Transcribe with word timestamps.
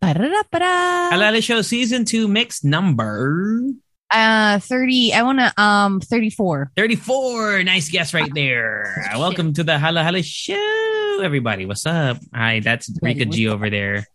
Ba-da-da-ba-da. 0.00 1.10
Halo 1.10 1.24
Halo 1.24 1.40
Show 1.40 1.62
Season 1.62 2.04
2 2.04 2.28
mix 2.28 2.62
number 2.62 3.62
Uh, 4.10 4.58
30. 4.60 5.12
I 5.12 5.22
want 5.22 5.38
to, 5.40 5.52
um, 5.60 6.00
34. 6.00 6.70
34. 6.76 7.64
Nice 7.64 7.90
guess 7.90 8.14
right 8.14 8.30
there. 8.34 9.04
Welcome 9.16 9.52
to 9.54 9.64
the 9.64 9.78
Halo 9.78 10.02
Halo 10.02 10.22
Show, 10.22 11.20
everybody. 11.22 11.66
What's 11.66 11.84
up? 11.84 12.18
Hi, 12.32 12.60
that's 12.60 12.88
Rika 13.02 13.26
G 13.26 13.48
over 13.48 13.68
there. 13.68 14.06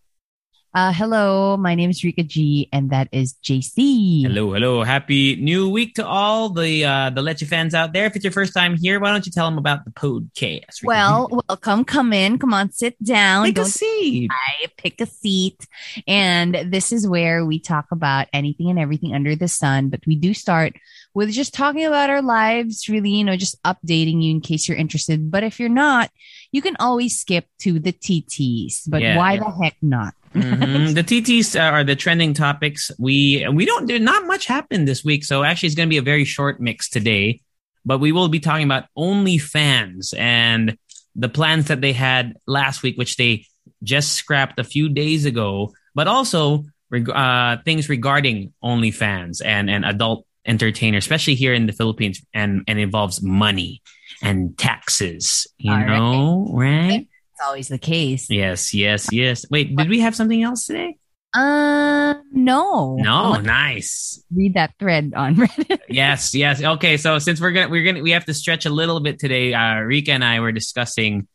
Uh, 0.76 0.91
hello, 0.91 1.55
my 1.55 1.76
name 1.76 1.91
is 1.91 2.04
Rika 2.04 2.23
G, 2.23 2.68
and 2.73 2.90
that 2.90 3.08
is 3.12 3.36
JC. 3.44 4.23
Hello, 4.23 4.54
hello. 4.54 4.81
Happy 4.81 5.36
new 5.36 5.70
week 5.70 5.94
to 5.95 6.05
all 6.08 6.50
the 6.50 6.84
uh, 6.84 7.12
the 7.12 7.22
Leche 7.22 7.44
fans 7.44 7.76
out 7.76 7.94
there. 7.94 8.08
If 8.08 8.16
it's 8.16 8.26
your 8.26 8.31
first 8.31 8.55
time 8.55 8.76
here, 8.76 9.00
why 9.00 9.12
don't 9.12 9.23
you 9.23 9.31
tell 9.31 9.45
them 9.48 9.59
about 9.59 9.86
the 9.86 9.91
podcast? 9.91 10.81
Rika? 10.81 10.86
Well, 10.86 11.30
welcome. 11.48 11.86
Come 11.86 12.12
in. 12.12 12.40
Come 12.40 12.55
on, 12.55 12.72
sit 12.72 12.98
down. 13.04 13.45
a 13.45 13.52
Don't 13.52 13.66
seat. 13.67 14.30
cry, 14.31 14.66
pick 14.78 15.00
a 15.00 15.05
seat. 15.05 15.64
And 16.08 16.55
this 16.73 16.92
is 16.92 17.08
where 17.08 17.45
we 17.45 17.59
talk 17.59 17.92
about 17.92 18.25
anything 18.34 18.72
and 18.72 18.80
everything 18.80 19.14
under 19.14 19.36
the 19.36 19.47
sun. 19.47 19.90
But 19.90 20.00
we 20.08 20.16
do 20.16 20.34
start 20.34 20.73
with 21.14 21.30
just 21.30 21.53
talking 21.53 21.86
about 21.86 22.09
our 22.09 22.23
lives, 22.23 22.90
really, 22.90 23.12
you 23.12 23.23
know, 23.23 23.38
just 23.38 23.62
updating 23.62 24.23
you 24.23 24.31
in 24.31 24.42
case 24.42 24.67
you're 24.67 24.75
interested. 24.78 25.30
But 25.30 25.44
if 25.44 25.59
you're 25.59 25.69
not, 25.69 26.09
you 26.52 26.64
can 26.64 26.75
always 26.80 27.19
skip 27.19 27.45
to 27.59 27.78
the 27.78 27.94
TTs. 27.94 28.90
But 28.90 29.03
Yeah, 29.03 29.17
why 29.17 29.34
yeah. 29.34 29.42
the 29.42 29.52
heck 29.64 29.75
not? 29.84 30.16
Mhm. 30.34 30.95
The 30.95 31.03
TTs 31.03 31.56
are 31.59 31.84
the 31.84 31.95
trending 31.95 32.34
topics. 32.34 32.92
We 33.00 33.45
we 33.52 33.66
don't 33.66 33.86
do 33.88 34.00
not 34.00 34.26
much 34.26 34.45
happened 34.48 34.88
this 34.88 35.03
week, 35.03 35.23
so 35.23 35.44
actually 35.44 35.67
it's 35.67 35.75
going 35.75 35.88
to 35.90 35.94
be 35.94 35.98
a 35.98 36.02
very 36.02 36.25
short 36.25 36.59
mix 36.59 36.90
today. 36.90 37.42
But 37.86 38.00
we 38.00 38.12
will 38.12 38.30
be 38.30 38.40
talking 38.40 38.66
about 38.66 38.86
OnlyFans 38.98 40.17
and 40.17 40.78
the 41.16 41.30
plans 41.30 41.67
that 41.67 41.81
they 41.81 41.94
had 41.94 42.34
last 42.48 42.81
week, 42.81 42.98
which 42.98 43.17
they 43.17 43.45
just 43.84 44.14
scrapped 44.14 44.59
a 44.59 44.64
few 44.64 44.90
days 44.90 45.25
ago. 45.25 45.73
But 45.94 46.08
also 46.08 46.64
reg- 46.90 47.09
uh, 47.09 47.58
things 47.66 47.90
regarding 47.90 48.53
OnlyFans 48.64 49.42
and 49.45 49.70
and 49.70 49.86
adult 49.86 50.25
entertainer, 50.45 50.97
especially 50.97 51.36
here 51.36 51.53
in 51.53 51.68
the 51.68 51.73
Philippines, 51.73 52.22
and 52.34 52.64
and 52.68 52.80
involves 52.80 53.22
money 53.22 53.81
and 54.22 54.58
taxes. 54.58 55.45
You 55.58 55.72
All 55.72 55.78
right. 55.78 55.88
know, 55.88 56.47
right? 56.53 57.02
It's 57.02 57.12
always 57.44 57.67
the 57.67 57.77
case. 57.77 58.30
Yes, 58.30 58.73
yes, 58.73 59.11
yes. 59.11 59.45
Wait, 59.49 59.75
did 59.75 59.89
we 59.89 59.99
have 59.99 60.16
something 60.16 60.41
else 60.41 60.66
today? 60.66 60.97
Um, 61.36 62.22
no. 62.31 62.95
No, 62.95 63.35
nice. 63.39 64.23
read 64.33 64.53
that 64.53 64.73
thread 64.80 65.13
on 65.16 65.35
Reddit. 65.35 65.80
Yes, 65.89 66.33
yes. 66.35 66.63
Okay, 66.63 66.97
so 66.97 67.19
since 67.19 67.41
we're 67.41 67.52
gonna 67.52 67.69
we're 67.69 67.83
gonna 67.83 68.02
we 68.03 68.11
have 68.11 68.25
to 68.25 68.33
stretch 68.33 68.66
a 68.66 68.69
little 68.69 69.00
bit 69.00 69.19
today, 69.19 69.53
uh, 69.53 69.80
Rika 69.80 70.11
and 70.11 70.23
I 70.23 70.39
were 70.39 70.52
discussing 70.52 71.27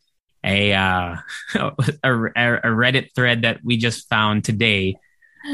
a 0.43 0.73
uh 0.73 1.15
a, 1.55 1.69
a 2.03 2.67
Reddit 2.67 3.13
thread 3.13 3.43
that 3.43 3.59
we 3.63 3.77
just 3.77 4.07
found 4.09 4.43
today. 4.43 4.95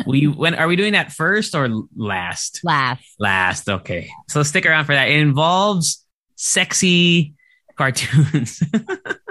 We 0.08 0.28
when 0.28 0.56
are 0.56 0.68
we 0.68 0.76
doing 0.76 0.94
that 0.94 1.12
first 1.12 1.56
or 1.56 1.70
last? 1.96 2.62
Laugh. 2.64 3.04
Last. 3.20 3.70
Okay, 3.70 4.10
so 4.30 4.44
stick 4.44 4.66
around 4.66 4.86
for 4.86 4.94
that. 4.94 5.10
It 5.10 5.20
involves 5.20 6.04
sexy 6.36 7.34
cartoons. 7.76 8.62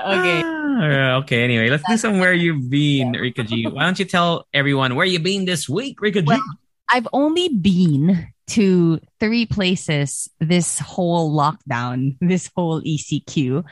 Okay. 0.00 0.42
Ah, 0.44 1.16
okay. 1.16 1.42
Anyway, 1.42 1.68
let's 1.70 1.82
do 1.88 1.96
some 1.96 2.20
where 2.20 2.32
you've 2.32 2.70
been, 2.70 3.12
Rika 3.12 3.42
G. 3.42 3.66
Why 3.66 3.82
don't 3.84 3.98
you 3.98 4.04
tell 4.04 4.46
everyone 4.54 4.94
where 4.94 5.06
you've 5.06 5.24
been 5.24 5.44
this 5.44 5.68
week, 5.68 6.00
Rika 6.00 6.22
G? 6.22 6.26
Well, 6.26 6.42
I've 6.90 7.08
only 7.12 7.48
been 7.48 8.28
to 8.48 9.00
three 9.20 9.44
places 9.44 10.28
this 10.40 10.78
whole 10.78 11.36
lockdown, 11.36 12.16
this 12.20 12.50
whole 12.54 12.80
ECQ. 12.80 13.64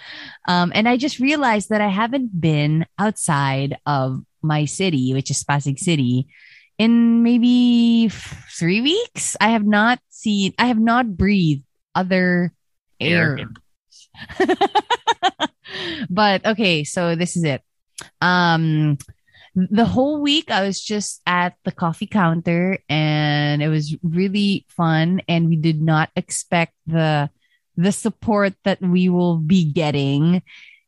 Um, 0.48 0.72
and 0.74 0.88
I 0.88 0.96
just 0.96 1.18
realized 1.18 1.70
that 1.70 1.80
I 1.80 1.88
haven't 1.88 2.38
been 2.40 2.86
outside 2.98 3.78
of 3.86 4.22
my 4.42 4.64
city, 4.64 5.14
which 5.14 5.30
is 5.30 5.44
Pasig 5.44 5.78
City, 5.78 6.28
in 6.78 7.22
maybe 7.22 8.10
three 8.50 8.80
weeks. 8.80 9.36
I 9.40 9.50
have 9.50 9.64
not 9.64 9.98
seen, 10.10 10.52
I 10.58 10.66
have 10.66 10.78
not 10.80 11.16
breathed 11.16 11.64
other 11.94 12.52
air. 13.00 13.38
but 16.10 16.44
okay, 16.46 16.84
so 16.84 17.14
this 17.14 17.36
is 17.36 17.44
it. 17.44 17.62
Um, 18.20 18.98
the 19.56 19.86
whole 19.86 20.20
week 20.20 20.50
I 20.50 20.66
was 20.66 20.80
just 20.80 21.22
at 21.26 21.54
the 21.64 21.72
coffee 21.72 22.06
counter 22.06 22.78
and 22.90 23.62
it 23.62 23.68
was 23.68 23.96
really 24.02 24.66
fun 24.68 25.22
and 25.28 25.48
we 25.48 25.56
did 25.56 25.80
not 25.80 26.10
expect 26.14 26.74
the 26.86 27.30
the 27.78 27.92
support 27.92 28.52
that 28.64 28.80
we 28.82 29.08
will 29.08 29.38
be 29.38 29.64
getting 29.64 30.42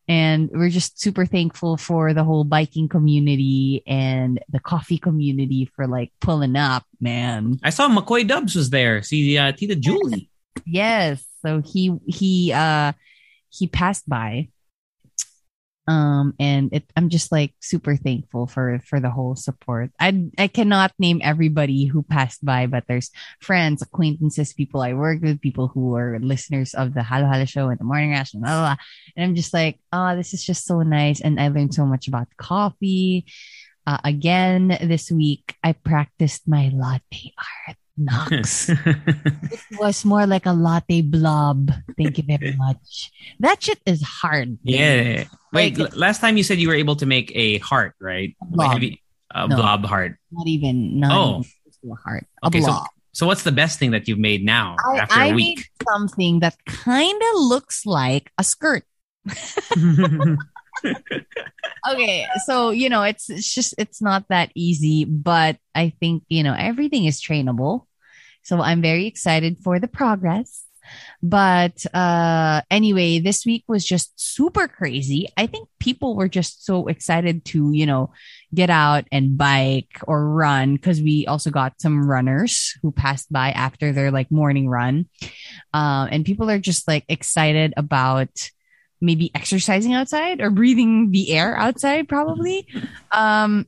and 0.07 0.51
we're 0.53 0.69
just 0.69 1.01
super 1.01 1.25
thankful 1.25 1.77
for 1.79 2.13
the 2.13 2.25
whole 2.25 2.45
biking 2.45 2.89
community 2.89 3.83
and 3.87 4.41
the 4.51 4.61
coffee 4.61 4.99
community 4.99 5.71
for 5.75 5.87
like 5.87 6.13
pulling 6.21 6.57
up 6.57 6.85
man 7.01 7.59
I 7.63 7.71
saw 7.71 7.89
McCoy 7.89 8.29
Dubs 8.29 8.55
was 8.55 8.69
there. 8.69 9.03
See 9.03 9.39
uh, 9.39 9.53
Tita 9.53 9.77
Julie. 9.77 10.29
yes 10.67 11.25
so 11.41 11.63
he 11.65 11.97
he 12.07 12.53
uh 12.53 12.93
he 13.51 13.67
passed 13.67 14.09
by. 14.09 14.49
Um 15.89 16.35
and 16.39 16.69
it 16.75 16.85
i'm 16.97 17.09
just 17.09 17.33
like 17.33 17.55
super 17.61 17.97
thankful 17.97 18.47
for 18.47 18.79
for 18.85 19.01
the 19.01 19.09
whole 19.09 19.37
support. 19.37 19.89
I 19.99 20.29
i 20.37 20.47
cannot 20.47 20.93
name 20.99 21.25
everybody 21.25 21.87
who 21.87 22.03
passed 22.03 22.45
by 22.45 22.67
but 22.67 22.85
there's 22.87 23.11
friends 23.41 23.81
acquaintances 23.81 24.53
people 24.53 24.83
i 24.83 24.93
work 24.93 25.23
with 25.23 25.41
people 25.41 25.69
who 25.69 25.97
are 25.97 26.21
listeners 26.21 26.75
of 26.75 26.93
the 26.93 27.03
halo 27.03 27.25
halo 27.25 27.47
show 27.47 27.71
and 27.71 27.81
the 27.81 27.89
morning 27.89 28.11
rush 28.13 28.35
and 28.35 28.43
blah, 28.43 28.53
blah, 28.53 28.75
blah. 28.75 28.77
and 29.17 29.25
i'm 29.25 29.35
just 29.35 29.55
like 29.55 29.81
oh 29.97 30.15
this 30.15 30.35
is 30.35 30.45
just 30.45 30.67
so 30.67 30.83
nice. 30.83 31.23
And 31.23 31.41
i 31.41 31.49
learned 31.49 31.73
so 31.73 31.87
much 31.87 32.07
about 32.07 32.29
coffee. 32.37 33.25
Uh, 33.87 33.97
again 34.05 34.69
this 34.85 35.11
week 35.11 35.57
i 35.65 35.73
practiced 35.73 36.47
my 36.47 36.69
latte 36.75 37.33
art 37.65 37.81
Knox. 37.99 38.71
It 39.71 39.79
was 39.79 40.05
more 40.05 40.27
like 40.27 40.47
a 40.47 40.53
latte 40.53 41.03
blob. 41.03 41.71
Thank 41.97 42.19
you 42.19 42.25
very 42.25 42.55
much. 42.59 43.11
That 43.41 43.63
shit 43.63 43.81
is 43.87 44.03
hard. 44.03 44.59
yeah. 44.63 45.25
Wait, 45.53 45.77
Like- 45.79 45.97
last 45.97 46.21
time 46.21 46.37
you 46.37 46.43
said 46.43 46.59
you 46.59 46.69
were 46.69 46.75
able 46.79 46.97
to 46.97 47.07
make 47.07 47.33
a 47.35 47.59
heart, 47.59 47.95
right? 48.01 48.37
Wait, 48.41 48.57
blob. 48.57 48.83
you- 48.83 48.97
a 49.35 49.47
No. 49.47 49.57
blob 49.57 49.85
heart. 49.85 50.17
Not 50.33 50.47
even. 50.49 51.01
Not 51.01 51.13
Oh. 51.13 51.45
even 51.45 51.93
a 51.93 52.01
heart. 52.01 52.27
A 52.43 52.47
Okay, 52.49 52.61
so 52.61 52.67
blob. 52.73 52.87
so 53.13 53.27
what's 53.27 53.43
the 53.45 53.53
best 53.53 53.79
thing 53.79 53.91
that 53.93 54.09
you've 54.09 54.19
made 54.19 54.43
now 54.45 54.77
I, 54.81 54.99
after 55.05 55.15
I 55.21 55.27
a 55.27 55.31
made 55.33 55.37
week? 55.37 55.69
something 55.85 56.41
that 56.41 56.57
kind 56.67 57.21
of 57.35 57.41
looks 57.45 57.85
like 57.85 58.33
a 58.39 58.45
skirt. 58.45 58.85
Okay, 61.89 62.27
so 62.45 62.71
you 62.71 62.89
know, 62.89 63.03
it's 63.03 63.31
it's 63.31 63.55
just 63.55 63.75
it's 63.79 64.03
not 64.03 64.25
that 64.29 64.51
easy, 64.55 65.05
but 65.05 65.57
I 65.75 65.91
think 66.01 66.25
you 66.29 66.43
know 66.43 66.55
everything 66.57 67.05
is 67.05 67.21
trainable. 67.21 67.87
So 68.43 68.61
I'm 68.61 68.83
very 68.83 69.07
excited 69.07 69.59
for 69.63 69.79
the 69.79 69.89
progress. 69.89 70.65
But 71.23 71.85
uh 71.95 72.63
anyway, 72.71 73.21
this 73.21 73.45
week 73.47 73.65
was 73.69 73.85
just 73.85 74.13
super 74.17 74.67
crazy. 74.69 75.29
I 75.37 75.47
think 75.47 75.69
people 75.79 76.17
were 76.17 76.29
just 76.29 76.65
so 76.65 76.89
excited 76.89 77.45
to, 77.47 77.73
you 77.73 77.87
know, 77.87 78.13
get 78.55 78.71
out 78.71 79.05
and 79.13 79.37
bike 79.37 80.01
or 80.07 80.29
run 80.29 80.75
because 80.77 81.01
we 81.01 81.27
also 81.27 81.51
got 81.51 81.81
some 81.81 82.09
runners 82.09 82.75
who 82.83 82.91
passed 82.91 83.31
by 83.33 83.51
after 83.51 83.93
their 83.93 84.11
like 84.11 84.31
morning 84.31 84.69
run. 84.69 85.07
Um 85.75 86.09
and 86.11 86.25
people 86.25 86.51
are 86.51 86.59
just 86.59 86.89
like 86.89 87.05
excited 87.09 87.75
about 87.77 88.51
maybe 89.01 89.31
exercising 89.35 89.95
outside 89.95 90.41
or 90.41 90.51
breathing 90.51 91.11
the 91.11 91.33
air 91.33 91.57
outside 91.57 92.09
probably 92.09 92.67
um 93.13 93.67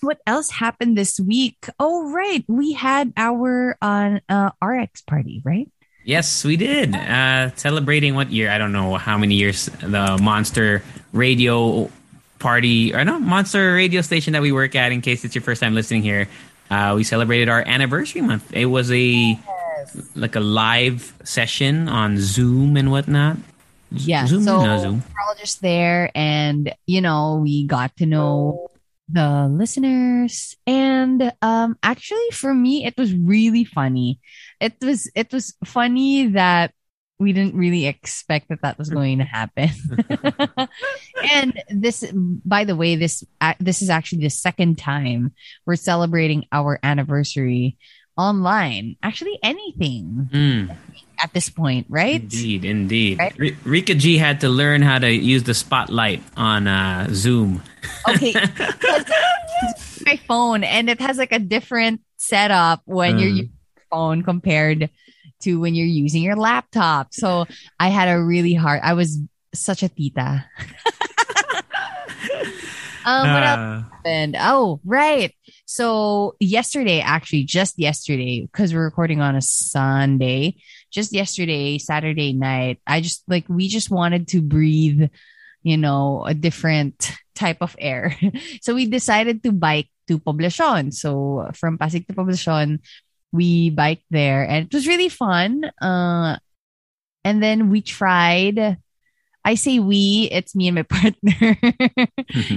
what 0.00 0.20
else 0.26 0.50
happened 0.50 0.96
this 0.96 1.18
week 1.18 1.68
oh 1.78 2.10
right 2.12 2.44
we 2.48 2.72
had 2.72 3.12
our 3.16 3.76
uh, 3.82 4.18
uh 4.28 4.50
rx 4.62 5.02
party 5.02 5.42
right 5.44 5.70
Yes, 6.08 6.42
we 6.42 6.56
did. 6.56 6.94
Uh, 6.94 7.54
celebrating 7.56 8.14
what 8.14 8.32
year? 8.32 8.48
I 8.48 8.56
don't 8.56 8.72
know 8.72 8.94
how 8.94 9.18
many 9.18 9.34
years 9.34 9.66
the 9.66 10.16
Monster 10.22 10.82
Radio 11.12 11.90
party 12.38 12.94
or 12.94 13.04
no 13.04 13.18
Monster 13.18 13.74
Radio 13.74 14.00
station 14.00 14.32
that 14.32 14.40
we 14.40 14.50
work 14.50 14.74
at. 14.74 14.90
In 14.90 15.02
case 15.02 15.26
it's 15.26 15.34
your 15.34 15.42
first 15.42 15.60
time 15.60 15.74
listening 15.74 16.00
here, 16.00 16.26
uh, 16.70 16.94
we 16.96 17.04
celebrated 17.04 17.50
our 17.50 17.62
anniversary 17.66 18.22
month. 18.22 18.50
It 18.54 18.64
was 18.64 18.90
a 18.90 19.38
like 20.14 20.34
a 20.34 20.40
live 20.40 21.12
session 21.24 21.90
on 21.90 22.16
Zoom 22.18 22.78
and 22.78 22.90
whatnot. 22.90 23.36
Yeah, 23.90 24.26
Zoom 24.26 24.42
so- 24.44 24.60
or 24.60 24.66
no 24.66 24.78
Zoom? 24.78 25.02
we're 25.08 25.28
all 25.28 25.34
just 25.34 25.62
there 25.62 26.10
and 26.14 26.74
you 26.86 27.00
know 27.00 27.40
we 27.42 27.66
got 27.66 27.96
to 27.96 28.06
know 28.06 28.68
the 29.08 29.48
listeners. 29.50 30.56
And 30.66 31.32
um 31.40 31.76
actually 31.82 32.30
for 32.32 32.52
me 32.52 32.84
it 32.84 32.94
was 32.98 33.14
really 33.14 33.64
funny. 33.64 34.20
It 34.60 34.74
was 34.82 35.10
it 35.14 35.32
was 35.32 35.54
funny 35.64 36.28
that 36.28 36.72
we 37.18 37.32
didn't 37.32 37.56
really 37.56 37.86
expect 37.86 38.48
that 38.48 38.62
that 38.62 38.78
was 38.78 38.90
going 38.90 39.18
to 39.18 39.24
happen. 39.24 39.70
And 41.32 41.62
this 41.68 42.04
by 42.14 42.64
the 42.64 42.76
way 42.76 42.96
this 42.96 43.24
this 43.58 43.82
is 43.82 43.90
actually 43.90 44.22
the 44.22 44.30
second 44.30 44.78
time 44.78 45.32
we're 45.66 45.76
celebrating 45.76 46.44
our 46.52 46.78
anniversary 46.82 47.76
online 48.18 48.96
actually 49.02 49.38
anything 49.42 50.28
Mm, 50.34 50.76
at 51.22 51.32
this 51.32 51.48
point 51.48 51.86
right 51.88 52.20
indeed, 52.20 52.64
indeed. 52.64 53.18
Right? 53.18 53.32
R- 53.40 53.56
Rika 53.64 53.94
G 53.94 54.18
had 54.18 54.40
to 54.42 54.48
learn 54.50 54.82
how 54.82 54.98
to 54.98 55.08
use 55.10 55.44
the 55.44 55.54
spotlight 55.54 56.20
on 56.36 56.66
uh, 56.66 57.06
Zoom. 57.14 57.62
Okay. 58.08 58.34
my 60.06 60.16
phone 60.26 60.64
and 60.64 60.90
it 60.90 61.00
has 61.00 61.16
like 61.18 61.32
a 61.32 61.38
different 61.38 62.00
setup 62.16 62.82
when 62.86 63.18
you're 63.18 63.30
Mm. 63.30 63.36
using 63.46 63.52
your 63.76 63.84
phone 63.90 64.22
compared 64.22 64.90
to 65.42 65.60
when 65.60 65.74
you're 65.74 65.86
using 65.86 66.22
your 66.22 66.34
laptop. 66.36 67.14
So 67.14 67.46
I 67.78 67.88
had 67.88 68.08
a 68.08 68.18
really 68.20 68.54
hard 68.54 68.80
I 68.82 68.94
was 68.94 69.18
such 69.54 69.82
a 69.82 69.88
tita. 69.88 70.44
um 73.04 73.32
what 73.32 73.42
else 73.42 73.58
Uh, 73.58 73.82
happened? 73.94 74.36
Oh, 74.38 74.80
right. 74.84 75.32
So 75.68 76.34
yesterday, 76.40 77.00
actually, 77.00 77.44
just 77.44 77.78
yesterday, 77.78 78.40
because 78.40 78.72
we're 78.72 78.88
recording 78.88 79.20
on 79.20 79.36
a 79.36 79.42
Sunday, 79.42 80.56
just 80.90 81.12
yesterday, 81.12 81.76
Saturday 81.76 82.32
night, 82.32 82.80
I 82.86 83.02
just 83.02 83.22
like 83.28 83.44
we 83.50 83.68
just 83.68 83.90
wanted 83.90 84.28
to 84.28 84.40
breathe, 84.40 85.10
you 85.62 85.76
know, 85.76 86.24
a 86.24 86.32
different 86.32 87.12
type 87.34 87.58
of 87.60 87.76
air. 87.78 88.16
so 88.62 88.74
we 88.74 88.86
decided 88.86 89.42
to 89.42 89.52
bike 89.52 89.90
to 90.06 90.18
Poblacion. 90.18 90.90
So 90.94 91.50
from 91.52 91.76
Pasig 91.76 92.08
to 92.08 92.14
Poblacion, 92.14 92.80
we 93.30 93.68
biked 93.68 94.08
there 94.08 94.48
and 94.48 94.64
it 94.64 94.72
was 94.72 94.88
really 94.88 95.10
fun. 95.10 95.68
Uh 95.82 96.38
and 97.24 97.42
then 97.42 97.68
we 97.68 97.82
tried 97.82 98.78
I 99.44 99.54
say 99.54 99.80
we, 99.80 100.30
it's 100.32 100.56
me 100.56 100.68
and 100.68 100.76
my 100.76 100.82
partner 100.88 101.60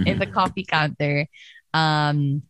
in 0.07 0.17
the 0.17 0.31
coffee 0.31 0.63
counter. 0.63 1.27
Um, 1.73 2.43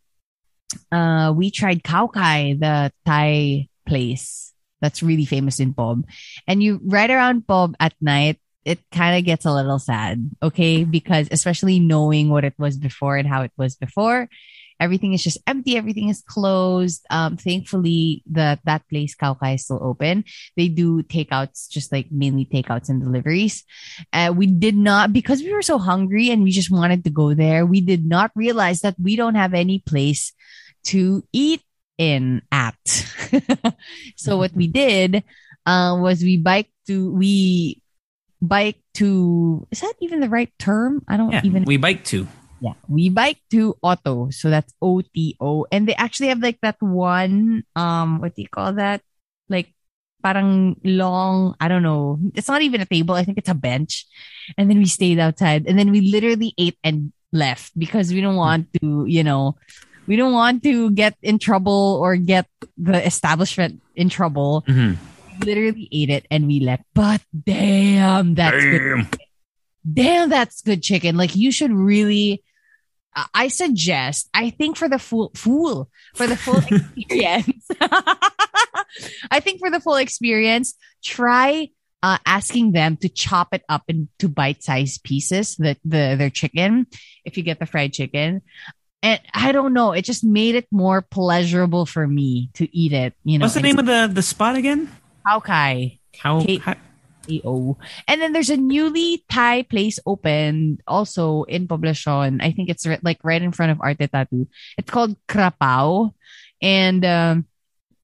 uh, 0.91 1.33
we 1.35 1.51
tried 1.51 1.83
Kaukai, 1.83 2.59
the 2.59 2.91
Thai 3.05 3.67
place 3.87 4.53
that's 4.81 5.03
really 5.03 5.25
famous 5.25 5.59
in 5.59 5.73
Pob. 5.73 6.05
And 6.47 6.61
you 6.61 6.81
right 6.83 7.09
around 7.09 7.47
Pob 7.47 7.75
at 7.79 7.93
night, 8.01 8.39
it 8.65 8.79
kind 8.91 9.17
of 9.17 9.25
gets 9.25 9.45
a 9.45 9.53
little 9.53 9.79
sad, 9.79 10.29
okay? 10.41 10.83
Because 10.83 11.27
especially 11.31 11.79
knowing 11.79 12.29
what 12.29 12.43
it 12.43 12.53
was 12.57 12.77
before 12.77 13.17
and 13.17 13.27
how 13.27 13.41
it 13.41 13.51
was 13.57 13.75
before, 13.75 14.29
everything 14.79 15.13
is 15.13 15.23
just 15.23 15.37
empty, 15.47 15.77
everything 15.77 16.09
is 16.09 16.21
closed. 16.21 17.05
Um, 17.09 17.37
thankfully, 17.37 18.23
the 18.29 18.59
that 18.65 18.87
place 18.89 19.15
Kaukai 19.15 19.55
is 19.55 19.65
still 19.65 19.79
open. 19.81 20.25
They 20.57 20.67
do 20.67 21.03
takeouts, 21.03 21.69
just 21.69 21.91
like 21.91 22.11
mainly 22.11 22.45
takeouts 22.45 22.89
and 22.89 23.01
deliveries. 23.01 23.63
Uh, 24.11 24.33
we 24.35 24.47
did 24.47 24.75
not 24.75 25.13
because 25.13 25.41
we 25.41 25.53
were 25.53 25.61
so 25.61 25.77
hungry 25.77 26.29
and 26.29 26.43
we 26.43 26.51
just 26.51 26.71
wanted 26.71 27.03
to 27.05 27.09
go 27.09 27.33
there. 27.33 27.65
We 27.65 27.81
did 27.81 28.05
not 28.05 28.31
realize 28.35 28.81
that 28.81 28.95
we 28.99 29.15
don't 29.15 29.35
have 29.35 29.53
any 29.53 29.79
place 29.79 30.33
to 30.85 31.23
eat 31.33 31.61
in 31.97 32.41
at. 32.51 32.75
so 34.15 34.37
what 34.37 34.53
we 34.53 34.67
did 34.67 35.23
uh, 35.65 35.97
was 35.99 36.21
we 36.21 36.37
biked 36.37 36.73
to 36.87 37.11
we 37.13 37.81
bike 38.41 38.81
to 38.95 39.67
is 39.71 39.81
that 39.81 39.93
even 40.01 40.19
the 40.19 40.29
right 40.29 40.51
term? 40.57 41.03
I 41.07 41.17
don't 41.17 41.31
yeah, 41.31 41.41
even 41.43 41.63
we 41.63 41.77
bike 41.77 42.03
to. 42.15 42.27
yeah, 42.59 42.73
we 42.87 43.09
bike 43.09 43.37
to 43.51 43.77
Otto, 43.83 44.29
so 44.31 44.49
that's 44.49 44.73
O 44.81 45.01
T 45.01 45.37
O, 45.39 45.65
and 45.71 45.87
they 45.87 45.95
actually 45.95 46.29
have 46.29 46.41
like 46.41 46.59
that 46.61 46.81
one 46.81 47.63
um 47.75 48.19
what 48.19 48.35
do 48.35 48.41
you 48.41 48.49
call 48.49 48.73
that? 48.73 49.01
Like 49.49 49.73
parang 50.21 50.77
long, 50.83 51.55
I 51.59 51.67
don't 51.67 51.83
know. 51.83 52.19
It's 52.33 52.47
not 52.47 52.61
even 52.61 52.81
a 52.81 52.85
table. 52.85 53.15
I 53.15 53.23
think 53.23 53.37
it's 53.37 53.49
a 53.49 53.57
bench. 53.57 54.05
And 54.57 54.69
then 54.69 54.77
we 54.77 54.85
stayed 54.85 55.19
outside 55.19 55.65
and 55.67 55.77
then 55.77 55.91
we 55.91 56.01
literally 56.01 56.53
ate 56.57 56.77
and 56.83 57.11
left 57.33 57.77
because 57.77 58.13
we 58.13 58.21
don't 58.21 58.35
want 58.35 58.69
to, 58.81 59.05
you 59.07 59.23
know, 59.23 59.57
we 60.11 60.19
don't 60.19 60.35
want 60.35 60.59
to 60.67 60.91
get 60.91 61.15
in 61.23 61.39
trouble 61.39 61.95
or 62.03 62.19
get 62.19 62.43
the 62.75 62.99
establishment 62.99 63.79
in 63.95 64.09
trouble. 64.11 64.65
Mhm. 64.67 64.97
We 65.39 65.45
literally 65.47 65.87
ate 65.87 66.09
it 66.11 66.27
and 66.27 66.47
we 66.51 66.59
left. 66.59 66.83
But 66.93 67.21
damn, 67.31 68.35
that's 68.35 68.59
good 68.59 69.07
Damn. 69.07 69.07
damn 69.87 70.27
that's 70.29 70.61
good 70.61 70.83
chicken 70.83 71.15
like 71.15 71.33
you 71.39 71.49
should 71.49 71.71
really 71.71 72.43
I- 73.15 73.25
i 73.33 73.47
suggest 73.49 74.29
i 74.35 74.51
think 74.51 74.77
for 74.77 74.85
the 74.87 74.99
full 74.99 75.31
fool 75.33 75.89
for 76.13 76.27
the 76.27 76.35
full 76.37 76.61
experience 76.69 77.65
i 79.31 79.39
think 79.41 79.57
for 79.59 79.71
the 79.71 79.79
full 79.79 79.95
experience 79.97 80.75
try 81.03 81.69
uh, 82.03 82.17
asking 82.25 82.71
them 82.73 82.97
to 82.97 83.09
chop 83.09 83.53
it 83.53 83.63
up 83.69 83.83
into 83.87 84.27
bite-sized 84.29 85.01
pieces 85.03 85.55
the, 85.57 85.77
the 85.85 86.15
their 86.17 86.29
chicken 86.29 86.85
if 87.25 87.37
you 87.37 87.43
get 87.43 87.57
the 87.59 87.65
fried 87.65 87.93
chicken 87.93 88.41
and 89.03 89.19
i 89.33 89.51
don't 89.51 89.73
know 89.73 89.91
it 89.91 90.05
just 90.05 90.23
made 90.23 90.55
it 90.55 90.67
more 90.71 91.01
pleasurable 91.01 91.85
for 91.85 92.07
me 92.07 92.49
to 92.53 92.65
eat 92.75 92.93
it 92.93 93.13
you 93.23 93.37
know 93.37 93.45
What's 93.45 93.55
the 93.55 93.61
name 93.61 93.79
of 93.79 93.85
the, 93.85 94.09
the 94.11 94.21
spot 94.21 94.55
again? 94.55 94.89
how 95.25 95.39
kai 95.39 95.99
How, 96.17 96.41
Kate- 96.41 96.61
how 96.61 96.75
AO. 97.29 97.77
And 98.07 98.19
then 98.19 98.33
there's 98.33 98.49
a 98.49 98.57
newly 98.57 99.23
Thai 99.29 99.61
place 99.63 99.99
opened 100.05 100.81
also 100.87 101.43
in 101.43 101.67
Poblacion. 101.67 102.41
I 102.41 102.51
think 102.51 102.69
it's 102.69 102.85
ri- 102.85 102.97
like 103.03 103.19
right 103.23 103.41
in 103.41 103.51
front 103.51 103.71
of 103.71 103.79
Arte 103.79 104.07
Tattoo. 104.07 104.47
It's 104.77 104.89
called 104.89 105.15
Krapao. 105.27 106.13
And 106.61 107.05
um, 107.05 107.45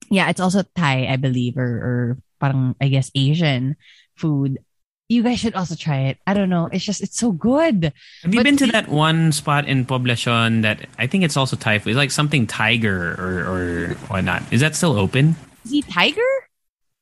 yeah, 0.09 0.29
it's 0.29 0.39
also 0.39 0.63
Thai, 0.75 1.07
I 1.07 1.17
believe, 1.17 1.57
or, 1.57 1.65
or 1.65 2.17
parang, 2.39 2.75
I 2.79 2.87
guess, 2.89 3.09
Asian 3.15 3.75
food. 4.15 4.59
You 5.09 5.23
guys 5.23 5.39
should 5.39 5.55
also 5.55 5.75
try 5.75 5.99
it. 6.11 6.17
I 6.27 6.33
don't 6.33 6.49
know. 6.49 6.67
It's 6.71 6.83
just, 6.83 7.01
it's 7.01 7.17
so 7.17 7.31
good. 7.31 7.93
Have 8.23 8.33
you 8.33 8.39
But 8.39 8.43
been 8.43 8.57
to 8.57 8.65
see- 8.65 8.71
that 8.71 8.89
one 8.89 9.31
spot 9.31 9.65
in 9.65 9.85
Poblacion 9.85 10.63
that 10.63 10.85
I 10.99 11.07
think 11.07 11.23
it's 11.23 11.37
also 11.37 11.55
Thai 11.55 11.79
food? 11.79 11.91
It's 11.91 11.97
like 11.97 12.11
something 12.11 12.45
tiger 12.45 13.15
or, 13.17 13.39
or 13.47 13.93
whatnot. 14.11 14.43
Is 14.51 14.59
that 14.61 14.75
still 14.75 14.99
open? 14.99 15.35
Easy 15.65 15.81
Tiger? 15.81 16.21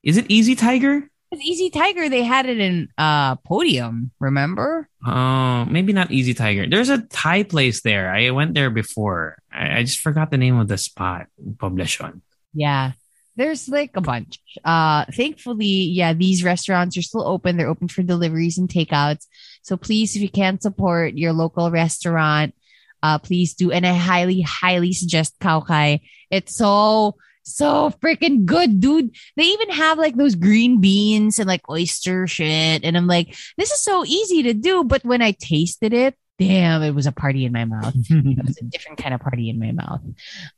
Is 0.03 0.17
it 0.17 0.25
Easy 0.29 0.55
Tiger? 0.55 1.09
It's 1.31 1.41
Easy 1.43 1.71
Tiger. 1.71 2.07
They 2.07 2.21
had 2.23 2.45
it 2.45 2.59
in 2.59 2.89
uh 2.97 3.35
Podium, 3.37 4.11
remember? 4.19 4.87
Oh, 5.05 5.65
maybe 5.65 5.91
not 5.91 6.11
Easy 6.11 6.33
Tiger. 6.35 6.67
There's 6.69 6.89
a 6.89 7.01
Thai 7.01 7.41
place 7.43 7.81
there. 7.81 8.13
I 8.13 8.29
went 8.29 8.53
there 8.53 8.69
before. 8.69 9.37
I, 9.51 9.79
I 9.79 9.83
just 9.83 9.99
forgot 9.99 10.29
the 10.29 10.37
name 10.37 10.57
of 10.59 10.67
the 10.67 10.77
spot. 10.77 11.25
Poblacion. 11.57 12.21
Yeah. 12.53 12.91
There's 13.35 13.67
like 13.67 13.91
a 13.95 14.01
bunch. 14.01 14.39
Uh 14.63 15.05
thankfully, 15.11 15.65
yeah, 15.65 16.13
these 16.13 16.43
restaurants 16.43 16.97
are 16.97 17.01
still 17.01 17.27
open. 17.27 17.57
They're 17.57 17.69
open 17.69 17.87
for 17.87 18.03
deliveries 18.03 18.57
and 18.57 18.69
takeouts. 18.69 19.27
So 19.61 19.77
please, 19.77 20.15
if 20.15 20.21
you 20.21 20.29
can 20.29 20.59
support 20.59 21.15
your 21.15 21.33
local 21.33 21.71
restaurant, 21.71 22.55
uh 23.03 23.19
please 23.19 23.53
do. 23.53 23.71
And 23.71 23.85
I 23.85 23.93
highly, 23.93 24.41
highly 24.41 24.93
suggest 24.93 25.39
Kaukai. 25.39 26.01
It's 26.31 26.55
so 26.55 27.15
so 27.45 27.91
freaking 28.03 28.45
good, 28.45 28.79
dude. 28.79 29.15
They 29.37 29.43
even 29.43 29.69
have 29.69 29.97
like 29.97 30.15
those 30.15 30.35
green 30.35 30.81
beans 30.81 31.37
and 31.39 31.47
like 31.47 31.69
oyster 31.69 32.27
shit. 32.27 32.83
And 32.83 32.97
I'm 32.97 33.07
like, 33.07 33.35
this 33.57 33.71
is 33.71 33.81
so 33.81 34.03
easy 34.03 34.43
to 34.43 34.53
do. 34.53 34.83
But 34.83 35.05
when 35.05 35.21
I 35.21 35.31
tasted 35.31 35.93
it, 35.93 36.15
damn, 36.39 36.81
it 36.81 36.91
was 36.91 37.05
a 37.05 37.11
party 37.11 37.45
in 37.45 37.53
my 37.53 37.65
mouth 37.65 37.93
it 37.95 38.45
was 38.45 38.57
a 38.57 38.65
different 38.65 38.97
kind 38.97 39.13
of 39.13 39.21
party 39.21 39.49
in 39.49 39.59
my 39.59 39.71
mouth. 39.71 40.01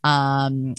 Um, 0.03 0.75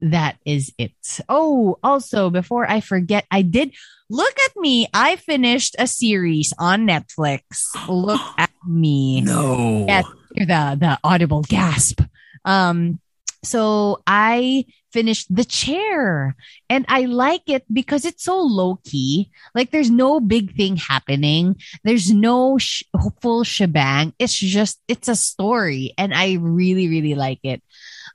that 0.00 0.36
is 0.44 0.72
it. 0.78 0.92
Oh, 1.28 1.78
also, 1.82 2.30
before 2.30 2.68
I 2.68 2.80
forget, 2.80 3.24
I 3.30 3.42
did 3.42 3.72
look 4.10 4.34
at 4.46 4.56
me. 4.56 4.88
I 4.92 5.16
finished 5.16 5.76
a 5.78 5.86
series 5.86 6.52
on 6.58 6.86
Netflix. 6.86 7.42
Look 7.88 8.20
at 8.38 8.50
me. 8.66 9.20
no. 9.22 9.86
Yes, 9.88 10.04
the 10.34 10.76
the 10.78 10.98
audible 11.02 11.42
gasp. 11.42 12.02
Um, 12.44 13.00
so 13.42 14.02
I 14.06 14.64
finished 14.92 15.28
The 15.34 15.44
Chair, 15.44 16.34
and 16.70 16.84
I 16.88 17.04
like 17.04 17.42
it 17.46 17.64
because 17.72 18.04
it's 18.04 18.24
so 18.24 18.40
low 18.40 18.80
key. 18.84 19.30
Like 19.54 19.70
there's 19.70 19.90
no 19.90 20.20
big 20.20 20.56
thing 20.56 20.76
happening. 20.76 21.56
There's 21.84 22.10
no 22.10 22.58
sh- 22.58 22.82
full 23.20 23.44
shebang. 23.44 24.14
It's 24.18 24.34
just 24.34 24.80
it's 24.88 25.08
a 25.08 25.16
story, 25.16 25.94
and 25.98 26.14
I 26.14 26.38
really 26.40 26.88
really 26.88 27.14
like 27.14 27.40
it. 27.44 27.62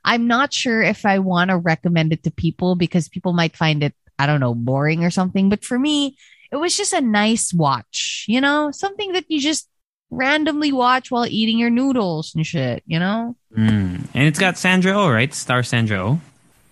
I'm 0.04 0.26
not 0.26 0.52
sure 0.52 0.82
if 0.82 1.06
I 1.06 1.18
want 1.18 1.50
to 1.50 1.56
recommend 1.56 2.12
it 2.12 2.24
to 2.24 2.30
people 2.30 2.74
because 2.74 3.08
people 3.08 3.32
might 3.32 3.56
find 3.56 3.82
it 3.82 3.94
I 4.18 4.26
don't 4.26 4.40
know 4.40 4.54
boring 4.54 5.04
or 5.04 5.10
something. 5.10 5.48
But 5.48 5.64
for 5.64 5.78
me, 5.78 6.16
it 6.52 6.56
was 6.56 6.76
just 6.76 6.92
a 6.92 7.00
nice 7.00 7.52
watch. 7.52 8.24
You 8.28 8.40
know, 8.40 8.70
something 8.70 9.12
that 9.12 9.24
you 9.28 9.40
just 9.40 9.68
randomly 10.10 10.72
watch 10.72 11.10
while 11.10 11.26
eating 11.26 11.58
your 11.58 11.70
noodles 11.70 12.34
and 12.34 12.46
shit, 12.46 12.82
you 12.86 12.98
know? 12.98 13.34
Mm. 13.56 14.04
And 14.14 14.24
it's 14.28 14.38
got 14.38 14.58
Sandra 14.58 14.92
Oh, 14.92 15.10
right? 15.10 15.32
Star 15.34 15.62
Sandra 15.62 15.98
Oh. 15.98 16.20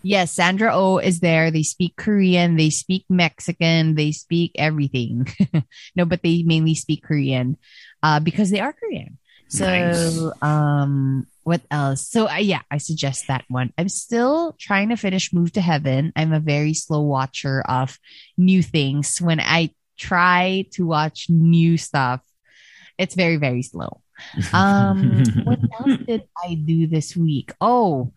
Yes, 0.02 0.32
Sandra 0.32 0.72
O 0.72 0.94
oh 0.94 0.98
is 0.98 1.20
there. 1.20 1.50
They 1.50 1.62
speak 1.62 1.96
Korean, 1.96 2.56
they 2.56 2.70
speak 2.70 3.04
Mexican, 3.10 3.96
they 3.96 4.12
speak 4.12 4.52
everything. 4.54 5.28
no, 5.96 6.04
but 6.04 6.22
they 6.22 6.42
mainly 6.42 6.74
speak 6.74 7.02
Korean 7.02 7.58
uh, 8.02 8.20
because 8.20 8.50
they 8.50 8.60
are 8.60 8.72
Korean. 8.72 9.18
So, 9.48 9.66
nice. 9.66 10.42
um, 10.42 11.26
what 11.50 11.62
else? 11.68 12.06
So, 12.06 12.28
uh, 12.28 12.36
yeah, 12.36 12.62
I 12.70 12.78
suggest 12.78 13.26
that 13.26 13.44
one. 13.48 13.72
I'm 13.76 13.88
still 13.88 14.54
trying 14.56 14.90
to 14.90 14.96
finish 14.96 15.32
Move 15.32 15.50
to 15.54 15.60
Heaven. 15.60 16.12
I'm 16.14 16.32
a 16.32 16.38
very 16.38 16.74
slow 16.74 17.02
watcher 17.02 17.60
of 17.62 17.98
new 18.38 18.62
things. 18.62 19.18
When 19.20 19.40
I 19.40 19.74
try 19.98 20.66
to 20.74 20.86
watch 20.86 21.26
new 21.28 21.76
stuff, 21.76 22.20
it's 22.98 23.16
very, 23.16 23.36
very 23.36 23.62
slow. 23.62 24.00
Um, 24.54 25.24
what 25.42 25.58
else 25.80 25.98
did 26.06 26.22
I 26.38 26.54
do 26.54 26.86
this 26.86 27.16
week? 27.16 27.50
Oh, 27.60 28.12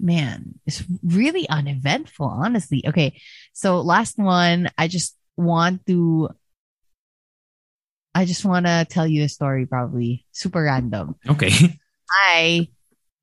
man, 0.00 0.54
it's 0.64 0.84
really 1.02 1.46
uneventful, 1.50 2.24
honestly. 2.24 2.82
Okay, 2.86 3.20
so 3.52 3.82
last 3.82 4.16
one, 4.16 4.70
I 4.78 4.88
just 4.88 5.18
want 5.36 5.84
to. 5.88 6.30
I 8.14 8.24
just 8.24 8.44
want 8.44 8.66
to 8.66 8.86
tell 8.88 9.06
you 9.06 9.24
a 9.24 9.28
story, 9.28 9.66
probably 9.66 10.24
super 10.32 10.62
random. 10.62 11.16
Okay. 11.28 11.50
I 12.10 12.68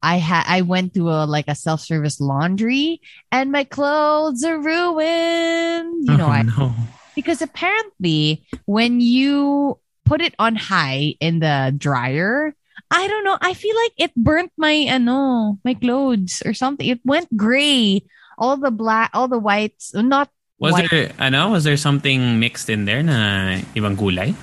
I 0.03 0.17
had 0.17 0.43
I 0.47 0.61
went 0.61 0.93
to 0.95 1.09
a 1.09 1.23
like 1.25 1.47
a 1.47 1.55
self 1.55 1.81
service 1.81 2.19
laundry 2.19 2.99
and 3.31 3.51
my 3.51 3.63
clothes 3.63 4.43
are 4.43 4.59
ruined. 4.59 6.09
You 6.09 6.17
know, 6.17 6.27
oh, 6.27 6.35
I 6.35 6.41
no. 6.43 6.73
because 7.15 7.41
apparently 7.41 8.43
when 8.65 8.99
you 8.99 9.79
put 10.05 10.21
it 10.21 10.35
on 10.39 10.55
high 10.55 11.15
in 11.21 11.39
the 11.39 11.73
dryer, 11.77 12.53
I 12.89 13.07
don't 13.07 13.23
know. 13.23 13.37
I 13.39 13.53
feel 13.53 13.75
like 13.75 13.93
it 13.97 14.11
burnt 14.15 14.51
my 14.57 14.73
ano, 14.73 15.57
my 15.63 15.73
clothes 15.73 16.43
or 16.45 16.53
something. 16.53 16.87
It 16.87 16.99
went 17.05 17.31
gray. 17.37 18.03
All 18.37 18.57
the 18.57 18.71
black, 18.71 19.11
all 19.13 19.27
the 19.27 19.37
whites, 19.37 19.93
not 19.93 20.27
Was 20.57 20.73
white. 20.73 20.89
there 20.89 21.13
know. 21.29 21.49
was 21.49 21.63
there 21.63 21.77
something 21.77 22.41
mixed 22.41 22.69
in 22.69 22.85
there 22.85 23.01
na 23.05 23.61
ibang 23.77 23.93
gulay? 23.97 24.33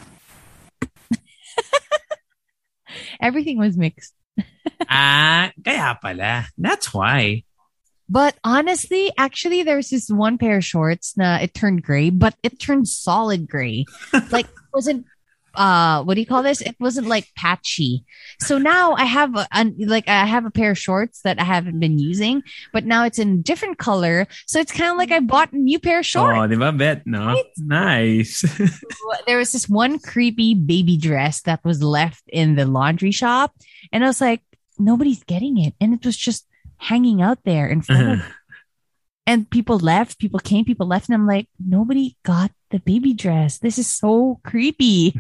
Everything 3.21 3.59
was 3.59 3.77
mixed. 3.77 4.15
ah, 4.89 5.51
kaya 5.65 5.99
pala. 6.01 6.47
That's 6.57 6.95
why. 6.95 7.45
But 8.09 8.37
honestly, 8.43 9.13
actually, 9.19 9.63
there's 9.63 9.91
this 9.91 10.09
one 10.09 10.39
pair 10.39 10.59
of 10.59 10.65
shorts 10.65 11.17
na 11.17 11.37
it 11.37 11.53
turned 11.53 11.83
gray, 11.83 12.09
but 12.09 12.35
it 12.43 12.59
turned 12.59 12.89
solid 12.89 13.49
gray. 13.49 13.85
like 14.31 14.49
wasn't 14.73 15.05
uh 15.55 16.03
what 16.05 16.15
do 16.15 16.21
you 16.21 16.27
call 16.27 16.43
this? 16.43 16.61
It 16.61 16.77
wasn't 16.79 17.07
like 17.07 17.27
patchy. 17.37 18.05
So 18.41 18.59
now 18.59 18.95
i 18.95 19.05
have 19.05 19.35
a, 19.37 19.47
a, 19.53 19.73
like 19.79 20.09
i 20.09 20.25
have 20.25 20.45
a 20.45 20.51
pair 20.51 20.73
of 20.73 20.79
shorts 20.79 21.23
that 21.23 21.41
i 21.41 21.45
haven't 21.45 21.81
been 21.81 21.99
using 21.99 22.43
but 22.73 22.85
now 22.85 23.05
it's 23.05 23.19
in 23.19 23.43
different 23.43 23.79
color. 23.79 24.27
So 24.47 24.61
it's 24.61 24.73
kind 24.73 24.91
of 24.91 24.97
like 24.97 25.11
i 25.11 25.21
bought 25.21 25.53
a 25.53 25.59
new 25.59 25.79
pair 25.79 26.01
of 26.01 26.07
shorts. 26.07 26.39
oh 26.39 26.47
di 26.47 26.57
ba 26.57 26.73
bet 26.73 27.07
no 27.07 27.41
nice. 27.59 28.45
There 29.27 29.39
was 29.39 29.53
this 29.53 29.69
one 29.69 29.99
creepy 29.99 30.55
baby 30.55 30.97
dress 30.97 31.43
that 31.43 31.65
was 31.65 31.83
left 31.83 32.23
in 32.29 32.57
the 32.57 32.67
laundry 32.67 33.11
shop 33.11 33.55
and 33.93 34.05
i 34.05 34.07
was 34.07 34.21
like 34.21 34.43
nobody's 34.79 35.23
getting 35.25 35.59
it. 35.59 35.75
And 35.81 35.95
it 35.95 36.05
was 36.05 36.17
just 36.17 36.47
hanging 36.79 37.21
out 37.21 37.39
there 37.45 37.67
in 37.67 37.83
front 37.83 38.21
of 38.21 38.23
and 39.29 39.49
people 39.51 39.79
left, 39.79 40.19
people 40.19 40.41
came, 40.41 40.65
people 40.65 40.87
left, 40.87 41.11
and 41.11 41.15
I'm 41.15 41.27
like, 41.27 41.51
nobody 41.61 42.17
got 42.23 42.51
the 42.71 42.79
baby 42.79 43.13
dress. 43.13 43.59
This 43.59 43.77
is 43.77 43.87
so 43.87 44.41
creepy. 44.43 45.15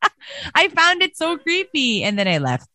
I 0.54 0.68
found 0.68 1.02
it 1.02 1.14
so 1.14 1.36
creepy. 1.36 2.02
And 2.02 2.18
then 2.18 2.26
I 2.26 2.38
left. 2.38 2.66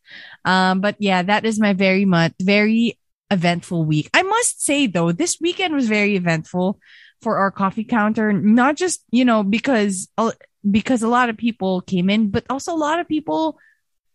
Um, 0.46 0.82
but 0.82 0.96
yeah, 1.00 1.24
that 1.24 1.44
is 1.44 1.60
my 1.60 1.74
very 1.74 2.06
much, 2.06 2.34
very 2.40 3.00
eventful 3.32 3.84
week. 3.84 4.12
I 4.14 4.22
must 4.22 4.64
say 4.64 4.86
though, 4.86 5.12
this 5.12 5.42
weekend 5.42 5.74
was 5.74 5.88
very 5.88 6.16
eventful 6.16 6.80
for 7.20 7.38
our 7.38 7.50
coffee 7.50 7.84
counter, 7.84 8.32
not 8.32 8.76
just, 8.76 9.04
you 9.10 9.26
know, 9.26 9.42
because, 9.42 10.08
because 10.70 11.02
a 11.02 11.08
lot 11.08 11.30
of 11.30 11.38
people 11.38 11.82
came 11.82 12.12
in, 12.12 12.30
but 12.30 12.46
also 12.48 12.72
a 12.72 12.78
lot 12.78 13.00
of 13.00 13.08
people 13.08 13.58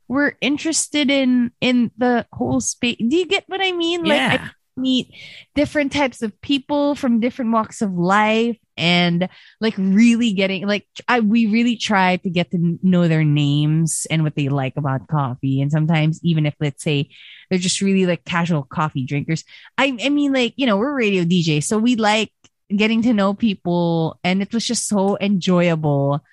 were 0.07 0.37
interested 0.41 1.11
in, 1.11 1.51
in 1.61 1.91
the 1.99 2.27
whole 2.33 2.61
space. 2.61 2.99
Do 2.99 3.17
you 3.17 3.27
get 3.27 3.43
what 3.49 3.61
I 3.61 3.73
mean? 3.73 4.05
Yeah. 4.07 4.29
Like, 4.29 4.41
I, 4.41 4.51
meet 4.81 5.15
different 5.55 5.93
types 5.93 6.23
of 6.23 6.39
people 6.41 6.95
from 6.95 7.21
different 7.21 7.53
walks 7.53 7.83
of 7.83 7.93
life 7.93 8.57
and 8.77 9.29
like 9.61 9.75
really 9.77 10.33
getting 10.33 10.67
like 10.67 10.87
I 11.07 11.21
we 11.21 11.47
really 11.47 11.77
try 11.77 12.17
to 12.17 12.31
get 12.31 12.51
to 12.53 12.79
know 12.83 13.09
their 13.09 13.25
names 13.25 14.07
and 14.11 14.25
what 14.25 14.35
they 14.35 14.49
like 14.49 14.77
about 14.77 15.07
coffee. 15.07 15.61
And 15.61 15.71
sometimes 15.71 16.19
even 16.25 16.47
if 16.47 16.55
let's 16.61 16.83
say 16.83 17.11
they're 17.49 17.59
just 17.59 17.81
really 17.81 18.07
like 18.07 18.25
casual 18.25 18.63
coffee 18.63 19.05
drinkers 19.05 19.45
I 19.77 19.97
I 20.03 20.09
mean 20.09 20.33
like 20.33 20.55
you 20.57 20.67
know 20.67 20.79
we're 20.79 20.95
radio 20.95 21.25
DJ 21.25 21.63
so 21.63 21.79
we 21.79 21.97
like 21.97 22.33
getting 22.75 23.03
to 23.03 23.13
know 23.13 23.35
people 23.35 24.19
and 24.25 24.41
it 24.41 24.55
was 24.55 24.67
just 24.67 24.89
so 24.89 25.19
enjoyable. 25.21 26.25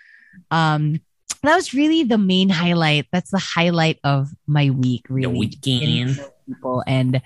Um 0.50 1.02
that 1.44 1.56
was 1.56 1.74
really 1.74 2.04
the 2.04 2.18
main 2.18 2.50
highlight. 2.50 3.08
That's 3.12 3.32
the 3.32 3.40
highlight 3.40 4.00
of 4.04 4.30
my 4.48 4.70
week 4.70 5.06
really 5.10 5.34
the 5.34 5.40
weekend. 5.40 6.20
people 6.48 6.84
and 6.88 7.22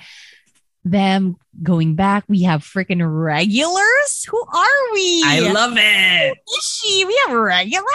them 0.83 1.37
going 1.61 1.95
back. 1.95 2.23
We 2.27 2.43
have 2.43 2.61
freaking 2.63 3.01
regulars. 3.01 4.25
Who 4.29 4.41
are 4.41 4.93
we? 4.93 5.23
I 5.25 5.51
love 5.53 5.73
it. 5.75 6.37
Who 6.47 6.53
is 6.57 6.63
she? 6.81 7.05
We 7.05 7.19
have 7.27 7.35
regulars. 7.37 7.85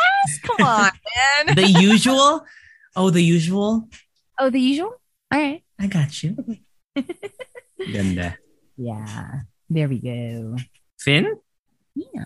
Come 0.43 0.67
on, 0.67 0.91
man. 1.47 1.57
the 1.57 1.69
usual. 1.69 2.45
Oh, 2.95 3.11
the 3.11 3.23
usual. 3.23 3.89
Oh, 4.39 4.51
the 4.51 4.61
usual. 4.61 5.01
All 5.33 5.41
right, 5.41 5.63
I 5.79 5.87
got 5.87 6.23
you. 6.23 6.37
Ganda. 7.93 8.39
Yeah. 8.77 9.41
There 9.69 9.89
we 9.89 9.99
go. 9.99 10.57
Finn. 10.99 11.37
Yeah. 11.95 12.25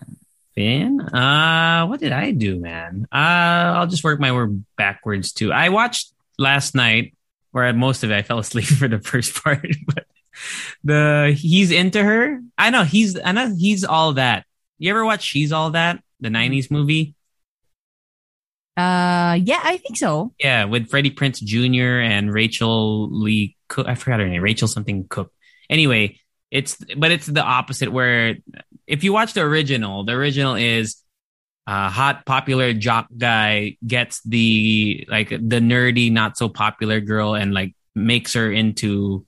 Finn. 0.53 1.01
Uh, 1.01 1.87
what 1.87 1.99
did 1.99 2.11
I 2.11 2.31
do, 2.31 2.59
man? 2.59 3.07
Uh, 3.11 3.15
I'll 3.15 3.87
just 3.87 4.03
work 4.03 4.19
my 4.19 4.31
way 4.31 4.53
backwards 4.77 5.31
too. 5.31 5.51
I 5.51 5.69
watched 5.69 6.13
last 6.37 6.75
night, 6.75 7.15
where 7.51 7.71
most 7.73 8.03
of 8.03 8.11
it 8.11 8.15
I 8.15 8.21
fell 8.21 8.39
asleep 8.39 8.65
for 8.79 8.87
the 8.87 8.99
first 8.99 9.43
part, 9.43 9.65
but 9.87 10.05
the 10.83 11.35
he's 11.37 11.71
into 11.71 12.03
her. 12.03 12.41
I 12.57 12.69
know 12.69 12.83
he's 12.83 13.19
I 13.19 13.31
know 13.31 13.53
he's 13.55 13.83
all 13.83 14.13
that. 14.13 14.45
You 14.79 14.89
ever 14.89 15.05
watch 15.05 15.23
She's 15.23 15.51
All 15.51 15.71
That, 15.71 16.03
the 16.19 16.29
'90s 16.29 16.71
movie? 16.71 17.15
Uh, 18.77 19.37
yeah, 19.43 19.59
I 19.63 19.77
think 19.77 19.97
so. 19.97 20.33
Yeah, 20.39 20.65
with 20.65 20.89
Freddie 20.89 21.11
Prinze 21.11 21.43
Jr. 21.43 21.99
and 21.99 22.33
Rachael 22.33 23.09
Leigh 23.11 23.55
Cook. 23.67 23.87
I 23.87 23.95
forgot 23.95 24.21
her 24.21 24.27
name. 24.27 24.41
Rachel 24.41 24.67
something 24.67 25.07
Cook. 25.07 25.31
Anyway, 25.69 26.19
it's 26.49 26.77
but 26.97 27.11
it's 27.11 27.27
the 27.27 27.43
opposite. 27.43 27.91
Where 27.91 28.37
if 28.87 29.03
you 29.03 29.13
watch 29.13 29.33
the 29.33 29.41
original, 29.41 30.03
the 30.03 30.13
original 30.13 30.55
is 30.55 31.01
a 31.67 31.89
hot 31.89 32.25
popular 32.25 32.73
jock 32.73 33.07
guy 33.15 33.77
gets 33.85 34.21
the 34.23 35.05
like 35.09 35.29
the 35.29 35.59
nerdy 35.59 36.11
not 36.11 36.37
so 36.37 36.49
popular 36.49 36.99
girl 36.99 37.35
and 37.35 37.53
like 37.53 37.75
makes 37.93 38.33
her 38.33 38.51
into 38.51 39.25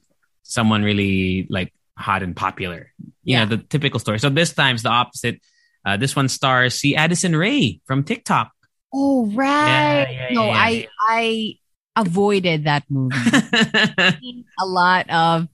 someone 0.53 0.83
really 0.83 1.47
like 1.49 1.73
hot 1.97 2.23
and 2.23 2.35
popular. 2.35 2.91
You 2.99 3.11
yeah. 3.23 3.45
know, 3.45 3.57
the 3.57 3.63
typical 3.63 3.99
story. 3.99 4.19
So 4.19 4.29
this 4.29 4.53
time's 4.53 4.83
the 4.83 4.89
opposite. 4.89 5.41
Uh, 5.85 5.97
this 5.97 6.15
one 6.15 6.29
stars 6.29 6.75
see 6.75 6.95
Addison 6.95 7.35
Rae 7.35 7.81
from 7.85 8.03
TikTok. 8.03 8.51
Oh 8.93 9.25
right. 9.33 10.07
Yeah, 10.09 10.29
yeah, 10.29 10.33
no, 10.33 10.49
I 10.49 10.87
I 10.99 11.55
avoided 11.95 12.65
that 12.65 12.83
movie. 12.89 13.15
a 14.59 14.65
lot 14.65 15.09
of 15.09 15.47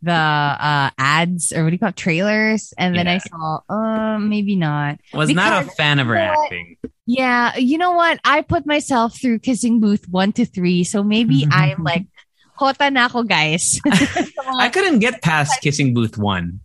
the 0.00 0.12
uh 0.12 0.90
ads 0.98 1.52
or 1.52 1.64
what 1.64 1.70
do 1.70 1.74
you 1.74 1.78
call 1.78 1.88
it, 1.88 1.96
trailers, 1.96 2.72
and 2.78 2.94
then 2.94 3.08
I 3.08 3.18
saw, 3.18 3.60
uh, 3.68 4.18
maybe 4.18 4.54
not. 4.54 5.00
Was 5.12 5.28
because, 5.28 5.50
not 5.50 5.64
a 5.64 5.70
fan 5.70 5.98
of 5.98 6.06
her 6.06 6.16
acting. 6.16 6.76
Yeah, 7.06 7.56
you 7.56 7.78
know 7.78 7.92
what? 7.92 8.20
I 8.24 8.42
put 8.42 8.64
myself 8.64 9.20
through 9.20 9.40
kissing 9.40 9.80
booth 9.80 10.08
one 10.08 10.32
to 10.32 10.46
three, 10.46 10.84
so 10.84 11.02
maybe 11.02 11.46
I'm 11.50 11.82
like 11.82 12.06
Hota 12.54 12.90
na 12.90 13.06
ako, 13.06 13.24
guys. 13.26 13.80
I 14.58 14.68
couldn't 14.68 14.98
get 14.98 15.22
past 15.22 15.60
Kissing 15.60 15.94
Booth 15.94 16.18
1. 16.18 16.60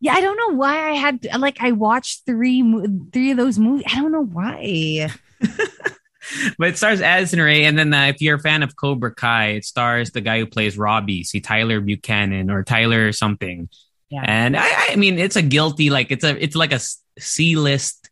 Yeah, 0.00 0.12
I 0.12 0.20
don't 0.20 0.36
know 0.36 0.56
why 0.56 0.90
I 0.90 0.92
had 0.92 1.26
like 1.38 1.56
I 1.60 1.72
watched 1.72 2.26
three 2.26 2.62
three 3.12 3.30
of 3.30 3.36
those 3.38 3.58
movies. 3.58 3.86
I 3.90 3.96
don't 3.96 4.12
know 4.12 4.24
why. 4.24 5.10
but 6.58 6.68
it 6.68 6.76
stars 6.76 7.00
Addison 7.00 7.40
Rae, 7.40 7.64
and 7.64 7.78
then 7.78 7.94
uh, 7.94 8.06
if 8.06 8.20
you're 8.20 8.36
a 8.36 8.40
fan 8.40 8.62
of 8.62 8.76
Cobra 8.76 9.14
Kai, 9.14 9.48
it 9.52 9.64
stars 9.64 10.10
the 10.10 10.20
guy 10.20 10.38
who 10.38 10.46
plays 10.46 10.76
Robbie, 10.76 11.24
see 11.24 11.40
Tyler 11.40 11.80
Buchanan 11.80 12.50
or 12.50 12.62
Tyler 12.62 13.12
something. 13.12 13.70
Yeah. 14.10 14.22
And 14.24 14.56
I, 14.56 14.68
I 14.90 14.96
mean, 14.96 15.18
it's 15.18 15.36
a 15.36 15.42
guilty 15.42 15.90
like 15.90 16.10
it's 16.10 16.24
a 16.24 16.42
it's 16.42 16.56
like 16.56 16.72
a 16.72 16.80
C 17.18 17.56
list. 17.56 18.10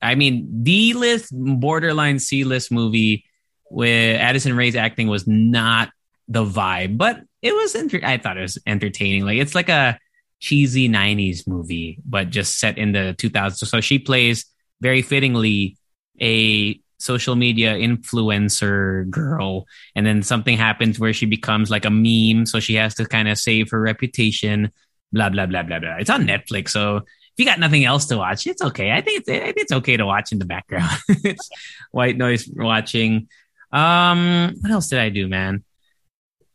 I 0.00 0.14
mean, 0.14 0.62
D 0.62 0.94
list, 0.94 1.30
borderline 1.32 2.20
C 2.20 2.44
list 2.44 2.70
movie 2.72 3.24
where 3.64 4.18
Addison 4.18 4.56
Rae's 4.56 4.76
acting 4.76 5.08
was 5.08 5.26
not 5.26 5.90
the 6.28 6.44
vibe, 6.44 6.96
but 6.96 7.20
it 7.42 7.52
was. 7.52 7.76
I 8.02 8.18
thought 8.18 8.38
it 8.38 8.42
was 8.42 8.58
entertaining. 8.66 9.24
Like 9.24 9.38
it's 9.38 9.54
like 9.54 9.68
a 9.68 9.98
cheesy 10.40 10.88
'90s 10.88 11.46
movie, 11.46 11.98
but 12.04 12.30
just 12.30 12.58
set 12.58 12.78
in 12.78 12.92
the 12.92 13.14
2000s. 13.18 13.66
So 13.66 13.80
she 13.80 13.98
plays 13.98 14.46
very 14.80 15.02
fittingly 15.02 15.76
a 16.20 16.80
social 16.98 17.34
media 17.34 17.74
influencer 17.74 19.08
girl. 19.08 19.66
And 19.96 20.06
then 20.06 20.22
something 20.22 20.56
happens 20.56 20.98
where 20.98 21.12
she 21.12 21.26
becomes 21.26 21.70
like 21.70 21.86
a 21.86 21.90
meme. 21.90 22.46
So 22.46 22.60
she 22.60 22.74
has 22.74 22.94
to 22.96 23.06
kind 23.06 23.28
of 23.28 23.38
save 23.38 23.70
her 23.70 23.80
reputation 23.80 24.70
blah 25.12 25.28
blah 25.28 25.46
blah 25.46 25.62
blah 25.62 25.78
blah. 25.78 25.96
It's 25.96 26.10
on 26.10 26.26
netflix. 26.26 26.70
So 26.70 26.98
if 26.98 27.04
you 27.36 27.44
got 27.44 27.58
nothing 27.58 27.84
else 27.84 28.06
to 28.06 28.16
watch 28.16 28.46
it's 28.46 28.62
okay. 28.62 28.92
I 28.92 29.00
think 29.00 29.20
it's, 29.20 29.28
I 29.28 29.40
think 29.46 29.56
it's 29.58 29.72
okay 29.72 29.96
to 29.96 30.06
watch 30.06 30.32
in 30.32 30.38
the 30.38 30.44
background. 30.44 30.90
It's 31.08 31.48
white 31.90 32.16
noise 32.16 32.48
watching. 32.48 33.28
Um 33.72 34.54
what 34.60 34.70
else 34.70 34.88
did 34.88 34.98
i 34.98 35.08
do 35.10 35.28
man 35.28 35.64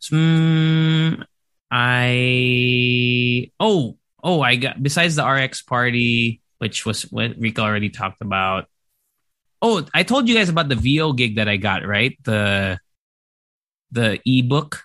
Hmm, 0.10 1.22
i 1.72 3.50
oh 3.60 3.98
oh 4.24 4.42
i 4.42 4.56
got 4.56 4.82
besides 4.82 5.16
the 5.16 5.26
rx 5.26 5.62
party 5.64 6.42
which 6.60 6.86
was 6.86 7.04
what 7.12 7.34
Rico 7.38 7.64
already 7.64 7.90
talked 7.90 8.22
about 8.22 8.66
Oh, 9.62 9.84
I 9.96 10.04
told 10.04 10.30
you 10.30 10.36
guys 10.36 10.50
about 10.50 10.70
the 10.70 10.76
VO 10.76 11.14
gig 11.14 11.38
that 11.38 11.48
I 11.50 11.58
got, 11.58 11.88
right? 11.88 12.16
The 12.24 12.78
the 13.90 14.20
ebook. 14.24 14.84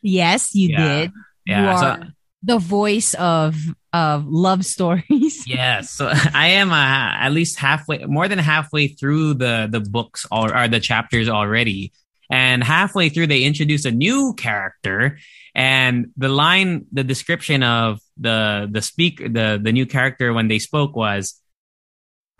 Yes, 0.00 0.54
you 0.54 0.70
Yeah. 0.70 0.78
did. 0.78 1.10
Yeah. 1.44 1.72
You 1.72 1.78
so- 1.78 2.08
the 2.44 2.58
voice 2.58 3.12
of 3.14 3.56
of 3.92 4.24
love 4.26 4.64
stories. 4.64 5.44
Yes, 5.46 5.90
so 5.90 6.08
I 6.08 6.48
am 6.56 6.70
uh, 6.72 6.76
at 7.20 7.28
least 7.32 7.58
halfway, 7.58 7.98
more 8.06 8.26
than 8.28 8.38
halfway 8.38 8.88
through 8.88 9.34
the 9.34 9.68
the 9.70 9.80
books 9.80 10.24
or, 10.32 10.56
or 10.56 10.68
the 10.68 10.80
chapters 10.80 11.28
already, 11.28 11.92
and 12.30 12.62
halfway 12.62 13.08
through 13.08 13.28
they 13.28 13.44
introduce 13.44 13.84
a 13.84 13.90
new 13.90 14.34
character, 14.34 15.18
and 15.54 16.08
the 16.16 16.28
line, 16.28 16.86
the 16.92 17.04
description 17.04 17.62
of 17.62 18.00
the 18.16 18.68
the 18.70 18.82
speak 18.82 19.18
the 19.18 19.60
the 19.62 19.72
new 19.72 19.86
character 19.86 20.32
when 20.32 20.48
they 20.48 20.58
spoke 20.58 20.94
was, 20.94 21.40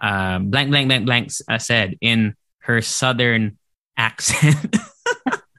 um, 0.01 0.51
blank 0.51 0.71
blank 0.71 0.89
blank 0.89 1.07
blank 1.07 1.31
uh, 1.49 1.59
said 1.59 1.97
in 2.01 2.35
her 2.61 2.83
southern 2.83 3.59
accent. 3.97 4.77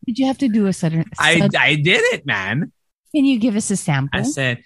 Did 0.05 0.17
you 0.17 0.25
have 0.25 0.39
to 0.39 0.47
do 0.47 0.65
a 0.65 0.73
sudden? 0.73 1.05
I 1.19 1.47
I 1.57 1.75
did 1.75 2.01
it, 2.13 2.25
man. 2.25 2.71
can 3.13 3.25
you 3.25 3.39
give 3.39 3.55
us 3.55 3.69
a 3.69 3.77
sample? 3.77 4.19
I 4.19 4.23
said, 4.23 4.63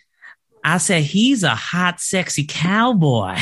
I 0.63 0.77
said 0.77 1.03
he's 1.03 1.43
a 1.43 1.55
hot, 1.55 1.99
sexy 1.99 2.45
cowboy. 2.47 3.37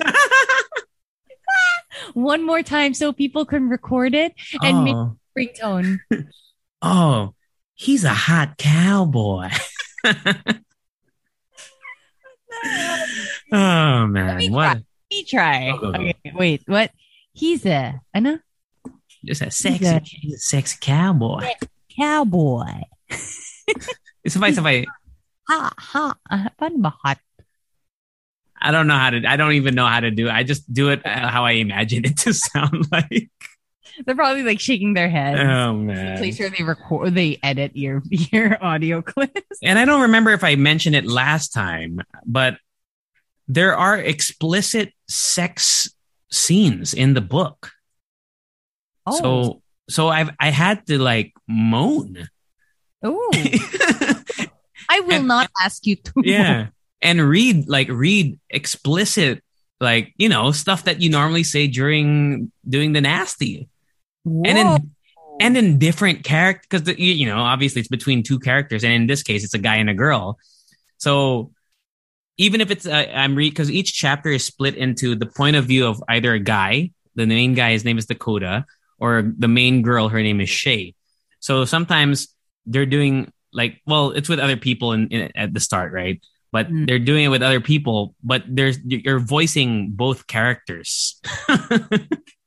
One 2.14 2.44
more 2.44 2.62
time 2.62 2.94
so 2.94 3.12
people 3.12 3.44
can 3.44 3.68
record 3.68 4.14
it 4.14 4.34
and 4.62 4.84
make 4.84 4.96
oh, 4.96 5.16
ringtone. 5.40 5.98
oh, 6.82 7.34
he's 7.74 8.04
a 8.04 8.14
hot 8.14 8.56
cowboy. 8.58 9.48
oh 13.52 14.06
man, 14.06 14.36
me 14.36 14.50
what? 14.50 14.76
Let 14.76 14.84
me 15.10 15.24
try. 15.24 15.70
Go, 15.72 15.78
go, 15.78 15.92
go. 15.92 15.98
Okay, 16.00 16.32
wait, 16.34 16.62
what? 16.66 16.90
He's 17.32 17.64
a, 17.66 18.00
I 18.14 18.20
know. 18.20 18.38
Just 19.24 19.42
a 19.42 19.50
sexy, 19.50 19.84
Yeah. 19.84 20.00
he's 20.04 20.34
a 20.34 20.38
sexy 20.38 20.78
cowboy. 20.80 21.46
cowboy. 21.96 22.82
Ha, 25.50 25.72
ha. 25.76 26.14
Uh, 26.30 26.46
paano 26.54 26.78
ba 26.78 26.94
hot? 27.02 27.18
I 28.62 28.70
don't 28.70 28.86
know 28.86 28.94
how 28.94 29.10
to. 29.10 29.18
I 29.26 29.34
don't 29.34 29.58
even 29.58 29.74
know 29.74 29.86
how 29.86 29.98
to 29.98 30.12
do. 30.12 30.28
it. 30.28 30.32
I 30.32 30.44
just 30.44 30.62
do 30.72 30.90
it 30.90 31.04
uh, 31.04 31.26
how 31.26 31.44
I 31.44 31.58
imagine 31.58 32.04
it 32.04 32.18
to 32.22 32.32
sound 32.34 32.86
like. 32.92 33.30
They're 34.06 34.14
probably 34.14 34.42
like 34.42 34.60
shaking 34.60 34.94
their 34.94 35.08
heads. 35.08 35.40
Oh 35.40 35.74
man. 35.74 36.18
Place 36.18 36.38
where 36.38 36.50
they 36.50 36.62
record, 36.64 37.14
they 37.14 37.38
edit 37.42 37.72
your 37.76 38.02
your 38.10 38.62
audio 38.62 39.02
clips. 39.02 39.58
and 39.62 39.78
I 39.78 39.84
don't 39.84 40.02
remember 40.02 40.30
if 40.32 40.42
I 40.44 40.54
mentioned 40.56 40.96
it 40.96 41.06
last 41.06 41.52
time, 41.52 42.00
but 42.26 42.56
there 43.48 43.76
are 43.76 43.96
explicit 43.98 44.92
sex 45.08 45.90
scenes 46.30 46.94
in 46.94 47.14
the 47.14 47.20
book. 47.20 47.70
Oh, 49.06 49.18
So 49.18 49.62
so 49.88 50.08
I've 50.08 50.30
I 50.38 50.50
had 50.50 50.86
to 50.86 50.98
like 50.98 51.32
moan. 51.48 52.28
Oh. 53.02 53.30
I 54.88 55.00
will 55.00 55.12
And- 55.12 55.28
not 55.28 55.50
ask 55.62 55.86
you 55.86 55.96
to. 55.96 56.12
yeah. 56.24 56.68
And 57.02 57.20
read 57.28 57.66
like 57.68 57.88
read 57.88 58.38
explicit 58.50 59.42
like, 59.80 60.12
you 60.18 60.28
know, 60.28 60.52
stuff 60.52 60.84
that 60.84 61.00
you 61.00 61.08
normally 61.08 61.42
say 61.44 61.66
during 61.66 62.52
doing 62.68 62.92
the 62.92 63.00
nasty. 63.00 63.68
And 64.26 64.58
in 64.58 64.90
and 65.40 65.56
in 65.56 65.78
different 65.78 66.24
character 66.24 66.66
because 66.68 66.88
you, 66.98 67.12
you 67.14 67.26
know 67.26 67.38
obviously 67.38 67.80
it's 67.80 67.88
between 67.88 68.22
two 68.22 68.38
characters. 68.38 68.84
And 68.84 68.92
in 68.92 69.06
this 69.06 69.22
case 69.22 69.44
it's 69.44 69.54
a 69.54 69.58
guy 69.58 69.76
and 69.76 69.88
a 69.90 69.94
girl. 69.94 70.38
So 70.98 71.52
even 72.36 72.60
if 72.62 72.70
it's 72.70 72.86
uh, 72.86 73.06
i'm 73.14 73.34
read 73.34 73.50
because 73.50 73.70
each 73.70 73.92
chapter 73.92 74.30
is 74.30 74.44
split 74.44 74.74
into 74.74 75.14
the 75.14 75.26
point 75.26 75.56
of 75.56 75.66
view 75.66 75.86
of 75.86 76.02
either 76.08 76.32
a 76.32 76.38
guy 76.38 76.90
the 77.14 77.26
main 77.26 77.52
guy 77.52 77.72
his 77.72 77.84
name 77.84 77.98
is 77.98 78.06
dakota 78.06 78.64
or 78.98 79.32
the 79.36 79.48
main 79.48 79.82
girl 79.82 80.08
her 80.08 80.22
name 80.22 80.40
is 80.40 80.48
shay. 80.48 80.94
So 81.40 81.64
sometimes 81.64 82.28
they're 82.66 82.86
doing 82.86 83.32
like 83.52 83.80
well 83.86 84.10
it's 84.12 84.28
with 84.28 84.38
other 84.38 84.56
people 84.56 84.92
in, 84.92 85.08
in 85.08 85.32
at 85.36 85.52
the 85.52 85.60
start 85.60 85.92
right? 85.92 86.20
But 86.52 86.68
Mm. 86.68 86.86
they're 86.86 86.98
doing 86.98 87.24
it 87.24 87.28
with 87.28 87.42
other 87.42 87.60
people 87.60 88.14
but 88.24 88.42
there's 88.48 88.78
you're 88.84 89.20
voicing 89.20 89.90
both 89.92 90.26
characters 90.26 91.20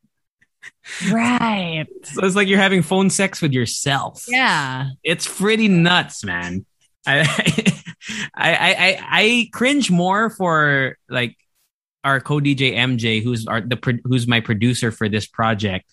right. 1.12 1.86
so 2.04 2.26
it's 2.26 2.36
like 2.36 2.48
you're 2.48 2.60
having 2.60 2.82
phone 2.82 3.10
sex 3.10 3.42
with 3.42 3.54
yourself 3.54 4.26
Yeah. 4.28 4.90
it's 5.04 5.28
pretty 5.28 5.68
nuts, 5.68 6.24
man. 6.24 6.66
I, 7.06 7.20
I, 8.34 8.54
I, 8.54 9.00
I, 9.02 9.50
cringe 9.52 9.92
more 9.92 10.30
for 10.30 10.98
like 11.10 11.38
our 12.04 12.20
co 12.20 12.40
DJ 12.40 12.76
MJ, 12.76 13.24
who's 13.24 13.48
our 13.48 13.62
the 13.62 14.00
who's 14.04 14.28
my 14.28 14.40
producer 14.40 14.92
for 14.92 15.10
this 15.10 15.26
project. 15.28 15.86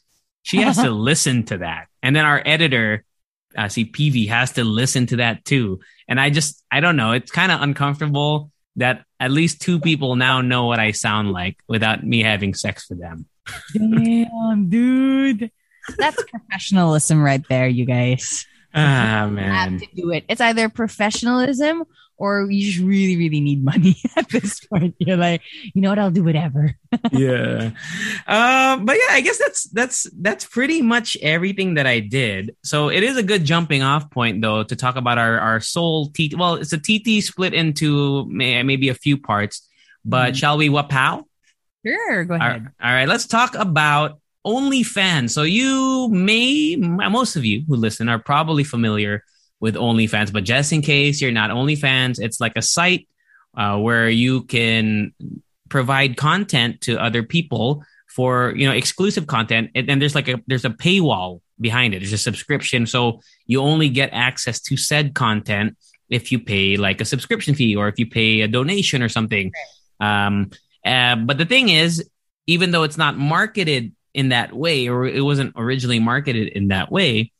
She 0.42 0.58
has 0.58 0.76
to 0.76 0.90
listen 1.10 1.44
to 1.44 1.58
that, 1.58 1.88
and 2.02 2.14
then 2.14 2.24
our 2.24 2.42
editor, 2.44 3.04
uh, 3.56 3.68
see 3.68 3.84
PV, 3.84 4.28
has 4.28 4.52
to 4.52 4.64
listen 4.64 5.06
to 5.06 5.16
that 5.16 5.44
too. 5.44 5.80
And 6.08 6.20
I 6.20 6.30
just, 6.30 6.64
I 6.70 6.80
don't 6.80 6.96
know, 6.96 7.12
it's 7.12 7.30
kind 7.30 7.52
of 7.52 7.60
uncomfortable 7.62 8.50
that 8.76 9.04
at 9.18 9.30
least 9.30 9.60
two 9.60 9.80
people 9.80 10.16
now 10.16 10.40
know 10.40 10.66
what 10.66 10.78
I 10.78 10.92
sound 10.92 11.32
like 11.32 11.58
without 11.68 12.04
me 12.04 12.22
having 12.22 12.54
sex 12.54 12.88
with 12.88 13.00
them. 13.00 13.26
Damn, 13.74 14.68
dude. 14.68 15.50
That's 15.98 16.22
professionalism 16.24 17.22
right 17.22 17.42
there, 17.48 17.68
you 17.68 17.84
guys. 17.84 18.46
Ah 18.72 19.26
man. 19.30 19.72
have 19.72 19.80
to 19.80 19.86
do 19.96 20.10
it. 20.12 20.24
It's 20.28 20.40
either 20.40 20.68
professionalism 20.68 21.82
or 22.16 22.48
you 22.50 22.70
just 22.70 22.84
really, 22.84 23.16
really 23.16 23.40
need 23.40 23.64
money 23.64 23.96
at 24.16 24.28
this 24.28 24.60
point. 24.66 24.94
You're 24.98 25.16
like, 25.16 25.40
you 25.74 25.80
know 25.82 25.88
what? 25.88 25.98
I'll 25.98 26.10
do 26.12 26.22
whatever. 26.22 26.74
yeah. 27.12 27.70
Uh, 28.26 28.76
but 28.76 28.96
yeah, 28.96 29.14
I 29.14 29.22
guess 29.22 29.38
that's 29.38 29.64
that's 29.70 30.06
that's 30.20 30.44
pretty 30.44 30.82
much 30.82 31.16
everything 31.22 31.74
that 31.74 31.86
I 31.86 31.98
did. 32.00 32.54
So 32.62 32.90
it 32.90 33.02
is 33.02 33.16
a 33.16 33.22
good 33.24 33.44
jumping 33.44 33.82
off 33.82 34.10
point 34.10 34.42
though 34.42 34.62
to 34.62 34.76
talk 34.76 34.94
about 34.96 35.18
our 35.18 35.40
our 35.40 35.60
soul 35.60 36.10
TT. 36.10 36.36
Well, 36.36 36.54
it's 36.56 36.72
a 36.74 36.78
TT 36.78 37.24
split 37.24 37.54
into 37.54 38.26
may, 38.28 38.62
maybe 38.62 38.88
a 38.90 38.94
few 38.94 39.16
parts. 39.16 39.66
But 40.04 40.32
Mhm. 40.34 40.36
shall 40.36 40.56
we 40.58 40.68
wapow? 40.68 41.24
Sure, 41.86 42.24
go 42.24 42.34
ahead. 42.34 42.68
all 42.82 42.92
right, 42.92 43.08
let's 43.08 43.26
talk 43.26 43.54
about 43.54 44.20
OnlyFans. 44.46 45.30
So 45.30 45.42
you 45.42 46.08
may, 46.10 46.76
most 46.76 47.36
of 47.36 47.44
you 47.44 47.64
who 47.66 47.76
listen 47.76 48.08
are 48.08 48.18
probably 48.18 48.64
familiar 48.64 49.24
with 49.60 49.74
OnlyFans, 49.74 50.32
but 50.32 50.44
just 50.44 50.72
in 50.72 50.82
case 50.82 51.20
you're 51.20 51.32
not 51.32 51.50
OnlyFans, 51.50 52.20
it's 52.20 52.40
like 52.40 52.52
a 52.56 52.62
site 52.62 53.08
uh, 53.56 53.78
where 53.78 54.08
you 54.08 54.42
can 54.44 55.12
provide 55.68 56.16
content 56.16 56.80
to 56.82 57.00
other 57.00 57.22
people 57.22 57.84
for 58.08 58.52
you 58.56 58.66
know 58.66 58.74
exclusive 58.74 59.26
content, 59.26 59.70
and, 59.74 59.88
and 59.88 60.02
there's 60.02 60.14
like 60.14 60.28
a 60.28 60.42
there's 60.46 60.64
a 60.64 60.70
paywall 60.70 61.40
behind 61.60 61.94
it. 61.94 62.00
There's 62.00 62.12
a 62.12 62.18
subscription, 62.18 62.86
so 62.86 63.20
you 63.46 63.60
only 63.60 63.88
get 63.88 64.10
access 64.12 64.60
to 64.62 64.76
said 64.76 65.14
content 65.14 65.76
if 66.08 66.32
you 66.32 66.40
pay 66.40 66.76
like 66.76 67.00
a 67.00 67.04
subscription 67.04 67.54
fee 67.54 67.76
or 67.76 67.88
if 67.88 67.98
you 67.98 68.06
pay 68.06 68.40
a 68.40 68.48
donation 68.48 69.02
or 69.02 69.08
something. 69.08 69.52
Um, 70.00 70.50
uh, 70.84 71.16
but 71.16 71.38
the 71.38 71.44
thing 71.44 71.68
is, 71.68 72.08
even 72.46 72.70
though 72.70 72.82
it's 72.82 72.98
not 72.98 73.16
marketed 73.16 73.94
in 74.14 74.30
that 74.30 74.52
way, 74.52 74.88
or 74.88 75.06
it 75.06 75.24
wasn't 75.24 75.54
originally 75.56 76.00
marketed 76.00 76.48
in 76.48 76.68
that 76.68 76.90
way, 76.90 77.32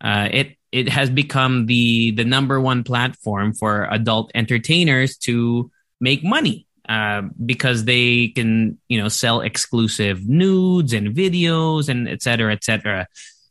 uh, 0.00 0.28
it 0.30 0.56
it 0.72 0.88
has 0.88 1.10
become 1.10 1.66
the 1.66 2.10
the 2.12 2.24
number 2.24 2.60
one 2.60 2.82
platform 2.84 3.52
for 3.52 3.84
adult 3.90 4.30
entertainers 4.34 5.16
to 5.16 5.70
make 6.00 6.24
money 6.24 6.66
uh, 6.88 7.22
because 7.44 7.84
they 7.84 8.28
can 8.28 8.78
you 8.88 9.00
know 9.00 9.08
sell 9.08 9.40
exclusive 9.40 10.26
nudes 10.28 10.92
and 10.92 11.14
videos 11.14 11.88
and 11.88 12.08
et 12.08 12.22
cetera, 12.22 12.52
et 12.52 12.64
cetera. 12.64 13.06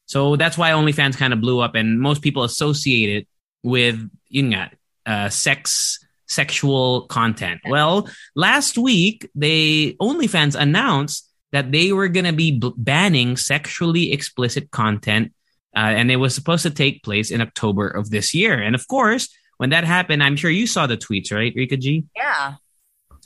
So 0.06 0.36
that's 0.36 0.58
why 0.58 0.72
OnlyFans 0.72 1.18
kind 1.18 1.34
of 1.34 1.42
blew 1.42 1.60
up, 1.60 1.76
and 1.76 2.00
most 2.00 2.22
people 2.22 2.44
associate 2.44 3.10
it 3.10 3.28
with 3.64 4.10
you 4.28 4.44
know 4.44 4.68
uh, 5.06 5.30
sex 5.30 6.03
sexual 6.34 7.06
content. 7.08 7.62
Well, 7.68 8.10
last 8.36 8.78
week 8.78 9.30
they 9.36 9.94
OnlyFans 10.02 10.56
announced 10.60 11.30
that 11.52 11.72
they 11.72 11.94
were 11.94 12.10
going 12.10 12.26
to 12.26 12.34
be 12.34 12.58
b- 12.58 12.74
banning 12.76 13.38
sexually 13.38 14.12
explicit 14.12 14.72
content, 14.72 15.32
uh, 15.78 15.94
and 15.94 16.10
it 16.10 16.18
was 16.18 16.34
supposed 16.34 16.64
to 16.64 16.72
take 16.74 17.04
place 17.04 17.30
in 17.30 17.42
October 17.42 17.88
of 17.88 18.10
this 18.10 18.34
year. 18.34 18.58
And 18.58 18.74
of 18.76 18.88
course, 18.88 19.30
when 19.58 19.70
that 19.70 19.84
happened, 19.86 20.24
I'm 20.24 20.36
sure 20.36 20.50
you 20.50 20.66
saw 20.66 20.88
the 20.88 20.98
tweets, 20.98 21.32
right, 21.32 21.54
Rika 21.56 21.78
G? 21.78 22.06
Yeah. 22.16 22.56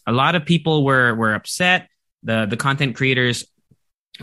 a 0.05 0.11
lot 0.11 0.35
of 0.35 0.45
people 0.45 0.83
were 0.83 1.15
were 1.15 1.33
upset. 1.33 1.87
The 2.23 2.45
the 2.45 2.57
content 2.57 2.95
creators 2.95 3.45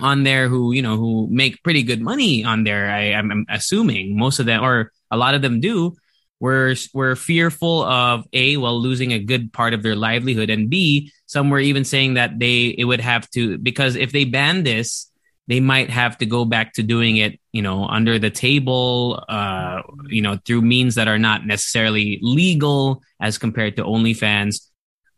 on 0.01 0.25
there 0.25 0.49
who 0.49 0.73
you 0.73 0.83
know 0.83 0.97
who 0.97 1.29
make 1.31 1.63
pretty 1.63 1.83
good 1.83 2.01
money 2.01 2.45
on 2.45 2.65
there. 2.65 2.91
I, 2.91 3.13
I'm, 3.15 3.31
I'm 3.31 3.47
assuming 3.49 4.19
most 4.19 4.41
of 4.41 4.47
them 4.47 4.63
or 4.63 4.91
a 5.11 5.17
lot 5.17 5.35
of 5.35 5.43
them 5.43 5.61
do. 5.61 5.97
Were 6.41 6.75
were 6.93 7.17
fearful 7.17 7.85
of 7.85 8.27
a 8.33 8.57
well 8.57 8.79
losing 8.79 9.13
a 9.13 9.19
good 9.19 9.53
part 9.53 9.73
of 9.73 9.83
their 9.83 9.97
livelihood, 9.97 10.51
and 10.51 10.69
b 10.69 11.11
some 11.27 11.49
were 11.49 11.61
even 11.61 11.85
saying 11.85 12.15
that 12.15 12.39
they 12.39 12.75
it 12.77 12.85
would 12.85 13.01
have 13.01 13.31
to 13.31 13.57
because 13.57 13.97
if 13.97 14.13
they 14.13 14.25
ban 14.25 14.63
this, 14.63 15.11
they 15.47 15.61
might 15.61 15.91
have 15.91 16.19
to 16.19 16.27
go 16.27 16.45
back 16.45 16.73
to 16.75 16.83
doing 16.83 17.17
it, 17.17 17.39
you 17.53 17.63
know, 17.63 17.87
under 17.87 18.19
the 18.19 18.31
table, 18.31 19.23
uh, 19.29 19.83
you 20.09 20.23
know, 20.23 20.39
through 20.45 20.63
means 20.63 20.95
that 20.95 21.09
are 21.09 21.19
not 21.19 21.47
necessarily 21.47 22.19
legal 22.23 23.03
as 23.21 23.39
compared 23.39 23.77
to 23.77 23.85
OnlyFans. 23.85 24.69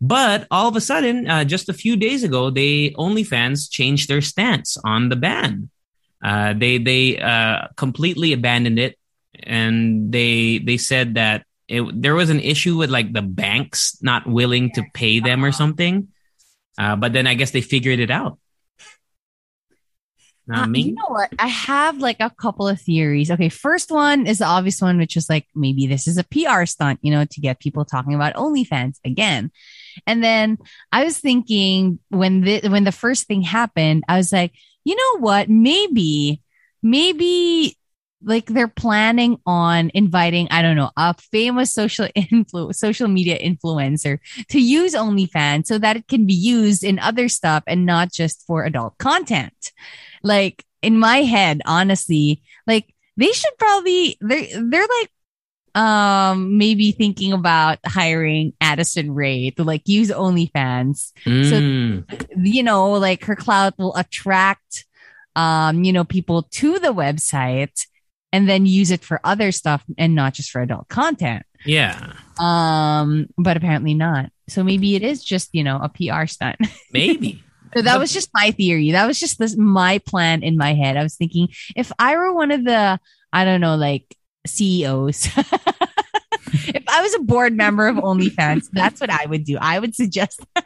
But 0.00 0.46
all 0.50 0.68
of 0.68 0.76
a 0.76 0.80
sudden, 0.80 1.28
uh, 1.28 1.44
just 1.44 1.68
a 1.68 1.72
few 1.72 1.96
days 1.96 2.22
ago, 2.24 2.50
they 2.50 2.90
OnlyFans 2.90 3.70
changed 3.70 4.08
their 4.08 4.20
stance 4.20 4.76
on 4.84 5.08
the 5.08 5.16
ban. 5.16 5.70
Uh, 6.22 6.54
they 6.54 6.78
they 6.78 7.18
uh, 7.18 7.68
completely 7.76 8.32
abandoned 8.32 8.78
it, 8.78 8.98
and 9.46 10.12
they 10.12 10.58
they 10.58 10.76
said 10.76 11.14
that 11.14 11.44
it, 11.68 11.82
there 12.00 12.14
was 12.14 12.30
an 12.30 12.40
issue 12.40 12.76
with 12.76 12.90
like 12.90 13.12
the 13.12 13.22
banks 13.22 13.98
not 14.02 14.26
willing 14.26 14.72
to 14.72 14.84
pay 14.94 15.20
them 15.20 15.44
or 15.44 15.52
something. 15.52 16.08
Uh, 16.78 16.96
but 16.96 17.12
then 17.12 17.26
I 17.26 17.34
guess 17.34 17.50
they 17.50 17.62
figured 17.62 18.00
it 18.00 18.10
out. 18.10 18.38
Not 20.46 20.64
Uh, 20.64 20.66
me. 20.68 20.80
You 20.82 20.94
know 20.94 21.08
what? 21.08 21.32
I 21.38 21.48
have 21.48 21.98
like 21.98 22.18
a 22.20 22.30
couple 22.30 22.68
of 22.68 22.80
theories. 22.80 23.30
Okay, 23.30 23.48
first 23.48 23.90
one 23.90 24.26
is 24.26 24.38
the 24.38 24.44
obvious 24.44 24.80
one, 24.80 24.98
which 24.98 25.16
is 25.16 25.28
like 25.28 25.46
maybe 25.54 25.86
this 25.86 26.06
is 26.06 26.18
a 26.18 26.24
PR 26.24 26.66
stunt, 26.66 27.00
you 27.02 27.10
know, 27.10 27.24
to 27.24 27.40
get 27.40 27.58
people 27.58 27.84
talking 27.84 28.14
about 28.14 28.34
OnlyFans 28.34 29.00
again. 29.04 29.50
And 30.06 30.22
then 30.22 30.58
I 30.92 31.04
was 31.04 31.18
thinking 31.18 31.98
when 32.10 32.42
the 32.42 32.68
when 32.68 32.84
the 32.84 32.92
first 32.92 33.26
thing 33.26 33.42
happened, 33.42 34.04
I 34.08 34.16
was 34.18 34.32
like, 34.32 34.52
you 34.84 34.94
know 34.94 35.20
what? 35.20 35.48
Maybe, 35.48 36.42
maybe 36.80 37.76
like 38.22 38.46
they're 38.46 38.68
planning 38.68 39.38
on 39.46 39.90
inviting, 39.94 40.48
I 40.50 40.62
don't 40.62 40.76
know, 40.76 40.90
a 40.96 41.14
famous 41.14 41.72
social 41.72 42.08
influ 42.16 42.74
social 42.74 43.08
media 43.08 43.38
influencer 43.38 44.18
to 44.48 44.60
use 44.60 44.94
OnlyFans 44.94 45.66
so 45.66 45.78
that 45.78 45.96
it 45.96 46.08
can 46.08 46.26
be 46.26 46.34
used 46.34 46.82
in 46.82 46.98
other 46.98 47.28
stuff 47.28 47.62
and 47.66 47.86
not 47.86 48.12
just 48.12 48.44
for 48.46 48.64
adult 48.64 48.98
content. 48.98 49.72
Like 50.22 50.64
in 50.82 50.98
my 50.98 51.18
head, 51.18 51.60
honestly, 51.66 52.42
like 52.66 52.94
they 53.16 53.32
should 53.32 53.56
probably 53.58 54.16
they're 54.20 54.46
they're 54.62 54.86
like 55.00 55.10
um 55.74 56.56
maybe 56.56 56.92
thinking 56.92 57.34
about 57.34 57.78
hiring 57.84 58.54
Addison 58.62 59.14
Rae 59.14 59.50
to 59.50 59.64
like 59.64 59.86
use 59.86 60.10
OnlyFans. 60.10 61.12
Mm. 61.26 62.04
You 62.36 62.62
know, 62.62 62.92
like 62.92 63.24
her 63.24 63.36
clout 63.36 63.74
will 63.78 63.94
attract 63.94 64.86
um, 65.36 65.84
you 65.84 65.92
know, 65.92 66.04
people 66.04 66.44
to 66.44 66.78
the 66.78 66.94
website 66.94 67.86
and 68.32 68.48
then 68.48 68.66
use 68.66 68.90
it 68.90 69.04
for 69.04 69.20
other 69.24 69.52
stuff 69.52 69.82
and 69.98 70.14
not 70.14 70.34
just 70.34 70.50
for 70.50 70.60
adult 70.60 70.88
content. 70.88 71.44
yeah, 71.64 72.12
Um, 72.38 73.28
but 73.38 73.56
apparently 73.56 73.94
not. 73.94 74.30
So 74.48 74.62
maybe 74.62 74.94
it 74.94 75.02
is 75.02 75.24
just, 75.24 75.50
you 75.52 75.64
know, 75.64 75.80
a 75.82 75.88
PR 75.88 76.26
stunt. 76.26 76.56
maybe. 76.92 77.42
So 77.74 77.82
that 77.82 77.98
was 77.98 78.12
just 78.12 78.30
my 78.32 78.52
theory. 78.52 78.92
That 78.92 79.06
was 79.06 79.18
just 79.18 79.38
this 79.38 79.56
my 79.56 79.98
plan 79.98 80.42
in 80.42 80.56
my 80.56 80.72
head. 80.74 80.96
I 80.96 81.02
was 81.02 81.16
thinking 81.16 81.48
if 81.74 81.92
I 81.98 82.16
were 82.16 82.32
one 82.32 82.50
of 82.50 82.64
the 82.64 82.98
I 83.32 83.44
don't 83.44 83.60
know 83.60 83.76
like 83.76 84.04
CEOs, 84.46 85.26
if 85.36 86.84
I 86.88 87.02
was 87.02 87.14
a 87.14 87.18
board 87.20 87.54
member 87.54 87.86
of 87.88 87.96
OnlyFans, 87.96 88.68
that's 88.72 89.00
what 89.00 89.10
I 89.10 89.26
would 89.26 89.44
do. 89.44 89.58
I 89.60 89.78
would 89.78 89.94
suggest. 89.94 90.40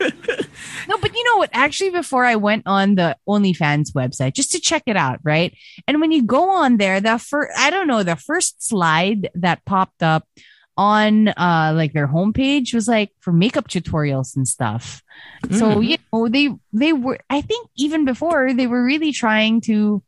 no, 0.00 0.98
but 1.00 1.14
you 1.14 1.24
know 1.24 1.36
what? 1.38 1.50
Actually, 1.52 1.90
before 1.90 2.24
I 2.24 2.36
went 2.36 2.64
on 2.66 2.94
the 2.94 3.16
OnlyFans 3.28 3.92
website 3.92 4.34
just 4.34 4.52
to 4.52 4.60
check 4.60 4.82
it 4.86 4.96
out, 4.96 5.20
right? 5.22 5.54
And 5.86 6.00
when 6.00 6.12
you 6.12 6.22
go 6.22 6.50
on 6.50 6.76
there, 6.76 7.00
the 7.00 7.18
first 7.18 7.52
I 7.58 7.70
don't 7.70 7.86
know 7.86 8.02
the 8.02 8.16
first 8.16 8.62
slide 8.66 9.28
that 9.34 9.64
popped 9.64 10.02
up 10.02 10.26
on 10.78 11.28
uh 11.28 11.72
like 11.74 11.94
their 11.94 12.06
homepage 12.06 12.74
was 12.74 12.86
like 12.86 13.10
for 13.20 13.32
makeup 13.32 13.68
tutorials 13.68 14.36
and 14.36 14.46
stuff. 14.46 15.02
So 15.50 15.76
Mm. 15.76 15.88
you 15.88 15.96
know 16.12 16.28
they 16.28 16.54
they 16.72 16.92
were 16.92 17.18
I 17.30 17.40
think 17.40 17.68
even 17.76 18.04
before 18.04 18.52
they 18.52 18.66
were 18.66 18.84
really 18.84 19.12
trying 19.12 19.62
to 19.62 20.02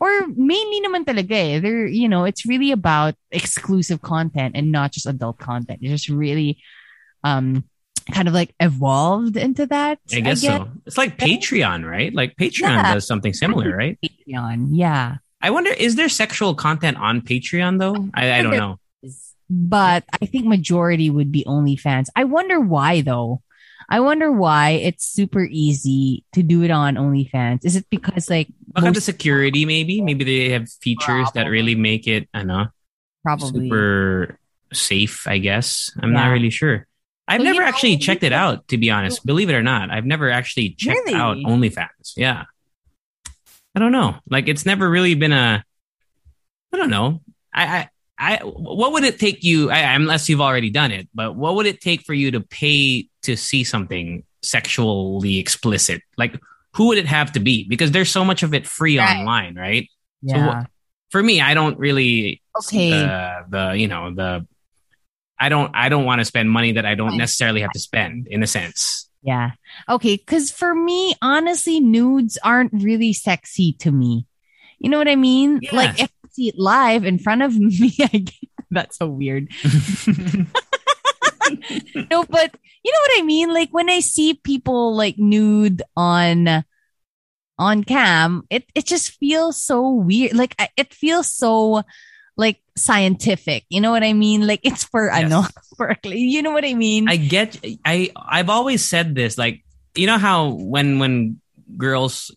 or 0.00 0.26
mainly 0.34 0.80
naman 0.82 1.04
talaga 1.04 1.30
eh. 1.32 1.58
They're 1.60 1.86
you 1.86 2.08
know 2.08 2.24
it's 2.24 2.46
really 2.46 2.72
about 2.72 3.14
exclusive 3.30 4.02
content 4.02 4.56
and 4.56 4.72
not 4.72 4.90
just 4.92 5.06
adult 5.06 5.38
content. 5.38 5.78
It's 5.82 6.02
just 6.02 6.08
really 6.08 6.58
um 7.22 7.62
kind 8.06 8.28
of 8.28 8.34
like 8.34 8.54
evolved 8.60 9.36
into 9.36 9.66
that. 9.66 9.98
I 10.12 10.20
guess 10.20 10.42
so. 10.42 10.68
It's 10.86 10.98
like 10.98 11.18
Patreon, 11.18 11.88
right? 11.88 12.12
Like 12.14 12.36
Patreon 12.36 12.70
Yeah. 12.70 12.94
does 12.94 13.06
something 13.06 13.32
similar, 13.32 13.76
right? 13.76 13.98
Patreon. 14.04 14.68
Yeah. 14.72 15.16
I 15.40 15.50
wonder, 15.50 15.70
is 15.70 15.96
there 15.96 16.08
sexual 16.08 16.54
content 16.54 16.96
on 16.98 17.20
Patreon 17.20 17.78
though? 17.78 18.08
I, 18.14 18.38
I 18.38 18.42
don't 18.42 18.56
know. 18.56 18.78
But 19.50 20.04
I 20.20 20.26
think 20.26 20.46
majority 20.46 21.10
would 21.10 21.30
be 21.30 21.44
OnlyFans. 21.44 22.06
I 22.16 22.24
wonder 22.24 22.60
why 22.60 23.02
though. 23.02 23.42
I 23.88 24.00
wonder 24.00 24.32
why 24.32 24.70
it's 24.70 25.04
super 25.04 25.44
easy 25.44 26.24
to 26.32 26.42
do 26.42 26.62
it 26.62 26.70
on 26.70 26.94
OnlyFans. 26.94 27.64
Is 27.64 27.76
it 27.76 27.84
because 27.90 28.30
like 28.30 28.48
Baka 28.68 28.92
the 28.92 29.00
security, 29.02 29.66
maybe. 29.66 30.00
Maybe 30.00 30.24
they 30.24 30.50
have 30.50 30.70
features 30.70 31.28
that 31.34 31.48
really 31.48 31.74
make 31.74 32.06
it, 32.06 32.28
I 32.32 32.44
know, 32.44 32.68
probably 33.22 33.68
super 33.68 34.38
safe. 34.72 35.26
I 35.28 35.36
guess 35.38 35.90
I'm 36.00 36.12
not 36.14 36.28
really 36.28 36.48
sure. 36.48 36.86
I've 37.32 37.40
So, 37.40 37.44
you 37.46 37.52
never 37.52 37.62
know, 37.62 37.68
actually 37.68 37.96
checked 37.98 38.22
it 38.22 38.32
out, 38.32 38.68
to 38.68 38.78
be 38.78 38.90
honest. 38.90 39.24
Believe 39.24 39.50
it 39.50 39.54
or 39.54 39.62
not, 39.62 39.90
I've 39.90 40.04
never 40.06 40.30
actually 40.30 40.70
checked 40.70 41.06
Really? 41.06 41.14
out 41.18 41.36
OnlyFans. 41.38 42.12
Yeah, 42.16 42.44
I 43.74 43.80
don't 43.80 43.92
know. 43.92 44.16
Like, 44.28 44.48
it's 44.48 44.66
never 44.66 44.88
really 44.88 45.14
been 45.14 45.32
a. 45.32 45.64
I 46.72 46.76
don't 46.76 46.90
know. 46.90 47.20
I, 47.54 47.64
I, 47.78 47.88
I 48.18 48.36
what 48.44 48.92
would 48.92 49.04
it 49.04 49.18
take 49.18 49.44
you? 49.44 49.70
I, 49.70 49.94
unless 49.94 50.28
you've 50.28 50.40
already 50.40 50.70
done 50.70 50.90
it, 50.92 51.08
but 51.14 51.34
what 51.36 51.54
would 51.56 51.66
it 51.66 51.80
take 51.80 52.02
for 52.02 52.14
you 52.14 52.30
to 52.32 52.40
pay 52.40 53.08
to 53.22 53.36
see 53.36 53.64
something 53.64 54.24
sexually 54.42 55.38
explicit? 55.38 56.02
Like, 56.16 56.38
who 56.74 56.88
would 56.88 56.98
it 56.98 57.06
have 57.06 57.32
to 57.32 57.40
be? 57.40 57.64
Because 57.68 57.90
there's 57.90 58.10
so 58.10 58.24
much 58.24 58.42
of 58.42 58.54
it 58.54 58.66
free 58.66 58.98
Right. 58.98 59.18
online, 59.18 59.54
right? 59.54 59.88
Yeah. 60.22 60.46
what- 60.46 60.66
For 61.10 61.22
me, 61.22 61.40
I 61.42 61.52
don't 61.52 61.78
really 61.78 62.40
Okay. 62.58 62.90
the 62.90 63.44
the 63.50 63.72
you 63.76 63.86
know 63.88 64.14
the 64.14 64.46
I 65.38 65.48
don't 65.48 65.70
I 65.74 65.88
don't 65.88 66.04
want 66.04 66.20
to 66.20 66.24
spend 66.24 66.50
money 66.50 66.72
that 66.72 66.86
I 66.86 66.94
don't 66.94 67.16
necessarily 67.16 67.62
have 67.62 67.72
to 67.72 67.80
spend 67.80 68.28
in 68.28 68.42
a 68.42 68.46
sense. 68.46 69.08
Yeah. 69.22 69.52
Okay. 69.88 70.16
Cause 70.18 70.50
for 70.50 70.74
me, 70.74 71.14
honestly, 71.22 71.80
nudes 71.80 72.38
aren't 72.42 72.72
really 72.72 73.12
sexy 73.12 73.72
to 73.74 73.90
me. 73.92 74.26
You 74.78 74.90
know 74.90 74.98
what 74.98 75.08
I 75.08 75.16
mean? 75.16 75.60
Yeah. 75.62 75.76
Like 75.76 76.00
if 76.00 76.10
I 76.24 76.28
see 76.30 76.48
it 76.48 76.58
live 76.58 77.04
in 77.04 77.18
front 77.18 77.42
of 77.42 77.56
me, 77.58 77.94
I 78.00 78.18
get, 78.18 78.34
that's 78.70 78.98
so 78.98 79.08
weird. 79.08 79.48
no, 82.10 82.24
but 82.24 82.56
you 82.84 82.92
know 82.92 83.00
what 83.00 83.18
I 83.18 83.22
mean? 83.24 83.52
Like 83.52 83.70
when 83.70 83.88
I 83.90 84.00
see 84.00 84.34
people 84.34 84.96
like 84.96 85.18
nude 85.18 85.82
on 85.96 86.64
on 87.58 87.84
cam, 87.84 88.42
it 88.50 88.64
it 88.74 88.86
just 88.86 89.12
feels 89.12 89.62
so 89.62 89.88
weird. 89.88 90.34
Like 90.34 90.56
it 90.76 90.92
feels 90.92 91.32
so 91.32 91.82
scientific. 92.76 93.64
You 93.68 93.80
know 93.80 93.90
what 93.90 94.02
I 94.02 94.12
mean? 94.12 94.46
Like 94.46 94.60
it's 94.62 94.84
for 94.84 95.10
I 95.10 95.20
Yes. 95.20 95.30
know 95.30 95.44
for 95.76 95.96
you 96.04 96.42
know 96.42 96.52
what 96.52 96.64
I 96.64 96.74
mean? 96.74 97.08
I 97.08 97.16
get 97.16 97.58
I 97.84 98.10
I've 98.16 98.48
always 98.50 98.84
said 98.84 99.14
this 99.14 99.36
like 99.38 99.64
you 99.94 100.06
know 100.06 100.18
how 100.18 100.50
when 100.50 100.98
when 100.98 101.40
girls 101.76 102.34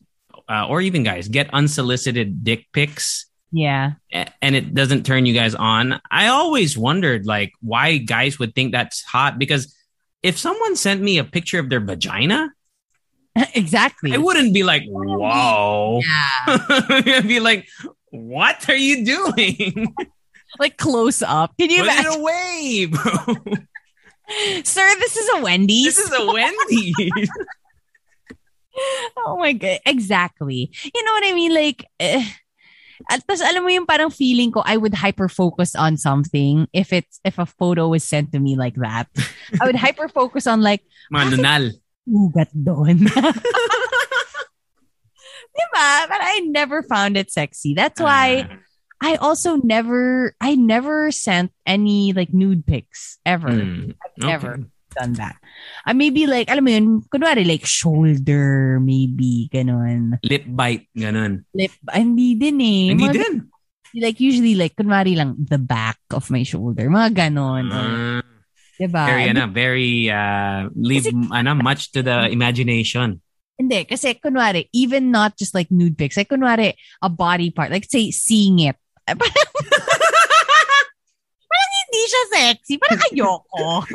uh, 0.50 0.68
or 0.68 0.82
even 0.82 1.04
guys 1.04 1.28
get 1.28 1.50
unsolicited 1.54 2.44
dick 2.44 2.68
pics 2.72 3.26
yeah. 3.52 3.94
and 4.42 4.56
it 4.56 4.74
doesn't 4.74 5.06
turn 5.06 5.26
you 5.26 5.34
guys 5.34 5.56
on. 5.56 6.00
I 6.12 6.28
always 6.28 6.78
wondered 6.78 7.26
like 7.26 7.54
why 7.62 7.98
guys 7.98 8.38
would 8.38 8.54
think 8.54 8.74
that's 8.74 9.02
hot 9.04 9.40
because 9.40 9.76
if 10.22 10.38
someone 10.38 10.76
sent 10.76 11.02
me 11.02 11.18
a 11.18 11.24
picture 11.24 11.60
of 11.60 11.70
their 11.70 11.80
vagina, 11.80 12.52
exactly. 13.56 14.14
I 14.14 14.18
wouldn't 14.18 14.54
be 14.54 14.64
like, 14.64 14.84
"Whoa." 14.88 16.02
Yeah. 16.02 16.58
I'd 17.16 17.28
be 17.28 17.40
like, 17.40 17.68
"What 18.10 18.68
are 18.70 18.76
you 18.76 19.06
doing?" 19.06 19.94
Like 20.60 20.78
close 20.78 21.22
up. 21.22 21.54
Can 21.60 21.70
you 21.70 21.84
Put 21.84 21.88
it 21.92 22.00
imagine? 22.00 22.22
away, 22.22 22.86
bro. 22.92 23.36
Sir, 24.64 24.88
this 25.00 25.18
is 25.18 25.30
a 25.36 25.42
Wendy's. 25.42 25.96
this 25.96 26.00
is 26.00 26.14
a 26.14 26.26
Wendy's. 26.26 27.30
oh 29.18 29.38
my 29.38 29.54
god. 29.54 29.80
Exactly. 29.86 30.72
You 30.84 31.04
know 31.06 31.14
what 31.14 31.26
I 31.26 31.34
mean? 31.34 31.54
Like, 31.54 31.86
eh, 32.00 32.26
at 33.10 33.28
tas 33.28 33.42
alam 33.42 33.64
mo 33.64 33.70
yung 33.70 33.86
parang 33.86 34.10
feeling 34.10 34.52
ko, 34.52 34.64
I 34.66 34.78
would 34.78 34.96
hyper 34.96 35.30
focus 35.30 35.76
on 35.76 35.98
something 35.98 36.68
if 36.74 36.92
it's, 36.94 37.20
if 37.24 37.38
a 37.38 37.46
photo 37.46 37.90
was 37.90 38.04
sent 38.04 38.32
to 38.32 38.40
me 38.40 38.56
like 38.56 38.76
that. 38.76 39.08
I 39.62 39.66
would 39.68 39.76
hyper 39.76 40.08
focus 40.08 40.48
on 40.48 40.62
like, 40.62 40.82
Mananal. 41.14 41.72
ugat 42.10 42.50
doon. 42.54 43.06
Diba? 45.56 46.08
But 46.12 46.20
I 46.22 46.40
never 46.52 46.84
found 46.84 47.16
it 47.18 47.32
sexy. 47.32 47.74
That's 47.74 48.02
why 48.02 48.50
I 49.06 49.22
also 49.22 49.62
never, 49.62 50.34
I 50.42 50.58
never 50.58 51.14
sent 51.14 51.54
any 51.62 52.10
like 52.18 52.34
nude 52.34 52.66
pics 52.66 53.22
ever. 53.22 53.54
Mm, 53.54 53.94
okay. 54.18 54.26
Never. 54.26 54.66
done 54.96 55.14
that. 55.20 55.36
Uh, 55.86 55.94
maybe 55.94 56.26
like, 56.26 56.48
alam 56.50 56.64
mo 56.64 56.72
yun, 56.72 56.88
kunwari 57.12 57.44
like 57.44 57.68
shoulder, 57.68 58.80
maybe, 58.80 59.52
ganun. 59.52 60.18
Lip 60.24 60.48
bite, 60.48 60.88
ganun. 60.96 61.44
Lip, 61.52 61.76
ah, 61.92 62.00
hindi 62.00 62.40
din 62.40 62.58
eh. 62.64 62.84
Hindi 62.96 63.06
Mga 63.12 63.14
din. 63.20 63.36
Like 64.00 64.20
usually 64.24 64.56
like, 64.56 64.74
kunwari 64.76 65.20
lang, 65.20 65.36
the 65.36 65.60
back 65.60 66.00
of 66.16 66.32
my 66.32 66.48
shoulder. 66.48 66.88
Mga 66.88 67.12
ganon. 67.12 67.68
or, 67.70 68.24
Ah, 68.24 68.24
diba? 68.80 69.04
very, 69.06 69.26
ano, 69.30 69.44
very, 69.52 69.94
uh, 70.10 70.72
leave, 70.74 71.12
ano, 71.12 71.52
much 71.60 71.92
to 71.92 72.02
the 72.02 72.32
imagination. 72.32 73.20
Hindi, 73.56 73.88
kasi 73.88 74.16
kunwari, 74.20 74.68
even 74.72 75.12
not 75.12 75.36
just 75.36 75.56
like 75.56 75.72
nude 75.72 75.96
pics, 76.00 76.18
like 76.18 76.32
kunwari, 76.32 76.76
a 77.04 77.10
body 77.12 77.52
part, 77.52 77.72
like 77.72 77.88
say, 77.88 78.12
seeing 78.12 78.60
it. 78.64 78.80
Parang, 79.14 79.46
parang 81.46 81.72
hindi 81.86 82.02
siya 82.10 82.24
sexy. 82.34 82.74
Parang 82.82 83.02
ayoko. 83.14 83.86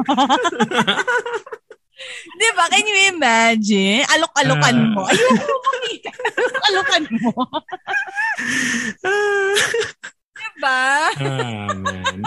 Di 2.40 2.48
ba? 2.56 2.64
Can 2.72 2.86
you 2.88 3.12
imagine? 3.12 4.00
Alok-alokan 4.08 4.76
Ah. 4.78 4.88
mo. 4.94 5.02
Ayoko 5.04 5.54
makita. 5.68 6.10
Alok-alokan 6.38 7.02
mo. 7.20 7.32
Di 10.40 10.48
ba? 10.62 11.10
oh, 11.20 11.74
man. 11.76 12.22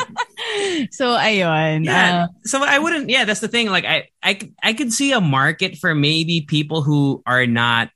So, 0.93 1.17
ayun. 1.17 1.86
Yeah. 1.86 2.26
Uh, 2.26 2.28
so 2.46 2.62
I 2.62 2.78
wouldn't. 2.78 3.10
Yeah, 3.10 3.26
that's 3.26 3.39
the 3.41 3.48
thing. 3.50 3.69
Like 3.74 3.86
I, 3.86 4.10
I, 4.22 4.38
I 4.62 4.74
could 4.74 4.93
see 4.93 5.12
a 5.12 5.22
market 5.22 5.78
for 5.78 5.96
maybe 5.96 6.41
people 6.46 6.84
who 6.84 7.24
are 7.26 7.48
not. 7.48 7.89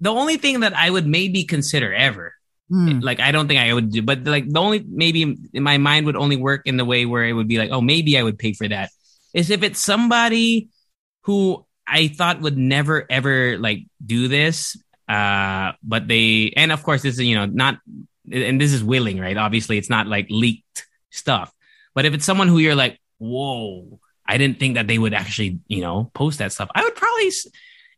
The 0.00 0.10
only 0.14 0.36
thing 0.38 0.60
that 0.60 0.72
I 0.76 0.88
would 0.88 1.06
maybe 1.06 1.44
consider 1.44 1.92
ever, 1.92 2.32
mm, 2.70 3.02
like 3.02 3.20
I 3.20 3.32
don't 3.32 3.48
think 3.48 3.60
I 3.60 3.72
would 3.72 3.90
do, 3.90 4.02
but 4.02 4.24
like 4.24 4.48
the 4.48 4.60
only 4.60 4.84
maybe 4.86 5.36
my 5.54 5.78
mind 5.78 6.06
would 6.06 6.16
only 6.16 6.36
work 6.36 6.62
in 6.66 6.76
the 6.76 6.84
way 6.84 7.06
where 7.06 7.24
it 7.24 7.32
would 7.32 7.48
be 7.48 7.58
like, 7.58 7.70
oh, 7.70 7.80
maybe 7.80 8.16
I 8.18 8.22
would 8.22 8.38
pay 8.38 8.52
for 8.52 8.68
that, 8.68 8.90
is 9.34 9.50
if 9.50 9.62
it's 9.62 9.80
somebody 9.80 10.68
who 11.22 11.64
I 11.86 12.08
thought 12.08 12.40
would 12.40 12.56
never 12.56 13.04
ever 13.10 13.58
like 13.58 13.86
do 14.04 14.28
this, 14.28 14.76
uh, 15.08 15.72
but 15.82 16.06
they, 16.06 16.52
and 16.56 16.70
of 16.72 16.82
course, 16.82 17.02
this 17.02 17.18
is 17.18 17.26
you 17.26 17.34
know 17.34 17.46
not, 17.46 17.78
and 18.30 18.60
this 18.60 18.72
is 18.72 18.84
willing, 18.84 19.18
right? 19.18 19.36
Obviously, 19.36 19.76
it's 19.76 19.90
not 19.90 20.06
like 20.06 20.26
leaked 20.30 20.86
stuff, 21.10 21.52
but 21.94 22.04
if 22.04 22.14
it's 22.14 22.24
someone 22.24 22.48
who 22.48 22.58
you're 22.58 22.76
like, 22.76 23.00
whoa, 23.18 23.98
I 24.24 24.38
didn't 24.38 24.60
think 24.60 24.76
that 24.76 24.86
they 24.86 24.98
would 24.98 25.14
actually, 25.14 25.58
you 25.66 25.80
know, 25.80 26.10
post 26.14 26.38
that 26.38 26.52
stuff, 26.52 26.70
I 26.74 26.84
would 26.84 26.94
probably, 26.94 27.30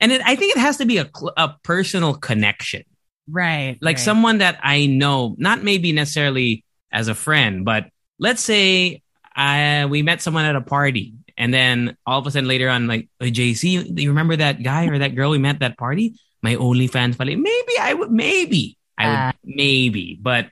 and 0.00 0.12
it, 0.12 0.22
I 0.24 0.36
think 0.36 0.56
it 0.56 0.60
has 0.60 0.78
to 0.78 0.86
be 0.86 0.98
a 0.98 1.10
a 1.36 1.54
personal 1.62 2.14
connection 2.14 2.84
right. 3.28 3.78
like 3.80 3.96
right. 3.96 4.02
someone 4.02 4.38
that 4.38 4.58
I 4.62 4.86
know, 4.86 5.34
not 5.38 5.62
maybe 5.62 5.92
necessarily 5.92 6.64
as 6.92 7.08
a 7.08 7.14
friend, 7.14 7.64
but 7.64 7.86
let's 8.18 8.42
say 8.42 9.02
I 9.34 9.86
we 9.86 10.02
met 10.02 10.22
someone 10.22 10.44
at 10.44 10.56
a 10.56 10.60
party, 10.60 11.14
and 11.36 11.52
then 11.52 11.96
all 12.06 12.18
of 12.18 12.26
a 12.26 12.30
sudden 12.30 12.48
later 12.48 12.68
on, 12.68 12.86
like, 12.86 13.08
hey, 13.18 13.30
JC, 13.30 13.94
do 13.94 14.02
you 14.02 14.10
remember 14.10 14.36
that 14.36 14.62
guy 14.62 14.86
or 14.88 14.98
that 14.98 15.14
girl 15.14 15.30
we 15.30 15.38
met 15.38 15.56
at 15.56 15.60
that 15.60 15.78
party? 15.78 16.14
My 16.42 16.56
only 16.56 16.88
OnlyFans 16.88 17.16
pala. 17.16 17.36
Maybe 17.36 17.74
I 17.80 17.94
would, 17.94 18.10
maybe 18.10 18.76
I 18.98 19.06
would, 19.08 19.16
Ah. 19.16 19.32
maybe, 19.44 20.18
but 20.20 20.50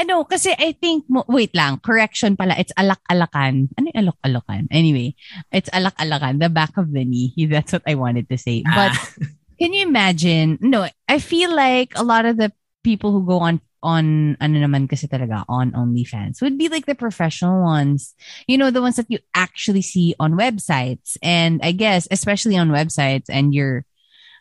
Ano, 0.00 0.24
kasi 0.24 0.56
I 0.56 0.72
think, 0.72 1.04
mo, 1.12 1.28
wait 1.28 1.52
lang, 1.52 1.76
correction 1.84 2.32
pala, 2.32 2.56
it's 2.56 2.72
alak-alakan. 2.80 3.68
Ano 3.76 3.84
yung 3.92 4.08
alok-alokan? 4.08 4.64
Anyway, 4.72 5.12
it's 5.52 5.68
alak-alakan, 5.76 6.40
the 6.40 6.48
back 6.48 6.72
of 6.80 6.88
the 6.88 7.04
knee. 7.04 7.36
That's 7.52 7.76
what 7.76 7.84
I 7.84 8.00
wanted 8.00 8.24
to 8.32 8.40
say. 8.40 8.64
But 8.64 8.96
ah, 8.96 9.04
can 9.60 9.72
you 9.72 9.82
imagine, 9.86 10.58
no, 10.60 10.88
I 11.06 11.18
feel 11.18 11.54
like 11.54 11.92
a 11.96 12.02
lot 12.02 12.24
of 12.24 12.38
the 12.38 12.50
people 12.82 13.12
who 13.12 13.26
go 13.26 13.40
on, 13.40 13.60
on, 13.82 14.36
ano 14.40 14.58
naman 14.58 14.88
kasi 14.88 15.06
talaga, 15.06 15.44
on 15.48 15.72
OnlyFans 15.72 16.40
would 16.40 16.56
be 16.56 16.68
like 16.68 16.86
the 16.86 16.94
professional 16.94 17.62
ones. 17.62 18.14
You 18.48 18.56
know, 18.56 18.70
the 18.70 18.80
ones 18.80 18.96
that 18.96 19.10
you 19.10 19.18
actually 19.34 19.82
see 19.82 20.14
on 20.18 20.32
websites. 20.32 21.16
And 21.22 21.60
I 21.62 21.72
guess, 21.72 22.08
especially 22.10 22.56
on 22.56 22.70
websites 22.70 23.26
and 23.28 23.52
you're, 23.52 23.84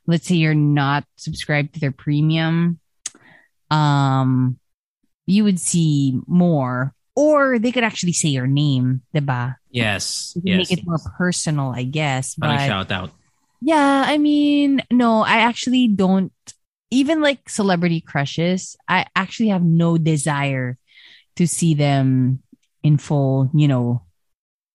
let's 0.07 0.27
say 0.27 0.35
you're 0.35 0.55
not 0.55 1.03
subscribed 1.17 1.73
to 1.73 1.79
their 1.79 1.91
premium, 1.91 2.79
um, 3.69 4.57
you 5.25 5.43
would 5.43 5.59
see 5.59 6.19
more. 6.27 6.93
Or 7.15 7.59
they 7.59 7.73
could 7.73 7.83
actually 7.83 8.13
say 8.13 8.29
your 8.29 8.47
name, 8.47 9.01
diba? 9.13 9.57
yes, 9.69 10.31
You 10.35 10.41
can 10.41 10.59
yes, 10.59 10.71
make 10.71 10.79
it 10.79 10.87
more 10.87 10.99
personal, 11.17 11.73
I 11.75 11.83
guess. 11.83 12.35
But 12.35 12.65
shout 12.65 12.91
out. 12.91 13.11
Yeah, 13.61 14.03
I 14.07 14.17
mean, 14.17 14.81
no, 14.91 15.21
I 15.21 15.37
actually 15.37 15.87
don't. 15.87 16.31
Even 16.91 17.21
like 17.21 17.49
celebrity 17.49 18.01
crushes, 18.01 18.75
I 18.87 19.05
actually 19.15 19.49
have 19.49 19.63
no 19.63 19.97
desire 19.97 20.77
to 21.35 21.47
see 21.47 21.75
them 21.75 22.41
in 22.83 22.97
full, 22.97 23.51
you 23.53 23.67
know, 23.67 24.01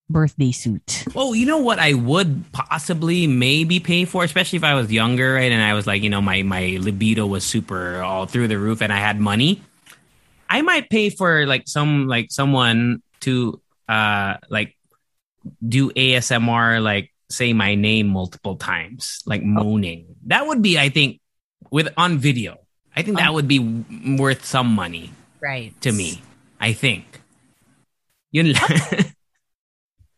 birthday 0.08 0.52
suit. 0.52 1.04
Oh, 1.16 1.32
you 1.32 1.46
know 1.46 1.58
what 1.58 1.78
I 1.78 1.94
would 1.94 2.52
possibly 2.52 3.26
maybe 3.26 3.80
pay 3.80 4.04
for, 4.04 4.22
especially 4.22 4.58
if 4.58 4.64
I 4.64 4.74
was 4.74 4.92
younger, 4.92 5.34
right? 5.34 5.50
And 5.50 5.62
I 5.62 5.74
was 5.74 5.86
like, 5.86 6.02
you 6.02 6.10
know, 6.10 6.20
my 6.20 6.42
my 6.42 6.78
libido 6.80 7.26
was 7.26 7.44
super 7.44 8.00
all 8.02 8.26
through 8.26 8.48
the 8.48 8.58
roof 8.58 8.80
and 8.80 8.92
I 8.92 8.98
had 8.98 9.18
money. 9.18 9.62
I 10.48 10.62
might 10.62 10.90
pay 10.90 11.10
for 11.10 11.46
like 11.46 11.66
some 11.66 12.06
like 12.06 12.30
someone 12.30 13.02
to 13.20 13.60
uh 13.88 14.36
like 14.50 14.76
do 15.66 15.90
ASMR 15.90 16.82
like 16.82 17.13
say 17.34 17.52
my 17.52 17.74
name 17.74 18.08
multiple 18.08 18.56
times, 18.56 19.22
like 19.26 19.42
oh. 19.42 19.46
moaning. 19.46 20.16
That 20.26 20.46
would 20.46 20.62
be 20.62 20.78
I 20.78 20.88
think 20.88 21.20
with 21.70 21.88
on 21.96 22.18
video. 22.18 22.58
I 22.96 23.02
think 23.02 23.18
that 23.18 23.30
oh. 23.30 23.34
would 23.34 23.48
be 23.48 23.58
worth 24.18 24.44
some 24.44 24.68
money 24.68 25.10
Right. 25.42 25.74
to 25.82 25.92
me. 25.92 26.22
I 26.60 26.72
think. 26.72 27.20
Yun 28.30 28.52
lang. 28.52 28.70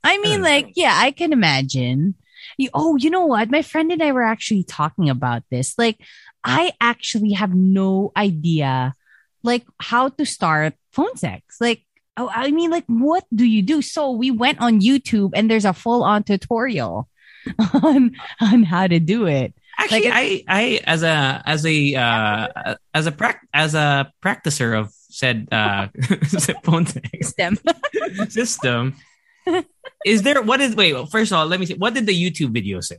I 0.05 0.18
mean, 0.18 0.40
uh. 0.40 0.44
like, 0.44 0.72
yeah, 0.76 0.94
I 0.94 1.11
can 1.11 1.33
imagine. 1.33 2.14
You, 2.59 2.70
oh, 2.74 2.96
you 2.96 3.11
know 3.11 3.26
what? 3.26 3.50
My 3.50 3.62
friend 3.62 3.90
and 3.90 4.02
I 4.02 4.12
were 4.12 4.22
actually 4.22 4.62
talking 4.62 5.11
about 5.11 5.42
this. 5.50 5.74
Like, 5.76 5.98
I 6.44 6.72
actually 6.81 7.33
have 7.33 7.55
no 7.55 8.12
idea, 8.16 8.94
like, 9.42 9.66
how 9.81 10.11
to 10.11 10.24
start 10.24 10.74
phone 10.92 11.16
sex. 11.16 11.57
Like, 11.61 11.86
oh, 12.16 12.31
I 12.33 12.50
mean, 12.50 12.70
like, 12.70 12.85
what 12.87 13.24
do 13.35 13.44
you 13.44 13.62
do? 13.62 13.83
So 13.83 14.12
we 14.12 14.31
went 14.31 14.61
on 14.61 14.81
YouTube, 14.81 15.33
and 15.35 15.50
there's 15.50 15.64
a 15.64 15.72
full-on 15.72 16.24
tutorial 16.24 17.09
on 17.83 18.16
on 18.40 18.62
how 18.62 18.87
to 18.87 18.98
do 18.98 19.26
it. 19.26 19.55
Actually, 19.79 20.05
Like, 20.05 20.12
I, 20.14 20.44
I, 20.48 20.81
as 20.85 21.02
a, 21.02 21.42
as 21.44 21.66
a, 21.66 21.94
uh, 21.94 22.74
as 22.94 23.07
a 23.07 23.12
prac, 23.12 23.46
as 23.52 23.74
a 23.74 24.11
practicer 24.22 24.79
of 24.79 24.90
said, 25.11 25.48
uh, 25.52 25.88
phone 26.64 26.87
sex 26.87 27.35
Them. 27.35 27.59
system, 28.29 28.96
is 30.05 30.22
there, 30.22 30.40
what 30.42 30.61
is, 30.61 30.74
wait, 30.74 30.94
well, 30.94 31.07
first 31.07 31.33
of 31.33 31.38
all, 31.38 31.46
let 31.46 31.61
me 31.61 31.66
see, 31.66 31.74
what 31.74 31.94
did 31.94 32.07
the 32.07 32.14
YouTube 32.14 32.52
video 32.52 32.81
say? 32.81 32.96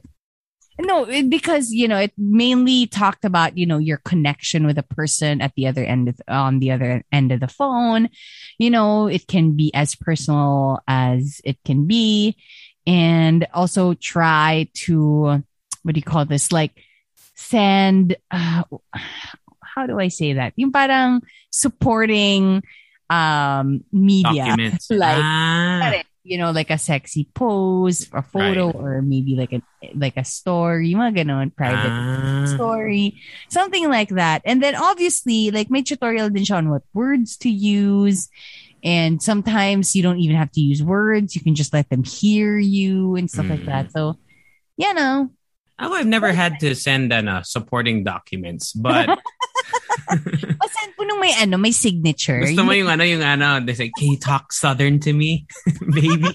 No, 0.79 1.05
it, 1.05 1.29
because 1.29 1.71
you 1.71 1.87
know 1.87 1.97
it 1.97 2.13
mainly 2.17 2.85
talked 2.85 3.25
about 3.25 3.57
you 3.57 3.65
know 3.65 3.79
your 3.79 3.97
connection 3.97 4.65
with 4.65 4.77
a 4.77 4.83
person 4.83 5.41
at 5.41 5.53
the 5.55 5.65
other 5.67 5.83
end 5.83 6.07
of 6.09 6.21
on 6.27 6.59
the 6.59 6.71
other 6.71 7.03
end 7.11 7.31
of 7.31 7.39
the 7.39 7.47
phone. 7.47 8.09
You 8.59 8.69
know, 8.69 9.07
it 9.07 9.27
can 9.27 9.55
be 9.55 9.73
as 9.73 9.95
personal 9.95 10.79
as 10.87 11.41
it 11.43 11.57
can 11.65 11.87
be, 11.87 12.35
and 12.85 13.47
also 13.53 13.95
try 13.95 14.69
to 14.85 15.43
what 15.83 15.95
do 15.95 15.99
you 15.99 16.03
call 16.03 16.25
this? 16.25 16.51
Like 16.51 16.83
send. 17.35 18.15
Uh, 18.29 18.63
how 19.63 19.85
do 19.85 19.99
I 19.99 20.09
say 20.09 20.33
that? 20.33 20.53
Yung 20.57 20.71
parang 20.71 21.21
supporting 21.51 22.61
um 23.09 23.83
media 23.91 24.45
Documents. 24.45 24.87
like 24.91 25.23
ah, 25.23 26.03
you 26.27 26.37
know, 26.37 26.51
like 26.51 26.69
a 26.69 26.77
sexy 26.77 27.23
pose, 27.33 28.11
a 28.11 28.21
photo, 28.21 28.67
Right. 28.67 28.75
or 28.75 29.01
maybe 29.01 29.39
like 29.39 29.53
a 29.55 29.63
like 29.95 30.19
a 30.19 30.27
story, 30.27 30.91
mga 30.91 31.23
ganon, 31.23 31.55
private 31.55 31.87
ah. 31.87 32.45
story, 32.51 33.15
something 33.47 33.87
like 33.87 34.09
that. 34.19 34.43
And 34.43 34.59
then 34.61 34.75
obviously, 34.75 35.51
like 35.55 35.71
may 35.71 35.81
tutorial 35.87 36.27
din 36.29 36.43
siya 36.43 36.59
on 36.59 36.69
what 36.69 36.83
words 36.93 37.37
to 37.47 37.49
use. 37.49 38.27
And 38.83 39.23
sometimes 39.23 39.95
you 39.95 40.03
don't 40.03 40.19
even 40.19 40.35
have 40.35 40.51
to 40.53 40.61
use 40.61 40.83
words. 40.83 41.33
You 41.33 41.41
can 41.41 41.55
just 41.55 41.73
let 41.73 41.89
them 41.89 42.03
hear 42.03 42.59
you 42.59 43.15
and 43.15 43.25
stuff 43.31 43.49
like 43.49 43.63
Mm. 43.65 43.71
that. 43.71 43.85
So, 43.95 44.19
you 44.77 44.93
know, 44.93 45.31
Oh, 45.79 45.93
I've 45.93 46.09
never 46.09 46.33
had 46.33 46.59
to 46.61 46.73
send 46.73 47.13
an, 47.13 47.27
uh, 47.27 47.43
supporting 47.43 48.03
documents, 48.03 48.73
but 48.73 49.07
Pasan 50.07 50.89
po 50.95 51.03
nung 51.03 51.19
may 51.19 51.35
ano, 51.35 51.59
may 51.59 51.75
signature. 51.75 52.39
gusto 52.39 52.63
mo 52.63 52.71
yung 52.71 52.87
ano, 52.87 53.03
yung 53.03 53.21
ano, 53.21 53.59
they 53.59 53.75
say, 53.75 53.91
can 53.93 54.15
you 54.15 54.19
talk 54.19 54.53
Southern 54.53 54.99
to 55.03 55.11
me, 55.11 55.45
baby? 55.93 56.31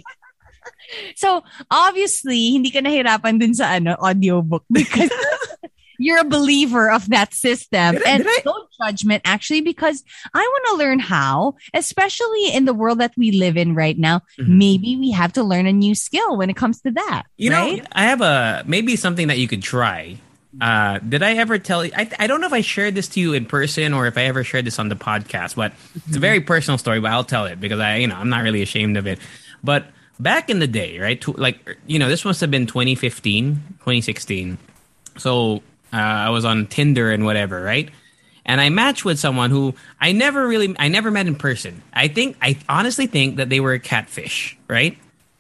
So, 1.16 1.40
obviously, 1.72 2.52
hindi 2.52 2.68
ka 2.68 2.84
nahirapan 2.84 3.40
dun 3.40 3.54
sa 3.56 3.72
ano, 3.80 3.96
audiobook 3.96 4.68
because 4.68 5.08
you're 6.02 6.20
a 6.20 6.24
believer 6.24 6.90
of 6.90 7.08
that 7.10 7.32
system. 7.32 7.94
Did 7.94 8.06
and 8.06 8.24
I- 8.26 8.42
no 8.44 8.66
judgment, 8.82 9.22
actually, 9.24 9.60
because 9.60 10.02
I 10.34 10.40
want 10.40 10.64
to 10.70 10.84
learn 10.84 10.98
how, 10.98 11.54
especially 11.74 12.52
in 12.52 12.64
the 12.64 12.74
world 12.74 12.98
that 13.00 13.12
we 13.16 13.32
live 13.32 13.56
in 13.56 13.74
right 13.74 13.98
now. 13.98 14.22
Mhm. 14.38 14.48
Maybe 14.48 14.96
we 14.96 15.10
have 15.12 15.32
to 15.34 15.42
learn 15.44 15.66
a 15.66 15.72
new 15.72 15.94
skill 15.94 16.36
when 16.36 16.50
it 16.50 16.56
comes 16.56 16.80
to 16.82 16.90
that. 16.90 17.22
You 17.36 17.52
right? 17.52 17.78
know, 17.78 17.84
I 17.92 18.04
have 18.04 18.20
a 18.20 18.64
maybe 18.66 18.96
something 18.96 19.28
that 19.28 19.38
you 19.38 19.48
could 19.48 19.62
try. 19.62 20.16
Uh, 20.60 20.98
did 20.98 21.22
I 21.22 21.34
ever 21.34 21.58
tell 21.58 21.84
you? 21.84 21.92
I, 21.96 22.10
I 22.18 22.26
don't 22.26 22.40
know 22.42 22.46
if 22.46 22.52
I 22.52 22.60
shared 22.60 22.94
this 22.94 23.08
to 23.08 23.20
you 23.20 23.32
in 23.32 23.46
person 23.46 23.94
or 23.94 24.06
if 24.06 24.18
I 24.18 24.24
ever 24.24 24.44
shared 24.44 24.66
this 24.66 24.78
on 24.78 24.90
the 24.90 24.96
podcast, 24.96 25.54
but 25.54 25.72
it's 26.06 26.16
a 26.16 26.20
very 26.20 26.40
personal 26.40 26.76
story. 26.76 27.00
But 27.00 27.10
I'll 27.12 27.24
tell 27.24 27.46
it 27.46 27.58
because 27.58 27.80
I, 27.80 27.96
you 27.96 28.06
know, 28.06 28.16
I'm 28.16 28.28
not 28.28 28.42
really 28.42 28.60
ashamed 28.60 28.98
of 28.98 29.06
it. 29.06 29.18
But 29.64 29.86
back 30.20 30.50
in 30.50 30.58
the 30.58 30.66
day, 30.66 30.98
right? 30.98 31.26
Like 31.38 31.78
you 31.86 31.98
know, 31.98 32.08
this 32.08 32.24
must 32.24 32.40
have 32.42 32.50
been 32.50 32.66
2015, 32.66 33.54
2016. 33.80 34.58
So 35.16 35.62
uh, 35.92 35.96
I 35.96 36.30
was 36.30 36.44
on 36.44 36.66
Tinder 36.66 37.10
and 37.10 37.24
whatever, 37.24 37.62
right? 37.62 37.90
And 38.44 38.60
I 38.60 38.70
matched 38.70 39.04
with 39.04 39.18
someone 39.18 39.50
who 39.50 39.74
I 40.00 40.12
never 40.12 40.46
really, 40.46 40.74
I 40.78 40.88
never 40.88 41.10
met 41.10 41.26
in 41.26 41.36
person. 41.36 41.82
I 41.92 42.08
think, 42.08 42.36
I 42.42 42.58
honestly 42.68 43.06
think 43.06 43.36
that 43.36 43.48
they 43.48 43.60
were 43.60 43.72
a 43.72 43.78
catfish, 43.78 44.58
right? 44.68 44.98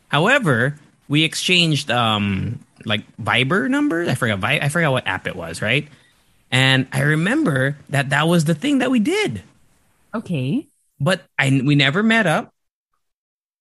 However, 0.08 0.78
we 1.08 1.24
exchanged 1.24 1.90
um 1.90 2.60
like 2.84 3.04
Viber 3.16 3.68
numbers. 3.68 4.08
I 4.08 4.14
forgot, 4.14 4.42
I 4.44 4.68
forgot 4.68 4.92
what 4.92 5.06
app 5.06 5.26
it 5.26 5.36
was, 5.36 5.62
right? 5.62 5.88
And 6.50 6.86
I 6.92 7.00
remember 7.00 7.78
that 7.88 8.10
that 8.10 8.28
was 8.28 8.44
the 8.44 8.54
thing 8.54 8.78
that 8.78 8.90
we 8.90 9.00
did. 9.00 9.42
Okay. 10.14 10.68
But 11.00 11.22
I 11.38 11.62
we 11.64 11.74
never 11.74 12.02
met 12.02 12.26
up. 12.26 12.52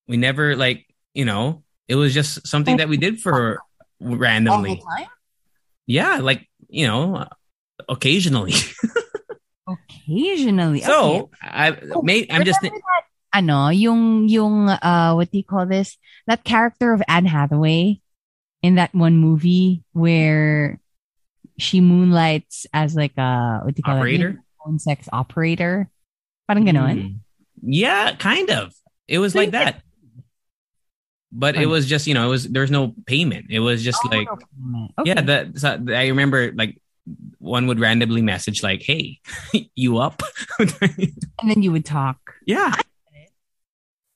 We 0.08 0.18
never 0.18 0.56
like 0.56 0.86
you 1.14 1.26
know 1.26 1.64
it 1.88 1.96
was 1.96 2.14
just 2.14 2.46
something 2.46 2.78
that 2.78 2.90
we 2.90 2.98
did 2.98 3.20
for 3.20 3.60
randomly. 4.00 4.70
All 4.72 4.76
the 4.76 4.82
time? 4.82 5.10
Yeah, 5.88 6.18
like 6.18 6.48
you 6.72 6.88
know, 6.88 7.28
occasionally. 7.90 8.54
Occasionally. 9.68 10.82
so 10.88 11.30
okay. 11.30 11.30
I 11.44 11.78
may 12.02 12.26
I'm 12.30 12.46
just 12.46 12.62
that, 12.62 12.72
ano, 13.34 13.70
yung, 13.70 14.28
yung, 14.28 14.70
uh, 14.70 15.14
what 15.14 15.30
do 15.32 15.38
you 15.38 15.44
call 15.44 15.66
this? 15.66 15.98
That 16.28 16.44
character 16.44 16.94
of 16.94 17.04
Anne 17.08 17.26
Hathaway 17.26 18.00
in 18.64 18.76
that 18.76 18.96
one 18.96 19.18
movie 19.18 19.84
where 19.94 20.80
she 21.58 21.82
moonlights 21.82 22.66
as 22.74 22.96
like 22.96 23.18
a, 23.18 23.62
what 23.64 23.76
do 23.76 23.80
you 23.80 23.84
call 23.84 23.98
Operator? 23.98 24.30
it? 24.30 24.38
Phone 24.64 24.80
sex 24.80 25.10
operator. 25.12 25.90
Parang 26.48 26.66
ganon. 26.66 26.98
Mm. 26.98 27.16
Yeah, 27.64 28.16
kind 28.16 28.50
of. 28.50 28.74
It 29.08 29.20
was 29.20 29.34
So 29.34 29.40
like 29.40 29.52
that. 29.52 29.82
But 31.32 31.56
it 31.56 31.66
was 31.66 31.88
just, 31.88 32.08
you 32.08 32.14
know, 32.14 32.28
it 32.28 32.30
was 32.30 32.44
there's 32.48 32.72
no 32.72 32.94
payment. 33.06 33.48
It 33.50 33.60
was 33.60 33.84
just 33.84 34.04
like 34.12 34.28
okay. 34.30 34.46
yeah, 35.06 35.22
that 35.22 35.58
so 35.58 35.80
I 35.88 36.08
remember 36.08 36.52
like 36.52 36.78
one 37.40 37.68
would 37.68 37.80
randomly 37.80 38.22
message 38.22 38.62
like, 38.64 38.84
"Hey, 38.84 39.20
you 39.76 39.98
up?" 40.00 40.22
and 40.60 41.48
then 41.48 41.64
you 41.64 41.72
would 41.72 41.86
talk. 41.86 42.36
yeah. 42.46 42.76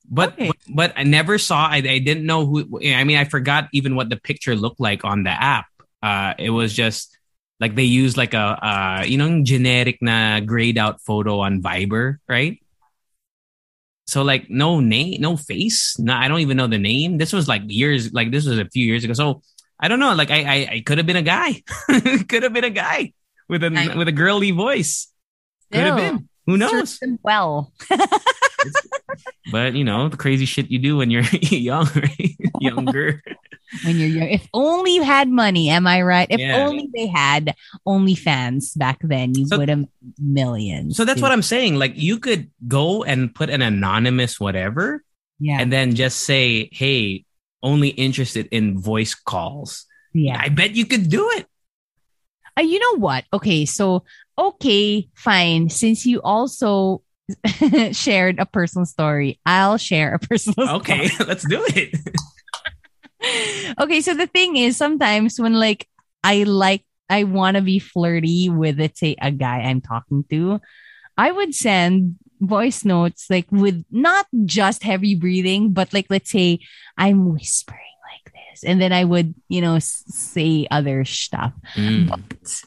But, 0.08 0.34
Okay. 0.34 0.47
but 0.47 0.58
but 0.69 0.93
I 0.95 1.04
never 1.04 1.38
saw 1.39 1.65
I, 1.65 1.78
I 1.78 1.97
didn't 1.97 2.25
know 2.25 2.45
who 2.45 2.80
I 2.86 3.04
mean 3.06 3.17
I 3.17 3.23
forgot 3.25 3.69
even 3.73 3.95
what 3.95 4.10
the 4.10 4.17
picture 4.17 4.56
looked 4.56 4.80
like 4.80 5.04
on 5.04 5.23
the 5.23 5.32
app. 5.32 5.65
Uh 6.04 6.34
it 6.38 6.51
was 6.51 6.73
just 6.73 7.17
like 7.60 7.73
they 7.73 7.89
used 7.89 8.15
like 8.15 8.36
a 8.36 8.38
uh 8.62 9.04
you 9.08 9.17
know 9.17 9.41
generic 9.41 9.97
na 10.01 10.41
grayed 10.41 10.78
out 10.78 11.01
photo 11.01 11.39
on 11.39 11.62
Viber, 11.63 12.17
right? 12.30 12.62
So 14.07 14.21
like 14.21 14.49
no 14.49 14.79
name, 14.79 15.21
no 15.21 15.35
face. 15.35 15.97
No, 15.99 16.13
I 16.13 16.27
don't 16.27 16.39
even 16.39 16.57
know 16.57 16.67
the 16.67 16.77
name. 16.77 17.17
This 17.17 17.33
was 17.33 17.47
like 17.47 17.63
years, 17.65 18.13
like 18.13 18.31
this 18.31 18.45
was 18.45 18.59
a 18.59 18.65
few 18.65 18.85
years 18.85 19.03
ago. 19.03 19.13
So 19.13 19.41
I 19.79 19.87
don't 19.87 19.99
know. 19.99 20.13
Like 20.13 20.31
I, 20.31 20.43
I, 20.43 20.67
I 20.73 20.83
could 20.85 20.97
have 20.99 21.07
been 21.07 21.17
a 21.17 21.21
guy. 21.21 21.63
could 22.29 22.43
have 22.43 22.53
been 22.53 22.63
a 22.63 22.69
guy 22.69 23.13
with 23.49 23.63
a 23.63 23.71
I- 23.75 23.95
with 23.97 24.07
a 24.07 24.11
girly 24.11 24.51
voice. 24.51 25.07
Could 25.71 25.81
have 25.81 25.97
been. 25.97 26.29
Who 26.45 26.57
knows? 26.57 26.99
well. 27.23 27.73
But 29.51 29.73
you 29.75 29.84
know 29.84 30.10
the 30.10 30.17
crazy 30.17 30.45
shit 30.45 30.69
you 30.71 30.80
do 30.80 30.97
when 30.97 31.10
you're 31.12 31.23
young, 31.51 31.88
right? 31.95 32.36
Younger. 32.60 33.21
when 33.84 33.97
you're 33.97 34.08
young. 34.10 34.28
If 34.30 34.47
only 34.54 34.95
you 34.95 35.04
had 35.04 35.28
money, 35.30 35.69
am 35.69 35.86
I 35.88 36.01
right? 36.01 36.28
If 36.30 36.39
Yeah. 36.39 36.65
only 36.65 36.89
they 36.93 37.08
had 37.08 37.54
OnlyFans 37.88 38.78
back 38.78 38.99
then, 39.01 39.34
you 39.36 39.47
So- 39.47 39.58
would 39.58 39.69
have 39.69 39.86
millions. 40.19 40.97
So 40.97 41.06
that's 41.06 41.17
dude. 41.17 41.23
what 41.23 41.32
I'm 41.32 41.41
saying. 41.41 41.75
Like 41.75 41.93
you 41.95 42.19
could 42.19 42.49
go 42.67 43.04
and 43.04 43.34
put 43.34 43.49
an 43.49 43.62
anonymous 43.62 44.39
whatever, 44.39 45.04
Yeah. 45.39 45.60
and 45.60 45.71
then 45.71 45.95
just 45.95 46.21
say, 46.21 46.69
"Hey, 46.71 47.25
only 47.63 47.89
interested 47.89 48.47
in 48.51 48.80
voice 48.80 49.13
calls." 49.15 49.86
yeah. 50.13 50.39
I 50.39 50.47
bet 50.49 50.75
you 50.75 50.86
could 50.86 51.10
do 51.10 51.30
it. 51.36 51.45
Uh, 52.58 52.62
you 52.63 52.80
know 52.80 52.99
what? 52.99 53.25
Okay, 53.34 53.65
so 53.65 54.06
okay, 54.38 55.10
fine. 55.13 55.67
Since 55.69 56.06
you 56.06 56.21
also 56.21 57.01
shared 57.91 58.39
a 58.39 58.45
personal 58.45 58.85
story, 58.85 59.39
I'll 59.45 59.77
share 59.77 60.13
a 60.15 60.19
personal 60.27 60.69
Okay, 60.77 61.09
let's 61.27 61.47
do 61.47 61.63
it. 61.69 61.95
okay, 63.79 64.01
so 64.01 64.13
the 64.13 64.27
thing 64.27 64.55
is, 64.57 64.77
sometimes 64.77 65.39
when 65.39 65.53
like 65.53 65.88
I 66.23 66.43
like 66.43 66.83
I 67.09 67.23
want 67.23 67.55
to 67.55 67.61
be 67.61 67.79
flirty 67.79 68.49
with 68.49 68.79
let's 68.79 68.99
say 68.99 69.15
a 69.21 69.31
guy 69.31 69.59
I'm 69.61 69.81
talking 69.81 70.25
to, 70.29 70.59
I 71.17 71.31
would 71.31 71.55
send 71.55 72.15
voice 72.41 72.83
notes 72.83 73.27
like 73.29 73.47
with 73.51 73.83
not 73.91 74.27
just 74.45 74.83
heavy 74.83 75.15
breathing, 75.15 75.71
but 75.73 75.93
like 75.93 76.07
let's 76.09 76.29
say 76.31 76.59
I'm 76.97 77.33
whispering 77.33 77.79
like 78.03 78.33
this, 78.33 78.63
and 78.63 78.81
then 78.81 78.91
I 78.93 79.03
would 79.03 79.33
you 79.49 79.61
know 79.61 79.75
s- 79.75 80.03
say 80.07 80.67
other 80.69 81.05
stuff. 81.05 81.53
Mm. 81.75 82.09
but 82.09 82.61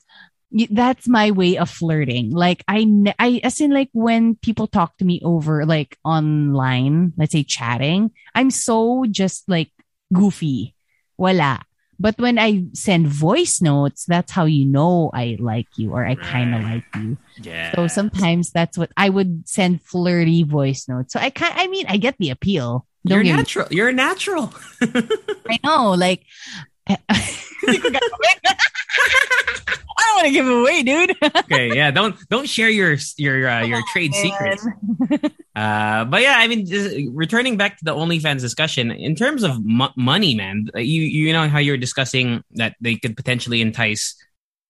that's 0.71 1.07
my 1.07 1.31
way 1.31 1.59
of 1.59 1.69
flirting. 1.71 2.31
Like 2.31 2.65
I, 2.67 2.87
I, 3.19 3.41
as 3.45 3.61
in 3.61 3.71
like 3.71 3.91
when 3.93 4.37
people 4.37 4.67
talk 4.67 4.97
to 4.99 5.05
me 5.05 5.21
over 5.23 5.67
like 5.67 5.99
online, 6.05 7.13
let's 7.17 7.33
say 7.33 7.45
chatting, 7.45 8.13
I'm 8.35 8.51
so 8.51 9.05
just 9.11 9.49
like 9.49 9.71
goofy. 10.13 10.75
Voila. 11.19 11.59
But 12.01 12.17
when 12.19 12.39
I 12.39 12.65
send 12.75 13.09
voice 13.09 13.61
notes, 13.61 14.05
that's 14.07 14.31
how 14.31 14.45
you 14.45 14.65
know 14.65 15.11
I 15.13 15.37
like 15.41 15.67
you 15.77 15.93
or 15.93 16.07
I 16.07 16.15
kind 16.15 16.55
of 16.55 16.63
like 16.63 16.85
you. 16.95 17.19
Yeah. 17.43 17.75
So 17.75 17.89
sometimes 17.89 18.53
that's 18.53 18.79
what 18.79 18.93
I 18.97 19.09
would 19.09 19.49
send 19.49 19.83
flirty 19.83 20.45
voice 20.45 20.89
notes. 20.89 21.13
So 21.13 21.19
I 21.19 21.31
can 21.31 21.53
I 21.57 21.67
mean, 21.67 21.87
I 21.89 21.97
get 21.97 22.15
the 22.19 22.31
appeal. 22.31 22.87
Don't 23.05 23.17
You're 23.17 23.25
get 23.25 23.33
me- 23.33 23.37
natural. 23.39 23.69
You're 23.71 23.93
natural. 23.93 24.55
I 24.81 25.59
know, 25.65 25.91
like 25.93 26.25
I 30.01 30.05
don't 30.07 30.17
want 30.17 30.27
to 30.27 30.33
give 30.33 30.47
it 30.47 30.53
away, 30.53 30.83
dude. 30.83 31.17
okay, 31.37 31.75
yeah. 31.75 31.91
Don't 31.91 32.17
don't 32.29 32.49
share 32.49 32.69
your 32.71 32.97
your 33.17 33.49
uh, 33.49 33.63
your 33.65 33.83
trade 33.93 34.15
secrets. 34.15 34.67
Uh, 35.59 36.05
but 36.05 36.23
yeah, 36.23 36.37
I 36.39 36.47
mean, 36.47 36.65
just 36.67 36.95
returning 37.11 37.57
back 37.57 37.79
to 37.79 37.85
the 37.85 37.93
OnlyFans 37.93 38.43
discussion 38.43 38.93
in 38.93 39.17
terms 39.17 39.43
of 39.43 39.59
mo- 39.65 39.91
money, 39.97 40.37
man. 40.37 40.69
You 40.77 41.03
you 41.03 41.33
know 41.33 41.49
how 41.49 41.59
you 41.59 41.73
were 41.73 41.77
discussing 41.77 42.45
that 42.53 42.77
they 42.81 42.95
could 42.95 43.17
potentially 43.17 43.61
entice 43.61 44.15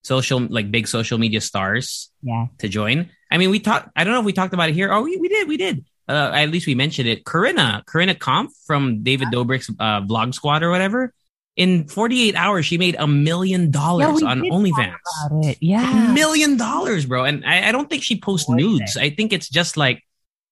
social 0.03 0.41
like 0.41 0.71
big 0.71 0.89
social 0.89 1.19
media 1.19 1.43
stars 1.43 2.11
Yeah. 2.23 2.47
to 2.61 2.69
join. 2.71 3.11
I 3.31 3.37
mean, 3.37 3.51
we 3.51 3.61
talked. 3.61 3.91
I 3.97 4.05
don't 4.05 4.15
know 4.15 4.21
if 4.21 4.25
we 4.25 4.33
talked 4.33 4.55
about 4.55 4.71
it 4.71 4.75
here. 4.75 4.91
Oh, 4.91 5.03
we, 5.03 5.19
we 5.19 5.29
did. 5.29 5.47
We 5.47 5.59
did. 5.59 5.85
Uh, 6.09 6.31
at 6.33 6.49
least 6.49 6.67
we 6.67 6.75
mentioned 6.75 7.07
it. 7.07 7.27
Corinna, 7.27 7.83
Corinna 7.87 8.15
Kopf 8.15 8.49
from 8.67 9.03
David 9.03 9.29
Dobrik's 9.29 9.69
uh, 9.69 10.01
Vlog 10.01 10.33
Squad 10.33 10.63
or 10.63 10.71
whatever. 10.71 11.13
In 11.59 11.89
48 11.89 12.37
hours, 12.37 12.67
she 12.67 12.79
made 12.79 12.95
a 13.01 13.07
million 13.09 13.73
dollars 13.73 14.23
on 14.23 14.43
OnlyFans. 14.43 14.95
It. 15.43 15.57
A 15.57 15.59
Yeah. 15.61 16.13
million 16.15 16.57
dollars, 16.57 17.05
bro. 17.05 17.25
And 17.25 17.45
I, 17.45 17.69
I 17.69 17.73
don't 17.73 17.91
think 17.91 18.05
she 18.05 18.19
posts 18.21 18.49
What 18.49 18.59
nudes. 18.59 18.97
I 18.97 19.11
think 19.11 19.33
it's 19.33 19.49
just 19.49 19.77
like 19.77 20.05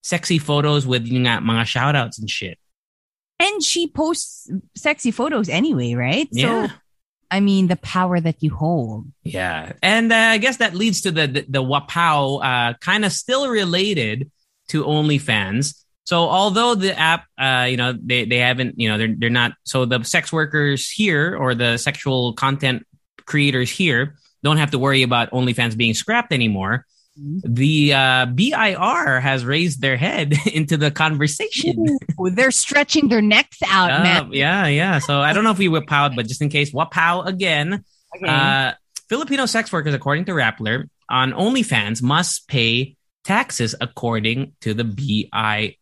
sexy 0.03 0.39
photos 0.39 0.85
with 0.85 1.07
you 1.07 1.21
know, 1.21 1.39
mga 1.39 1.65
shout 1.67 1.95
outs 1.95 2.19
and 2.19 2.29
shit. 2.29 2.59
And 3.39 3.63
she 3.63 3.87
posts 3.87 4.51
sexy 4.77 5.13
photos 5.13 5.49
anyway, 5.49 5.95
right? 5.95 6.27
Yeah. 6.33 6.67
So, 6.67 6.75
I 7.31 7.39
mean, 7.39 7.69
the 7.69 7.77
power 7.77 8.19
that 8.19 8.43
you 8.43 8.53
hold. 8.53 9.07
Yeah. 9.23 9.75
And 9.83 10.13
uh, 10.13 10.17
I 10.17 10.39
guess 10.39 10.57
that 10.57 10.75
leads 10.75 11.03
to 11.03 11.13
the, 11.13 11.27
the, 11.29 11.47
the 11.49 11.63
Wapow, 11.63 12.43
uh, 12.43 12.75
kind 12.79 13.05
of 13.05 13.13
still 13.13 13.49
related 13.49 14.29
to 14.69 14.83
OnlyFans. 14.85 15.85
So 16.07 16.29
although 16.29 16.75
the 16.75 16.97
app, 16.99 17.27
uh, 17.37 17.67
you 17.69 17.77
know, 17.77 17.93
they, 17.93 18.25
they 18.25 18.39
haven't, 18.39 18.79
you 18.81 18.89
know, 18.89 18.97
they're, 18.97 19.15
they're 19.19 19.31
not, 19.31 19.53
so 19.65 19.85
the 19.85 20.03
sex 20.05 20.33
workers 20.33 20.89
here 20.89 21.37
or 21.37 21.55
the 21.55 21.77
sexual 21.77 22.33
content 22.33 22.87
creators 23.27 23.71
here 23.71 24.15
don't 24.45 24.57
have 24.59 24.71
to 24.71 24.79
worry 24.79 25.03
about 25.03 25.33
OnlyFans 25.33 25.77
being 25.77 25.95
scrapped 25.95 26.33
anymore. 26.33 26.87
The 27.17 27.95
uh, 27.95 28.27
BIR 28.27 29.21
has 29.21 29.45
raised 29.45 29.81
their 29.81 29.97
head 29.97 30.35
into 30.53 30.77
the 30.77 30.91
conversation. 30.91 31.99
Ooh, 32.21 32.31
they're 32.31 32.51
stretching 32.51 33.09
their 33.09 33.23
necks 33.23 33.59
out, 33.67 33.91
Uh, 33.91 34.03
man. 34.03 34.31
yeah, 34.33 34.67
yeah. 34.67 34.99
So 34.99 35.21
I 35.21 35.33
don't 35.33 35.43
know 35.43 35.51
if 35.51 35.59
we 35.59 35.69
wapowed, 35.69 36.15
but 36.15 36.29
just 36.29 36.43
in 36.43 36.51
case, 36.51 36.73
what 36.73 36.91
wapow 36.93 37.27
again. 37.27 37.85
Okay. 38.17 38.29
Uh, 38.29 38.73
Filipino 39.09 39.47
sex 39.47 39.73
workers, 39.73 39.95
according 39.95 40.27
to 40.27 40.33
Rappler, 40.33 40.89
on 41.09 41.33
OnlyFans 41.33 42.03
must 42.03 42.49
pay 42.49 42.97
taxes 43.25 43.75
according 43.81 44.53
to 44.61 44.75
the 44.75 44.85
BIR. 44.85 45.73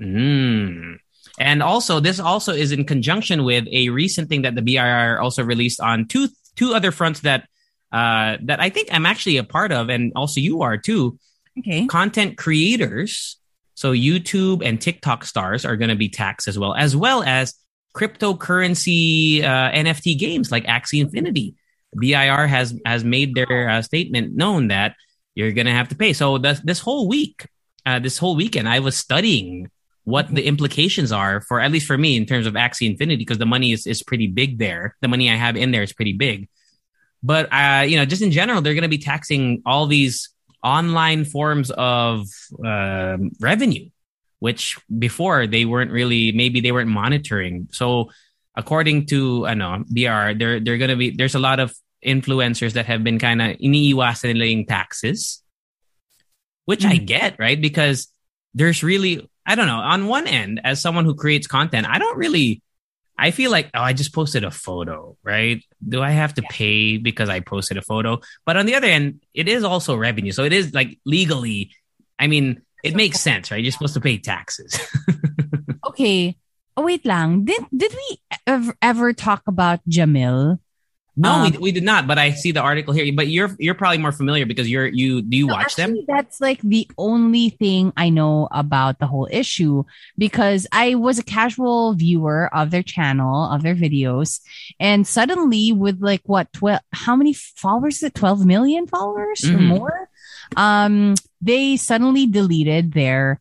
Mm. 0.00 0.96
And 1.38 1.62
also, 1.62 2.00
this 2.00 2.20
also 2.20 2.52
is 2.52 2.72
in 2.72 2.84
conjunction 2.84 3.44
with 3.44 3.66
a 3.70 3.88
recent 3.88 4.28
thing 4.28 4.42
that 4.42 4.54
the 4.54 4.62
BIR 4.62 5.20
also 5.20 5.42
released 5.42 5.80
on 5.80 6.06
two 6.06 6.28
two 6.56 6.74
other 6.74 6.92
fronts 6.92 7.20
that 7.20 7.48
uh, 7.92 8.36
that 8.42 8.60
I 8.60 8.70
think 8.70 8.88
I'm 8.90 9.06
actually 9.06 9.36
a 9.36 9.44
part 9.44 9.72
of, 9.72 9.88
and 9.88 10.12
also 10.16 10.40
you 10.40 10.62
are 10.62 10.76
too 10.76 11.18
okay. 11.58 11.86
content 11.86 12.38
creators, 12.38 13.38
so 13.74 13.92
YouTube 13.92 14.64
and 14.64 14.80
TikTok 14.80 15.24
stars 15.24 15.64
are 15.64 15.76
going 15.76 15.90
to 15.90 15.96
be 15.96 16.08
taxed 16.08 16.48
as 16.48 16.58
well, 16.58 16.74
as 16.74 16.96
well 16.96 17.22
as 17.22 17.54
cryptocurrency 17.94 19.42
uh, 19.42 19.70
NFT 19.72 20.18
games 20.18 20.50
like 20.50 20.64
Axie 20.64 21.00
Infinity. 21.00 21.54
BIR 21.94 22.46
has 22.46 22.74
has 22.86 23.04
made 23.04 23.34
their 23.34 23.68
uh, 23.68 23.82
statement 23.82 24.34
known 24.34 24.68
that 24.68 24.94
you're 25.34 25.52
going 25.52 25.66
to 25.66 25.72
have 25.72 25.88
to 25.90 25.94
pay. 25.94 26.12
So 26.12 26.38
this 26.38 26.60
this 26.60 26.80
whole 26.80 27.08
week, 27.08 27.46
uh, 27.86 27.98
this 27.98 28.18
whole 28.18 28.36
weekend, 28.36 28.68
I 28.68 28.80
was 28.80 28.96
studying 28.96 29.70
what 30.04 30.34
the 30.34 30.44
implications 30.44 31.12
are 31.12 31.40
for 31.40 31.60
at 31.60 31.70
least 31.70 31.86
for 31.86 31.96
me 31.96 32.16
in 32.16 32.26
terms 32.26 32.46
of 32.46 32.54
Axie 32.54 32.90
Infinity 32.90 33.18
because 33.18 33.38
the 33.38 33.46
money 33.46 33.72
is 33.72 33.86
is 33.86 34.02
pretty 34.02 34.26
big 34.26 34.58
there. 34.58 34.96
The 35.00 35.08
money 35.08 35.30
I 35.30 35.36
have 35.36 35.56
in 35.56 35.70
there 35.70 35.82
is 35.82 35.92
pretty 35.92 36.12
big. 36.12 36.48
But 37.22 37.52
uh, 37.52 37.84
you 37.86 37.96
know, 37.96 38.04
just 38.04 38.22
in 38.22 38.32
general, 38.32 38.60
they're 38.62 38.74
going 38.74 38.82
to 38.82 38.88
be 38.88 38.98
taxing 38.98 39.62
all 39.64 39.86
these 39.86 40.30
online 40.62 41.24
forms 41.24 41.70
of 41.70 42.26
uh, 42.64 43.18
revenue, 43.40 43.90
which 44.40 44.78
before 44.98 45.46
they 45.46 45.64
weren't 45.64 45.90
really 45.90 46.32
maybe 46.32 46.60
they 46.60 46.72
weren't 46.72 46.90
monitoring. 46.90 47.68
So 47.70 48.10
according 48.56 49.06
to 49.06 49.46
I 49.46 49.54
know 49.54 49.84
BR, 49.88 50.38
they're 50.38 50.60
they're 50.60 50.78
going 50.78 50.90
to 50.90 50.96
be 50.96 51.10
there's 51.10 51.36
a 51.36 51.40
lot 51.40 51.60
of 51.60 51.72
influencers 52.04 52.72
that 52.72 52.86
have 52.86 53.04
been 53.04 53.18
kind 53.18 53.40
of 53.40 53.56
iniiwasan 53.58 54.66
taxes, 54.66 55.41
which 56.64 56.80
mm-hmm. 56.80 56.92
I 56.92 56.96
get 56.96 57.36
right 57.38 57.60
because 57.60 58.08
there's 58.54 58.82
really 58.82 59.28
I 59.46 59.54
don't 59.54 59.66
know 59.66 59.78
on 59.78 60.06
one 60.06 60.26
end 60.26 60.60
as 60.64 60.80
someone 60.80 61.04
who 61.04 61.14
creates 61.14 61.46
content, 61.46 61.86
I 61.88 61.98
don't 61.98 62.18
really 62.18 62.62
I 63.18 63.30
feel 63.30 63.50
like, 63.50 63.70
oh, 63.74 63.80
I 63.80 63.92
just 63.92 64.12
posted 64.12 64.42
a 64.42 64.50
photo, 64.50 65.16
right? 65.22 65.62
Do 65.86 66.02
I 66.02 66.10
have 66.10 66.34
to 66.34 66.42
yeah. 66.42 66.48
pay 66.50 66.96
because 66.96 67.28
I 67.28 67.40
posted 67.40 67.76
a 67.76 67.82
photo? 67.82 68.20
But 68.44 68.56
on 68.56 68.66
the 68.66 68.74
other 68.74 68.88
end, 68.88 69.22
it 69.34 69.48
is 69.48 69.64
also 69.64 69.94
revenue. 69.96 70.32
So 70.32 70.44
it 70.44 70.52
is 70.52 70.74
like 70.74 70.98
legally, 71.04 71.70
I 72.18 72.26
mean, 72.26 72.62
it 72.82 72.96
makes 72.96 73.20
sense, 73.28 73.50
right? 73.50 73.62
You're 73.62 73.72
supposed 73.72 73.94
to 73.94 74.00
pay 74.00 74.18
taxes. 74.18 74.78
okay. 75.86 76.36
Oh, 76.76 76.82
wait 76.82 77.04
lang. 77.04 77.44
Did, 77.44 77.62
did 77.76 77.92
we 77.94 78.18
ever, 78.46 78.74
ever 78.80 79.12
talk 79.12 79.42
about 79.46 79.80
Jamil? 79.88 80.58
No, 81.14 81.30
um, 81.30 81.50
we, 81.52 81.58
we 81.58 81.72
did 81.72 81.82
not. 81.82 82.06
But 82.06 82.18
I 82.18 82.30
see 82.30 82.52
the 82.52 82.62
article 82.62 82.94
here. 82.94 83.12
But 83.12 83.28
you're 83.28 83.54
you're 83.58 83.74
probably 83.74 83.98
more 83.98 84.12
familiar 84.12 84.46
because 84.46 84.68
you're 84.68 84.86
you 84.86 85.20
do 85.20 85.36
you 85.36 85.46
no, 85.46 85.54
watch 85.54 85.78
actually, 85.78 85.94
them? 85.94 86.04
That's 86.08 86.40
like 86.40 86.60
the 86.62 86.88
only 86.96 87.50
thing 87.50 87.92
I 87.96 88.08
know 88.08 88.48
about 88.50 88.98
the 88.98 89.06
whole 89.06 89.28
issue 89.30 89.84
because 90.16 90.66
I 90.72 90.94
was 90.94 91.18
a 91.18 91.22
casual 91.22 91.92
viewer 91.94 92.48
of 92.54 92.70
their 92.70 92.82
channel 92.82 93.50
of 93.50 93.62
their 93.62 93.74
videos, 93.74 94.40
and 94.80 95.06
suddenly 95.06 95.72
with 95.72 96.00
like 96.00 96.22
what 96.24 96.50
twelve? 96.52 96.80
How 96.92 97.14
many 97.14 97.34
followers? 97.34 97.96
Is 97.96 98.04
it 98.04 98.14
twelve 98.14 98.46
million 98.46 98.86
followers 98.86 99.42
mm-hmm. 99.42 99.56
or 99.56 99.60
more? 99.60 100.08
Um, 100.56 101.14
they 101.42 101.76
suddenly 101.76 102.26
deleted 102.26 102.92
their 102.92 103.40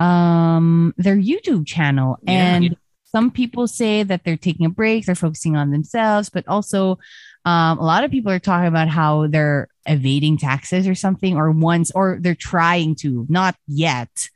um 0.00 0.92
their 0.98 1.16
YouTube 1.16 1.66
channel 1.66 2.18
yeah, 2.22 2.56
and. 2.56 2.76
Some 3.06 3.30
people 3.30 3.66
say 3.66 4.02
that 4.02 4.24
they're 4.24 4.36
taking 4.36 4.66
a 4.66 4.70
break, 4.70 5.06
they're 5.06 5.14
focusing 5.14 5.56
on 5.56 5.70
themselves, 5.70 6.28
but 6.28 6.46
also 6.48 6.98
um, 7.44 7.78
a 7.78 7.84
lot 7.84 8.04
of 8.04 8.10
people 8.10 8.32
are 8.32 8.40
talking 8.40 8.66
about 8.66 8.88
how 8.88 9.28
they're 9.28 9.68
evading 9.86 10.36
taxes 10.36 10.88
or 10.88 10.94
something, 10.94 11.36
or 11.36 11.50
once, 11.52 11.92
or 11.92 12.18
they're 12.20 12.34
trying 12.34 12.96
to, 12.96 13.24
not 13.28 13.54
yet. 13.68 14.28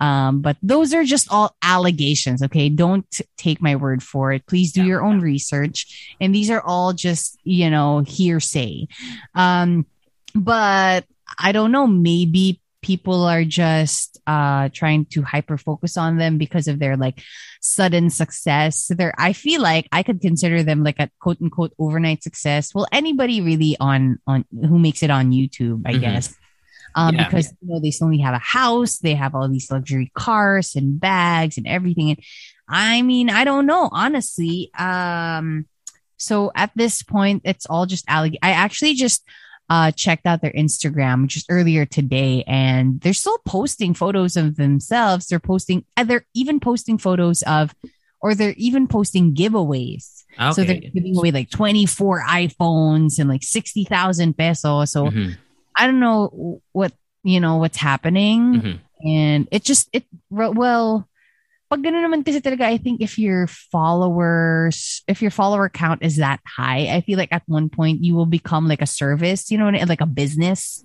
Um, 0.00 0.42
but 0.42 0.56
those 0.62 0.94
are 0.94 1.04
just 1.04 1.28
all 1.30 1.56
allegations. 1.62 2.42
Okay. 2.42 2.68
Don't 2.68 3.06
take 3.36 3.60
my 3.60 3.76
word 3.76 4.02
for 4.02 4.32
it. 4.32 4.46
Please 4.46 4.72
do 4.72 4.84
your 4.84 5.02
own 5.02 5.20
research. 5.20 6.16
And 6.20 6.34
these 6.34 6.50
are 6.50 6.60
all 6.60 6.92
just, 6.92 7.38
you 7.44 7.70
know, 7.70 8.00
hearsay. 8.00 8.86
Um, 9.34 9.86
but 10.34 11.04
I 11.38 11.52
don't 11.52 11.72
know. 11.72 11.86
Maybe 11.86 12.60
people 12.88 13.24
are 13.24 13.44
just 13.44 14.18
uh 14.26 14.70
trying 14.72 15.04
to 15.04 15.20
hyper 15.20 15.58
focus 15.58 15.98
on 15.98 16.16
them 16.16 16.38
because 16.38 16.66
of 16.68 16.78
their 16.78 16.96
like 16.96 17.20
sudden 17.60 18.08
success. 18.08 18.84
So 18.84 18.94
they're 18.94 19.14
i 19.18 19.34
feel 19.34 19.60
like 19.60 19.86
i 19.92 20.02
could 20.02 20.20
consider 20.22 20.62
them 20.62 20.82
like 20.82 20.98
a 20.98 21.10
quote 21.20 21.40
unquote 21.42 21.74
overnight 21.78 22.22
success. 22.22 22.74
Well 22.74 22.88
anybody 22.90 23.42
really 23.42 23.76
on 23.78 24.18
on 24.26 24.46
who 24.50 24.78
makes 24.78 25.02
it 25.02 25.10
on 25.10 25.32
youtube 25.32 25.82
i 25.84 25.92
mm-hmm. 25.92 26.00
guess. 26.00 26.34
Um 26.94 27.14
yeah. 27.14 27.24
because 27.24 27.52
you 27.60 27.68
know 27.68 27.78
they 27.78 27.90
suddenly 27.90 28.22
have 28.26 28.34
a 28.34 28.46
house 28.58 28.98
they 28.98 29.14
have 29.14 29.34
all 29.34 29.48
these 29.48 29.70
luxury 29.70 30.10
cars 30.14 30.74
and 30.74 30.98
bags 30.98 31.58
and 31.58 31.66
everything. 31.66 32.08
And 32.12 32.20
i 32.68 33.02
mean 33.02 33.28
i 33.28 33.44
don't 33.44 33.66
know 33.66 33.90
honestly. 33.92 34.70
Um 34.78 35.66
so 36.16 36.50
at 36.56 36.72
this 36.74 37.02
point 37.02 37.42
it's 37.44 37.66
all 37.66 37.84
just 37.84 38.06
alleg- 38.06 38.42
i 38.42 38.52
actually 38.64 38.94
just 38.94 39.20
uh, 39.70 39.90
checked 39.90 40.26
out 40.26 40.40
their 40.40 40.52
Instagram 40.52 41.26
just 41.26 41.46
earlier 41.50 41.84
today, 41.84 42.44
and 42.46 43.00
they're 43.00 43.12
still 43.12 43.38
posting 43.46 43.94
photos 43.94 44.36
of 44.36 44.56
themselves. 44.56 45.26
They're 45.26 45.40
posting, 45.40 45.84
uh, 45.96 46.04
they're 46.04 46.26
even 46.34 46.60
posting 46.60 46.98
photos 46.98 47.42
of, 47.42 47.74
or 48.20 48.34
they're 48.34 48.54
even 48.56 48.88
posting 48.88 49.34
giveaways. 49.34 50.24
Okay. 50.40 50.52
So 50.52 50.64
they're 50.64 50.80
giving 50.80 51.16
away 51.16 51.30
like 51.30 51.50
24 51.50 52.24
iPhones 52.28 53.18
and 53.18 53.28
like 53.28 53.42
60,000 53.42 54.36
pesos. 54.36 54.92
So 54.92 55.06
mm-hmm. 55.06 55.32
I 55.76 55.86
don't 55.86 56.00
know 56.00 56.62
what, 56.72 56.92
you 57.22 57.40
know, 57.40 57.56
what's 57.56 57.76
happening. 57.76 58.54
Mm-hmm. 58.54 59.08
And 59.08 59.48
it 59.50 59.64
just, 59.64 59.88
it, 59.92 60.04
well, 60.30 61.07
pag 61.70 61.82
ganun 61.84 62.00
naman 62.00 62.24
kasi 62.24 62.40
talaga, 62.40 62.64
I 62.64 62.78
think 62.78 63.00
if 63.00 63.18
your 63.18 63.46
followers, 63.46 65.02
if 65.06 65.20
your 65.20 65.30
follower 65.30 65.68
count 65.68 66.02
is 66.02 66.16
that 66.16 66.40
high, 66.46 66.88
I 66.88 67.02
feel 67.02 67.18
like 67.18 67.32
at 67.32 67.42
one 67.46 67.68
point 67.68 68.02
you 68.02 68.14
will 68.14 68.26
become 68.26 68.68
like 68.68 68.80
a 68.80 68.88
service, 68.88 69.50
you 69.50 69.58
know, 69.58 69.68
like 69.68 70.00
a 70.00 70.06
business. 70.06 70.84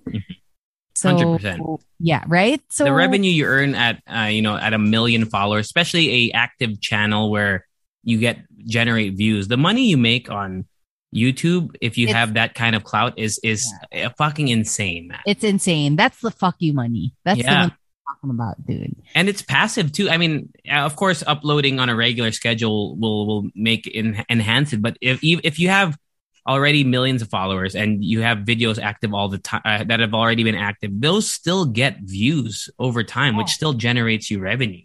So 0.94 1.10
100%. 1.10 1.80
yeah, 1.98 2.22
right. 2.28 2.60
So 2.70 2.84
the 2.84 2.92
revenue 2.92 3.30
you 3.30 3.46
earn 3.46 3.74
at, 3.74 4.00
uh, 4.06 4.30
you 4.30 4.42
know, 4.42 4.56
at 4.56 4.72
a 4.72 4.78
million 4.78 5.26
followers, 5.26 5.66
especially 5.66 6.30
a 6.30 6.32
active 6.32 6.80
channel 6.80 7.32
where 7.32 7.66
you 8.04 8.18
get 8.18 8.38
generate 8.64 9.16
views, 9.16 9.48
the 9.48 9.56
money 9.56 9.88
you 9.88 9.96
make 9.96 10.30
on 10.30 10.66
YouTube, 11.14 11.74
if 11.80 11.98
you 11.98 12.08
have 12.08 12.34
that 12.34 12.54
kind 12.54 12.76
of 12.76 12.84
clout, 12.84 13.18
is 13.18 13.40
is 13.42 13.72
yeah. 13.92 14.10
fucking 14.18 14.48
insane. 14.48 15.08
Man. 15.08 15.20
It's 15.26 15.44
insane. 15.44 15.96
That's 15.96 16.20
the 16.20 16.30
fuck 16.30 16.56
you 16.58 16.72
money. 16.72 17.14
That's 17.24 17.40
yeah. 17.40 17.66
the 17.66 17.72
talking 18.14 18.30
about, 18.30 18.66
dude. 18.66 18.96
And 19.14 19.28
it's 19.28 19.42
passive 19.42 19.92
too. 19.92 20.08
I 20.10 20.16
mean, 20.16 20.52
uh, 20.70 20.76
of 20.76 20.96
course, 20.96 21.22
uploading 21.26 21.80
on 21.80 21.88
a 21.88 21.96
regular 21.96 22.32
schedule 22.32 22.96
will 22.96 23.26
will 23.26 23.50
make 23.54 23.86
in, 23.86 24.24
enhance 24.28 24.72
it. 24.72 24.82
But 24.82 24.96
if 25.00 25.20
if 25.22 25.58
you 25.58 25.68
have 25.68 25.98
already 26.46 26.84
millions 26.84 27.22
of 27.22 27.30
followers 27.30 27.74
and 27.74 28.04
you 28.04 28.20
have 28.20 28.38
videos 28.38 28.78
active 28.82 29.14
all 29.14 29.28
the 29.28 29.38
time 29.38 29.62
uh, 29.64 29.84
that 29.84 30.00
have 30.00 30.14
already 30.14 30.44
been 30.44 30.54
active, 30.54 30.90
those 30.94 31.30
still 31.30 31.64
get 31.64 31.98
views 32.00 32.68
over 32.78 33.02
time, 33.02 33.36
which 33.36 33.50
still 33.50 33.72
generates 33.72 34.30
you 34.30 34.40
revenue, 34.40 34.82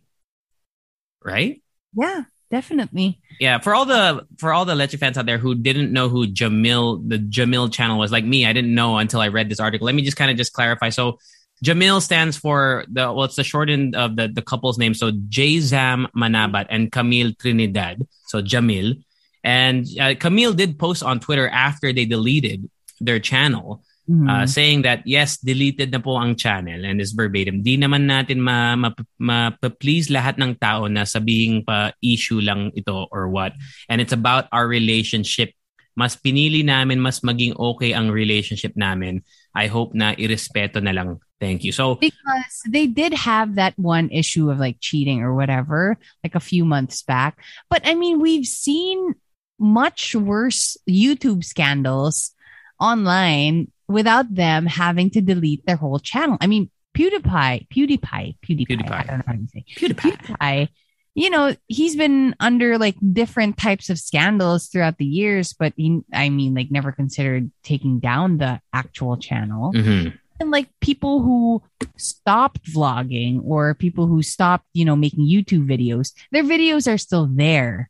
right? 1.24 1.62
Yeah, 1.94 2.24
definitely. 2.50 3.20
Yeah, 3.40 3.60
for 3.60 3.76
all 3.76 3.86
the 3.86 4.26
for 4.38 4.54
all 4.54 4.66
the 4.66 4.76
Leche 4.76 4.96
fans 4.96 5.18
out 5.18 5.26
there 5.26 5.38
who 5.38 5.56
didn't 5.56 5.92
know 5.92 6.10
who 6.10 6.28
Jamil 6.28 7.08
the 7.08 7.18
Jamil 7.18 7.72
channel 7.72 7.98
was, 7.98 8.12
like 8.12 8.26
me, 8.26 8.46
I 8.46 8.54
didn't 8.54 8.74
know 8.74 8.98
until 8.98 9.22
I 9.22 9.28
read 9.28 9.50
this 9.50 9.60
article. 9.60 9.86
Let 9.86 9.96
me 9.96 10.02
just 10.02 10.18
kind 10.18 10.32
of 10.32 10.38
just 10.38 10.54
clarify. 10.54 10.90
So 10.90 11.20
Jamil 11.64 12.02
stands 12.02 12.38
for 12.38 12.86
the 12.88 13.12
well, 13.12 13.28
it's 13.28 13.36
the 13.36 13.44
shortened 13.44 13.96
of 13.96 14.16
the, 14.16 14.28
the 14.28 14.42
couple's 14.42 14.78
name. 14.78 14.94
So 14.94 15.12
Jayzam 15.12 16.08
Manabat 16.16 16.68
and 16.70 16.92
Camille 16.92 17.34
Trinidad. 17.34 18.08
So 18.28 18.42
Jamil. 18.42 19.04
And 19.44 19.88
uh, 20.00 20.16
Camille 20.20 20.54
did 20.54 20.80
post 20.80 21.04
on 21.04 21.20
Twitter 21.20 21.48
after 21.48 21.92
they 21.92 22.06
deleted 22.06 22.70
their 23.00 23.20
channel, 23.20 23.84
mm-hmm. 24.10 24.28
uh, 24.28 24.46
saying 24.48 24.84
that 24.84 25.08
yes, 25.08 25.40
deleted 25.40 25.92
na 25.92 26.00
po 26.00 26.20
ang 26.20 26.36
channel 26.36 26.84
and 26.84 27.00
is 27.00 27.16
verbatim. 27.16 27.64
Di 27.64 27.80
naman 27.80 28.08
natin 28.08 28.40
ma, 28.40 28.76
ma, 28.76 28.92
ma, 29.18 29.52
ma 29.56 29.70
please 29.80 30.12
lahat 30.12 30.36
ng 30.40 30.60
tao 30.60 30.88
na 30.88 31.08
sabihing 31.08 31.64
pa 31.64 31.92
issue 32.04 32.44
lang 32.44 32.72
ito 32.76 33.08
or 33.12 33.32
what. 33.32 33.56
And 33.88 34.00
it's 34.00 34.16
about 34.16 34.48
our 34.52 34.68
relationship. 34.68 35.56
Mas 35.96 36.16
pinili 36.16 36.64
namin 36.64 37.00
mas 37.00 37.20
maging 37.20 37.56
okay 37.60 37.92
ang 37.92 38.12
relationship 38.12 38.76
namin. 38.76 39.24
I 39.56 39.68
hope 39.68 39.96
na 39.96 40.16
irespeto 40.16 40.80
na 40.80 40.96
lang 40.96 41.20
Thank 41.40 41.64
you. 41.64 41.72
So 41.72 41.96
because 41.96 42.62
they 42.68 42.86
did 42.86 43.14
have 43.14 43.56
that 43.56 43.78
one 43.80 44.10
issue 44.10 44.52
of 44.52 44.60
like 44.60 44.78
cheating 44.82 45.22
or 45.22 45.34
whatever, 45.34 45.98
like 46.24 46.36
a 46.36 46.40
few 46.40 46.66
months 46.66 47.02
back. 47.02 47.40
But 47.70 47.82
I 47.86 47.96
mean, 47.96 48.20
we've 48.20 48.46
seen 48.46 49.16
much 49.58 50.16
worse 50.16 50.78
YouTube 50.90 51.44
scandals 51.44 52.32
online 52.80 53.72
without 53.88 54.34
them 54.34 54.66
having 54.66 55.10
to 55.12 55.22
delete 55.22 55.66
their 55.66 55.78
whole 55.78 56.00
channel. 56.00 56.38
I 56.42 56.48
mean, 56.48 56.70
PewDiePie, 56.98 57.68
PewDiePie, 57.70 58.38
PewDiePie, 58.46 58.68
PewDiePie. 58.68 58.92
I 58.92 59.04
don't 59.04 59.18
know 59.20 59.24
how 59.26 59.34
to 59.34 59.48
say 59.48 59.66
PewDiePie. 59.78 60.18
PewDiePie. 60.18 60.70
You 61.16 61.30
know, 61.30 61.56
he's 61.68 61.96
been 61.96 62.36
under 62.40 62.78
like 62.78 62.96
different 63.14 63.58
types 63.58 63.90
of 63.90 64.00
scandals 64.00 64.68
throughout 64.68 64.98
the 64.98 65.06
years, 65.06 65.54
but 65.54 65.74
he, 65.76 66.02
I 66.14 66.30
mean, 66.30 66.54
like 66.54 66.72
never 66.72 66.92
considered 66.92 67.52
taking 67.64 68.00
down 68.00 68.38
the 68.38 68.62
actual 68.74 69.18
channel. 69.18 69.74
Mm-hmm 69.74 70.16
and 70.40 70.52
like 70.52 70.70
people 70.82 71.22
who 71.22 71.62
stopped 71.98 72.64
vlogging 72.72 73.42
or 73.46 73.74
people 73.74 74.08
who 74.08 74.22
stopped, 74.22 74.66
you 74.74 74.86
know, 74.86 74.96
making 74.96 75.28
YouTube 75.28 75.68
videos, 75.68 76.14
their 76.32 76.44
videos 76.44 76.92
are 76.92 76.98
still 76.98 77.28
there. 77.32 77.90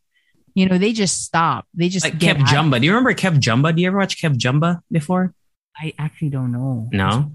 You 0.55 0.67
know, 0.67 0.77
they 0.77 0.93
just 0.93 1.23
stop. 1.23 1.67
They 1.73 1.89
just 1.89 2.05
like 2.05 2.19
Kev 2.19 2.37
Jumba. 2.39 2.79
Do 2.79 2.85
you 2.85 2.91
remember 2.91 3.13
Kev 3.13 3.39
Jumba? 3.39 3.75
Do 3.75 3.81
you 3.81 3.87
ever 3.87 3.97
watch 3.97 4.21
Kev 4.21 4.37
Jumba 4.37 4.81
before? 4.91 5.33
I 5.77 5.93
actually 5.97 6.29
don't 6.29 6.51
know. 6.51 6.89
No. 6.91 7.31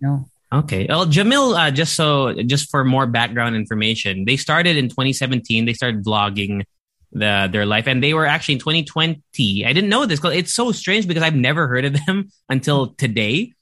No. 0.00 0.28
Okay. 0.52 0.86
Well, 0.88 1.06
Jamil, 1.06 1.56
uh, 1.56 1.70
just 1.70 1.94
so 1.94 2.34
just 2.42 2.70
for 2.70 2.84
more 2.84 3.06
background 3.06 3.56
information, 3.56 4.24
they 4.26 4.36
started 4.36 4.76
in 4.76 4.88
2017. 4.88 5.64
They 5.64 5.72
started 5.72 6.04
vlogging 6.04 6.64
the 7.12 7.48
their 7.50 7.66
life, 7.66 7.86
and 7.86 8.02
they 8.02 8.14
were 8.14 8.26
actually 8.26 8.54
in 8.54 8.60
2020. 8.60 9.64
I 9.64 9.72
didn't 9.72 9.88
know 9.88 10.06
this. 10.06 10.20
Because 10.20 10.36
it's 10.36 10.52
so 10.52 10.72
strange 10.72 11.08
because 11.08 11.22
I've 11.22 11.34
never 11.34 11.66
heard 11.66 11.84
of 11.84 11.96
them 12.04 12.30
until 12.48 12.88
today 12.88 13.54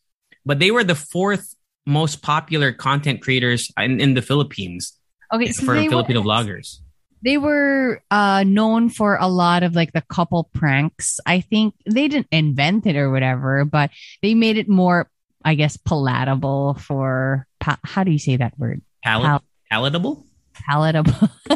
but 0.44 0.58
they 0.58 0.70
were 0.70 0.84
the 0.84 0.94
fourth 0.94 1.54
most 1.86 2.22
popular 2.22 2.72
content 2.72 3.20
creators 3.20 3.70
in, 3.78 4.00
in 4.00 4.14
the 4.14 4.22
Philippines. 4.22 4.96
Okay, 5.32 5.52
so 5.52 5.64
for 5.64 5.74
Filipino 5.74 6.20
were, 6.20 6.26
vloggers. 6.26 6.78
they 7.22 7.36
were 7.38 8.02
uh 8.10 8.44
known 8.44 8.88
for 8.88 9.16
a 9.16 9.28
lot 9.28 9.62
of 9.62 9.74
like 9.74 9.92
the 9.92 10.02
couple 10.02 10.48
pranks. 10.54 11.18
I 11.26 11.40
think 11.40 11.74
they 11.84 12.08
didn't 12.08 12.28
invent 12.30 12.86
it 12.86 12.96
or 12.96 13.10
whatever, 13.10 13.64
but 13.64 13.90
they 14.22 14.34
made 14.34 14.56
it 14.56 14.68
more, 14.68 15.10
I 15.44 15.54
guess, 15.54 15.76
palatable 15.76 16.74
for 16.74 17.46
pa- 17.60 17.80
how 17.84 18.04
do 18.04 18.10
you 18.10 18.18
say 18.18 18.36
that 18.36 18.58
word? 18.58 18.82
Pal- 19.02 19.22
Pal- 19.22 19.44
palatable? 19.70 20.26
Palatable. 20.54 21.28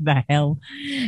the 0.00 0.24
hell? 0.28 0.58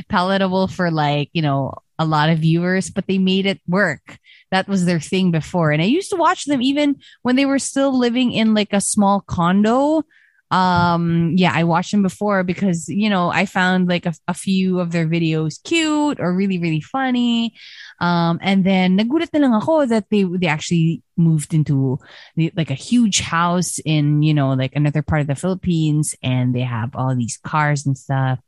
Palatable 0.09 0.69
for 0.69 0.91
like, 0.91 1.31
you 1.33 1.43
know, 1.43 1.73
a 1.99 2.05
lot 2.05 2.29
of 2.29 2.41
viewers, 2.41 2.91
but 2.91 3.07
they 3.07 3.19
made 3.19 3.47
it 3.47 3.61
work. 3.67 4.19
That 4.53 4.69
was 4.69 4.85
their 4.85 5.01
thing 5.01 5.33
before. 5.33 5.73
And 5.73 5.83
I 5.83 5.87
used 5.87 6.11
to 6.11 6.17
watch 6.17 6.45
them 6.45 6.63
even 6.63 7.01
when 7.23 7.37
they 7.37 7.47
were 7.47 7.59
still 7.59 7.97
living 7.99 8.31
in 8.31 8.55
like 8.55 8.73
a 8.73 8.81
small 8.81 9.23
condo. 9.23 10.05
Um, 10.53 11.33
yeah, 11.35 11.53
I 11.55 11.65
watched 11.65 11.93
them 11.93 12.03
before 12.03 12.45
because, 12.45 12.87
you 12.87 13.09
know, 13.09 13.31
I 13.33 13.47
found 13.47 13.89
like 13.89 14.05
a, 14.05 14.13
a 14.29 14.35
few 14.35 14.81
of 14.81 14.93
their 14.93 15.09
videos 15.09 15.57
cute 15.65 16.21
or 16.21 16.35
really, 16.37 16.59
really 16.59 16.83
funny. 16.83 17.55
Um, 17.99 18.39
and 18.43 18.63
then 18.63 18.99
nagulat 18.99 19.33
na 19.33 19.57
ako 19.57 19.87
that 19.87 20.11
they, 20.11 20.25
they 20.25 20.49
actually 20.49 21.01
moved 21.17 21.55
into 21.55 21.99
the, 22.37 22.53
like 22.55 22.71
a 22.71 22.75
huge 22.75 23.21
house 23.21 23.79
in, 23.79 24.23
you 24.23 24.35
know, 24.35 24.53
like 24.53 24.77
another 24.77 25.01
part 25.01 25.23
of 25.23 25.27
the 25.27 25.35
Philippines 25.35 26.15
and 26.23 26.55
they 26.55 26.61
have 26.61 26.95
all 26.95 27.17
these 27.17 27.39
cars 27.43 27.87
and 27.87 27.97
stuff. 27.97 28.39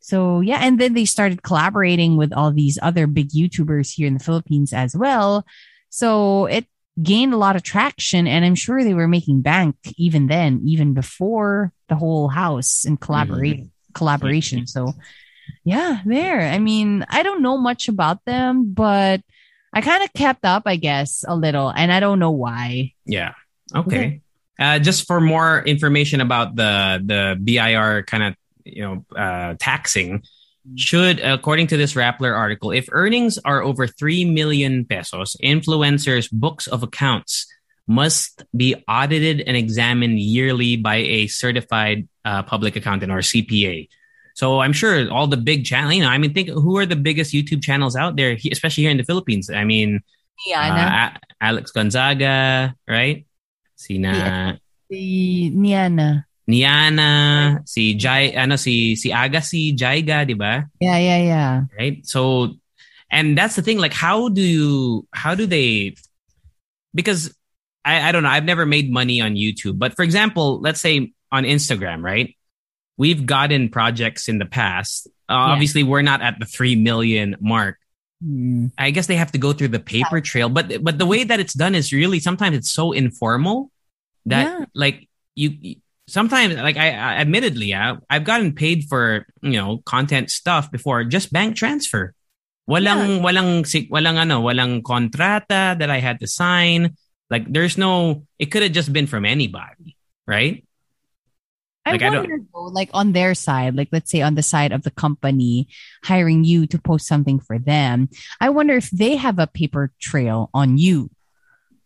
So 0.00 0.40
yeah, 0.40 0.58
and 0.62 0.78
then 0.78 0.94
they 0.94 1.04
started 1.04 1.42
collaborating 1.42 2.16
with 2.16 2.32
all 2.32 2.52
these 2.52 2.78
other 2.80 3.06
big 3.06 3.30
YouTubers 3.30 3.92
here 3.92 4.06
in 4.06 4.14
the 4.14 4.24
Philippines 4.24 4.72
as 4.72 4.96
well. 4.96 5.44
So 5.90 6.46
it 6.46 6.66
gained 7.02 7.32
a 7.32 7.38
lot 7.38 7.56
of 7.56 7.62
traction 7.62 8.26
and 8.26 8.44
I'm 8.44 8.54
sure 8.54 8.82
they 8.82 8.94
were 8.94 9.08
making 9.08 9.42
bank 9.42 9.76
even 9.96 10.26
then, 10.26 10.62
even 10.64 10.94
before 10.94 11.72
the 11.88 11.94
whole 11.94 12.28
house 12.28 12.84
and 12.84 13.00
collaborate 13.00 13.66
collaboration. 13.94 14.66
So 14.66 14.94
yeah, 15.64 16.00
there. 16.04 16.40
I 16.40 16.58
mean, 16.58 17.04
I 17.08 17.22
don't 17.22 17.42
know 17.42 17.58
much 17.58 17.88
about 17.88 18.24
them, 18.24 18.72
but 18.72 19.20
I 19.72 19.80
kind 19.80 20.02
of 20.02 20.12
kept 20.12 20.44
up, 20.44 20.62
I 20.66 20.76
guess, 20.76 21.24
a 21.26 21.36
little, 21.36 21.68
and 21.68 21.92
I 21.92 22.00
don't 22.00 22.18
know 22.18 22.30
why. 22.30 22.94
Yeah. 23.04 23.34
Okay. 23.74 24.22
Uh, 24.58 24.78
just 24.78 25.06
for 25.06 25.20
more 25.20 25.62
information 25.62 26.20
about 26.20 26.56
the 26.56 27.00
the 27.04 27.38
BIR 27.40 28.02
kind 28.04 28.24
of 28.24 28.34
you 28.76 28.82
know 28.82 29.04
uh, 29.16 29.54
taxing, 29.58 30.22
should 30.76 31.20
according 31.20 31.68
to 31.68 31.76
this 31.76 31.94
Rappler 31.94 32.36
article, 32.36 32.70
if 32.70 32.88
earnings 32.92 33.38
are 33.44 33.62
over 33.62 33.86
three 33.86 34.24
million 34.24 34.84
pesos, 34.84 35.36
influencers' 35.42 36.30
books 36.30 36.66
of 36.66 36.82
accounts 36.82 37.46
must 37.86 38.44
be 38.54 38.74
audited 38.86 39.40
and 39.40 39.56
examined 39.56 40.18
yearly 40.18 40.76
by 40.76 40.96
a 40.96 41.26
certified 41.26 42.06
uh, 42.24 42.42
public 42.42 42.76
accountant 42.76 43.10
or 43.10 43.18
CPA. 43.18 43.88
So 44.34 44.60
I'm 44.60 44.74
sure 44.74 45.10
all 45.10 45.26
the 45.26 45.38
big 45.38 45.64
channel, 45.64 45.92
you 45.92 46.02
know, 46.02 46.08
I 46.08 46.18
mean, 46.18 46.34
think 46.34 46.48
who 46.50 46.76
are 46.76 46.86
the 46.86 46.96
biggest 46.96 47.32
YouTube 47.32 47.62
channels 47.62 47.96
out 47.96 48.16
there, 48.16 48.36
especially 48.52 48.84
here 48.84 48.90
in 48.90 48.98
the 48.98 49.04
Philippines. 49.04 49.50
I 49.50 49.64
mean, 49.64 50.00
Niana. 50.46 51.14
uh, 51.14 51.18
Alex 51.40 51.72
Gonzaga, 51.72 52.74
right? 52.86 53.26
Sina 53.74 54.60
si 54.90 55.50
Niana. 55.54 56.24
Niana, 56.48 57.60
si 57.68 57.94
Jai, 57.94 58.32
ano 58.34 58.56
si 58.56 58.96
si 58.96 59.10
Agassi, 59.10 59.76
Jaiga, 59.76 60.26
di 60.26 60.34
ba? 60.34 60.64
Yeah, 60.80 60.96
yeah, 60.98 61.18
yeah. 61.22 61.62
Right? 61.78 62.06
So 62.06 62.54
and 63.10 63.36
that's 63.36 63.56
the 63.56 63.62
thing 63.62 63.78
like 63.78 63.92
how 63.92 64.28
do 64.28 64.40
you 64.42 65.06
how 65.12 65.34
do 65.34 65.46
they 65.46 65.94
because 66.94 67.34
I 67.84 68.08
I 68.08 68.12
don't 68.12 68.22
know, 68.22 68.30
I've 68.32 68.44
never 68.48 68.64
made 68.66 68.90
money 68.90 69.20
on 69.20 69.34
YouTube, 69.34 69.78
but 69.78 69.94
for 69.94 70.02
example, 70.02 70.60
let's 70.60 70.80
say 70.80 71.12
on 71.30 71.44
Instagram, 71.44 72.02
right? 72.02 72.34
We've 72.96 73.24
gotten 73.26 73.68
projects 73.68 74.26
in 74.28 74.38
the 74.38 74.46
past. 74.48 75.06
Uh, 75.28 75.36
Yeah. 75.36 75.52
Obviously, 75.54 75.82
we're 75.84 76.02
not 76.02 76.20
at 76.22 76.40
the 76.40 76.46
3 76.46 76.74
million 76.76 77.36
mark, 77.40 77.76
Hmm. 78.18 78.74
I 78.76 78.90
guess 78.90 79.06
they 79.06 79.14
have 79.14 79.30
to 79.32 79.38
go 79.38 79.52
through 79.54 79.70
the 79.70 79.78
paper 79.78 80.18
trail, 80.20 80.48
but 80.50 80.82
but 80.82 80.98
the 80.98 81.06
way 81.06 81.22
that 81.22 81.38
it's 81.38 81.54
done 81.54 81.76
is 81.78 81.92
really 81.94 82.18
sometimes 82.18 82.56
it's 82.56 82.72
so 82.72 82.90
informal 82.90 83.70
that 84.26 84.48
Yeah. 84.48 84.64
like 84.74 85.06
you 85.38 85.78
sometimes 86.08 86.56
like 86.56 86.76
I, 86.76 86.88
I 86.90 87.12
admittedly 87.22 87.66
yeah, 87.66 87.96
I've 88.10 88.24
gotten 88.24 88.52
paid 88.54 88.84
for 88.88 89.26
you 89.42 89.52
know 89.60 89.78
content 89.84 90.30
stuff 90.30 90.70
before 90.72 91.04
just 91.04 91.32
bank 91.32 91.54
transfer. 91.56 92.14
Walang 92.68 93.20
walang 93.24 93.64
si- 93.66 93.88
walang 93.88 94.16
ano 94.16 94.42
walang 94.42 94.82
kontrata 94.82 95.78
that 95.78 95.88
I 95.90 96.00
had 96.00 96.20
to 96.20 96.26
sign. 96.26 96.96
Like 97.30 97.46
there's 97.46 97.78
no 97.78 98.24
it 98.38 98.46
could 98.52 98.62
have 98.62 98.72
just 98.72 98.92
been 98.92 99.06
from 99.06 99.24
anybody, 99.24 99.96
right? 100.26 100.64
I 101.86 101.92
Like, 101.92 102.02
I 102.02 102.10
don't- 102.10 102.28
wonder, 102.28 102.44
though, 102.52 102.68
like 102.68 102.90
on 102.92 103.12
their 103.12 103.32
side, 103.34 103.72
like 103.74 103.88
let's 103.92 104.10
say 104.10 104.20
on 104.20 104.34
the 104.34 104.42
side 104.44 104.72
of 104.72 104.82
the 104.84 104.90
company 104.92 105.68
hiring 106.04 106.44
you 106.44 106.66
to 106.68 106.76
post 106.78 107.06
something 107.08 107.40
for 107.40 107.58
them, 107.58 108.10
I 108.40 108.50
wonder 108.50 108.76
if 108.76 108.90
they 108.90 109.16
have 109.16 109.38
a 109.38 109.46
paper 109.46 109.92
trail 110.00 110.50
on 110.52 110.76
you. 110.76 111.08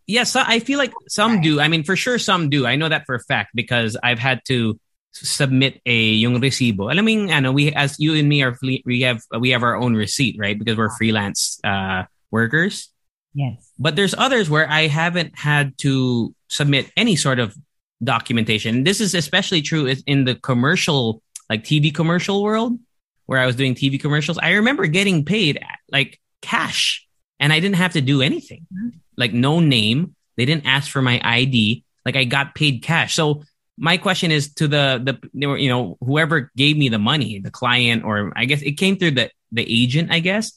Yes, 0.07 0.34
I 0.36 0.59
feel 0.59 0.78
like 0.78 0.92
some 1.09 1.40
do. 1.40 1.61
I 1.61 1.68
mean, 1.68 1.84
for 1.84 1.96
sure, 1.96 2.18
some 2.18 2.50
do. 2.50 2.66
I 2.66 2.76
know 2.76 2.88
that 2.88 3.07
for 3.07 3.14
a 3.14 3.20
fact 3.20 3.53
because 3.55 3.96
I've 4.03 4.18
had 4.18 4.40
to 4.46 4.78
submit 5.12 5.80
a 5.86 5.94
yung 5.94 6.40
resibo. 6.40 6.90
Alam 6.90 7.05
mo 7.05 7.32
ano, 7.32 7.53
we 7.53 7.72
as 7.72 8.00
you 8.00 8.14
and 8.14 8.28
me 8.28 8.42
are 8.42 8.57
we 8.62 9.00
have 9.03 9.22
we 9.38 9.50
have 9.50 9.62
our 9.62 9.76
own 9.76 9.94
receipt, 9.94 10.36
right? 10.38 10.59
Because 10.59 10.76
we're 10.76 10.90
freelance 10.90 11.61
uh, 11.64 12.05
workers. 12.30 12.88
Yes. 13.34 13.70
But 13.78 13.96
there's 13.96 14.14
others 14.16 14.50
where 14.50 14.68
I 14.68 14.88
haven't 14.88 15.38
had 15.38 15.78
to 15.78 16.34
submit 16.48 16.90
any 16.96 17.16
sort 17.16 17.38
of 17.38 17.57
documentation. 18.03 18.84
This 18.84 19.00
is 19.00 19.14
especially 19.14 19.62
true 19.62 19.94
in 20.07 20.24
the 20.24 20.34
commercial, 20.34 21.22
like 21.48 21.64
TV 21.64 21.94
commercial 21.94 22.42
world, 22.42 22.78
where 23.26 23.38
I 23.38 23.46
was 23.46 23.57
doing 23.57 23.74
TV 23.74 24.00
commercials. 24.00 24.38
I 24.38 24.53
remember 24.53 24.86
getting 24.86 25.24
paid 25.24 25.61
like 25.90 26.20
cash, 26.40 27.07
and 27.43 27.53
I 27.53 27.59
didn't 27.59 27.76
have 27.76 27.95
to 27.95 28.01
do 28.01 28.22
anything, 28.22 28.66
mm-hmm. 28.72 28.97
like 29.16 29.32
no 29.32 29.59
name. 29.59 30.14
They 30.36 30.47
didn't 30.47 30.64
ask 30.64 30.90
for 30.90 31.03
my 31.03 31.20
ID. 31.22 31.84
Like 32.07 32.14
I 32.14 32.22
got 32.22 32.55
paid 32.55 32.82
cash. 32.84 33.14
So 33.14 33.43
my 33.76 33.97
question 33.97 34.30
is 34.30 34.55
to 34.55 34.68
the 34.68 35.03
the 35.03 35.18
you 35.59 35.68
know 35.68 35.99
whoever 36.01 36.53
gave 36.57 36.78
me 36.78 36.88
the 36.88 37.01
money, 37.01 37.40
the 37.40 37.51
client, 37.51 38.05
or 38.05 38.32
I 38.36 38.45
guess 38.45 38.62
it 38.62 38.78
came 38.78 38.97
through 38.97 39.12
the 39.12 39.30
the 39.51 39.66
agent, 39.68 40.12
I 40.12 40.20
guess. 40.20 40.53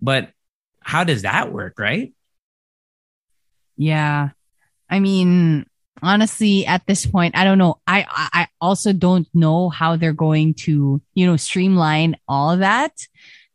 But 0.00 0.30
how 0.80 1.04
does 1.04 1.22
that 1.22 1.52
work, 1.52 1.78
right? 1.78 2.14
Yeah. 3.76 4.30
I 4.88 5.00
mean, 5.00 5.66
honestly, 6.02 6.64
at 6.64 6.86
this 6.86 7.04
point, 7.04 7.36
I 7.36 7.44
don't 7.44 7.58
know. 7.58 7.78
I 7.86 8.06
I 8.08 8.48
also 8.58 8.94
don't 8.94 9.28
know 9.34 9.68
how 9.68 9.96
they're 9.96 10.14
going 10.14 10.54
to, 10.64 11.02
you 11.12 11.26
know, 11.26 11.36
streamline 11.36 12.16
all 12.26 12.50
of 12.50 12.60
that. 12.60 12.92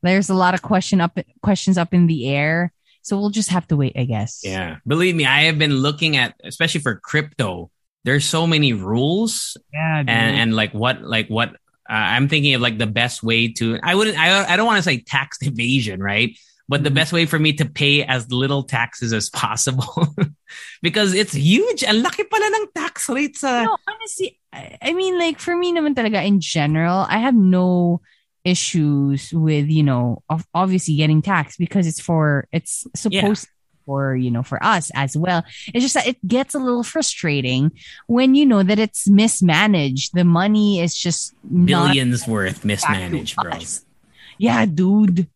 There's 0.04 0.30
a 0.30 0.34
lot 0.36 0.54
of 0.54 0.62
question 0.62 1.02
up 1.02 1.18
questions 1.42 1.78
up 1.78 1.94
in 1.94 2.08
the 2.08 2.28
air. 2.30 2.72
So 3.02 3.18
we'll 3.18 3.30
just 3.32 3.50
have 3.52 3.66
to 3.70 3.78
wait, 3.78 3.94
I 3.96 4.04
guess. 4.04 4.42
Yeah. 4.44 4.78
Believe 4.86 5.16
me, 5.16 5.26
I 5.26 5.44
have 5.44 5.58
been 5.58 5.80
looking 5.80 6.18
at, 6.18 6.36
especially 6.44 6.82
for 6.82 7.00
crypto, 7.00 7.72
there's 8.04 8.26
so 8.26 8.46
many 8.46 8.74
rules 8.74 9.56
Yeah. 9.72 10.00
and, 10.00 10.10
and 10.12 10.56
like 10.56 10.74
what, 10.74 11.02
like 11.04 11.30
what, 11.30 11.56
uh, 11.90 11.94
I'm 11.94 12.28
thinking 12.28 12.54
of 12.54 12.60
like 12.60 12.78
the 12.78 12.86
best 12.88 13.24
way 13.24 13.48
to, 13.64 13.80
I 13.82 13.96
wouldn't, 13.96 14.20
I, 14.20 14.44
I 14.54 14.58
don't 14.58 14.66
want 14.68 14.78
to 14.80 14.84
say 14.84 15.00
tax 15.00 15.38
evasion, 15.42 16.04
right? 16.04 16.36
But 16.68 16.84
the 16.84 16.90
Mhm. 16.92 16.96
best 17.00 17.14
way 17.14 17.26
for 17.26 17.40
me 17.40 17.54
to 17.54 17.66
pay 17.66 18.04
as 18.04 18.28
little 18.30 18.64
taxes 18.64 19.14
as 19.14 19.30
possible 19.30 19.88
because 20.82 21.14
it's 21.14 21.32
huge. 21.34 21.84
Ang 21.88 22.04
laki 22.04 22.28
pala 22.30 22.44
ng 22.60 22.68
tax 22.76 23.08
rates. 23.08 23.42
Uh, 23.42 23.64
no, 23.72 23.78
honestly, 23.88 24.38
I, 24.52 24.78
I 24.82 24.92
mean, 24.92 25.18
like 25.18 25.40
for 25.40 25.56
me 25.56 25.72
naman 25.72 25.96
talaga 25.96 26.28
in 26.28 26.42
general, 26.42 27.08
I 27.08 27.20
have 27.20 27.36
no 27.36 28.02
issues 28.44 29.34
with, 29.34 29.68
you 29.68 29.84
know, 29.84 30.24
of 30.30 30.46
obviously 30.54 30.96
getting 30.96 31.22
taxed 31.22 31.60
because 31.60 31.88
it's 31.88 32.00
for, 32.00 32.48
it's 32.52 32.86
supposed 32.96 33.48
for, 33.88 34.16
you 34.16 34.30
know, 34.30 34.44
for 34.44 34.64
us 34.64 34.92
as 34.94 35.18
well. 35.18 35.44
It's 35.74 35.84
just 35.84 35.96
that 35.96 36.06
it 36.06 36.26
gets 36.28 36.54
a 36.54 36.60
little 36.60 36.84
frustrating 36.84 37.72
when 38.06 38.36
you 38.36 38.46
know 38.46 38.62
that 38.62 38.78
it's 38.78 39.10
mismanaged. 39.10 40.12
The 40.14 40.26
money 40.26 40.80
is 40.82 40.94
just 40.94 41.34
billions 41.66 42.28
worth 42.28 42.64
mismanaged, 42.64 43.36
bro. 43.38 43.54
us. 43.54 43.84
Yeah, 44.38 44.66
dude. 44.66 45.28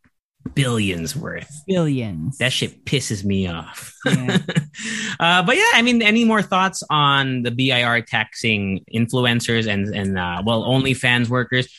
Billions 0.53 1.15
worth. 1.15 1.63
Billions. 1.67 2.37
That 2.39 2.51
shit 2.51 2.83
pisses 2.83 3.23
me 3.23 3.47
off. 3.47 3.93
Yeah. 4.05 4.37
uh, 5.19 5.43
but 5.43 5.55
yeah, 5.55 5.69
I 5.73 5.81
mean, 5.83 6.01
any 6.01 6.25
more 6.25 6.41
thoughts 6.41 6.83
on 6.89 7.43
the 7.43 7.51
BIR 7.51 8.01
taxing 8.01 8.83
influencers 8.93 9.67
and 9.67 9.93
and 9.95 10.17
uh, 10.17 10.41
well, 10.45 10.63
OnlyFans 10.63 11.29
workers? 11.29 11.71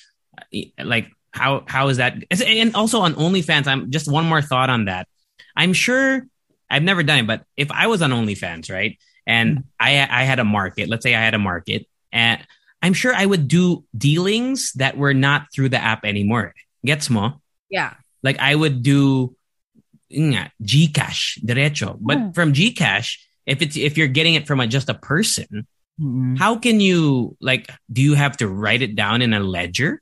Like 0.78 1.10
how 1.30 1.64
how 1.66 1.88
is 1.88 1.96
that? 1.96 2.14
And 2.30 2.74
also 2.74 3.00
on 3.00 3.14
OnlyFans, 3.14 3.66
I'm 3.66 3.90
just 3.90 4.10
one 4.10 4.26
more 4.26 4.42
thought 4.42 4.70
on 4.70 4.86
that. 4.86 5.08
I'm 5.56 5.72
sure 5.72 6.26
I've 6.70 6.82
never 6.82 7.02
done 7.02 7.18
it, 7.20 7.26
but 7.26 7.44
if 7.56 7.70
I 7.70 7.86
was 7.86 8.02
on 8.02 8.10
OnlyFans, 8.10 8.70
right, 8.72 8.98
and 9.26 9.64
I 9.80 10.06
I 10.10 10.24
had 10.24 10.38
a 10.38 10.44
market, 10.44 10.88
let's 10.88 11.02
say 11.02 11.14
I 11.14 11.20
had 11.20 11.34
a 11.34 11.38
market, 11.38 11.86
and 12.12 12.44
I'm 12.82 12.94
sure 12.94 13.14
I 13.14 13.24
would 13.24 13.46
do 13.48 13.84
dealings 13.96 14.72
that 14.74 14.96
were 14.96 15.14
not 15.14 15.46
through 15.54 15.68
the 15.70 15.78
app 15.78 16.04
anymore. 16.04 16.54
Gets 16.84 17.08
mo? 17.10 17.40
yeah. 17.70 17.94
like 18.22 18.38
I 18.40 18.54
would 18.54 18.82
do 18.82 19.36
Gcash 20.12 21.38
derecho. 21.44 21.96
But 22.00 22.18
Hmm. 22.18 22.30
from 22.32 22.52
Gcash, 22.52 23.18
if 23.46 23.62
it's 23.62 23.76
if 23.76 23.96
you're 23.96 24.08
getting 24.08 24.34
it 24.34 24.46
from 24.46 24.60
a, 24.60 24.66
just 24.66 24.88
a 24.88 24.94
person, 24.94 25.66
Mm-mm. 26.00 26.38
how 26.38 26.56
can 26.56 26.80
you 26.80 27.36
like 27.40 27.70
do 27.92 28.02
you 28.02 28.14
have 28.14 28.36
to 28.38 28.48
write 28.48 28.82
it 28.82 28.94
down 28.96 29.22
in 29.22 29.32
a 29.34 29.40
ledger 29.40 30.00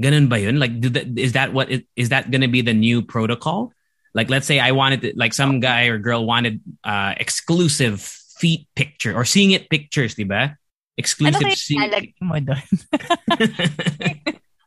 ganun 0.00 0.28
ba 0.28 0.38
yun 0.40 0.58
like 0.58 0.80
do 0.80 0.88
that, 0.90 1.06
is 1.18 1.32
that 1.32 1.52
what 1.52 1.70
it, 1.70 1.86
is 1.96 2.10
that 2.10 2.30
going 2.30 2.42
to 2.42 2.48
be 2.48 2.60
the 2.60 2.74
new 2.74 3.00
protocol 3.02 3.72
like 4.14 4.28
let's 4.28 4.46
say 4.46 4.60
i 4.60 4.72
wanted 4.72 5.00
to, 5.00 5.12
like 5.16 5.32
some 5.32 5.60
guy 5.60 5.86
or 5.86 5.98
girl 5.98 6.24
wanted 6.26 6.60
uh 6.84 7.14
exclusive 7.16 8.00
feet 8.38 8.68
picture 8.76 9.16
or 9.16 9.24
seeing 9.24 9.52
it 9.52 9.70
pictures 9.70 10.14
diba 10.14 10.52
Ano 10.52 10.56
exclusive 10.96 11.40
kaya 11.44 11.56
see- 11.56 11.76
ilalagay 11.76 12.16
mo 12.24 12.40
doon? 12.40 12.64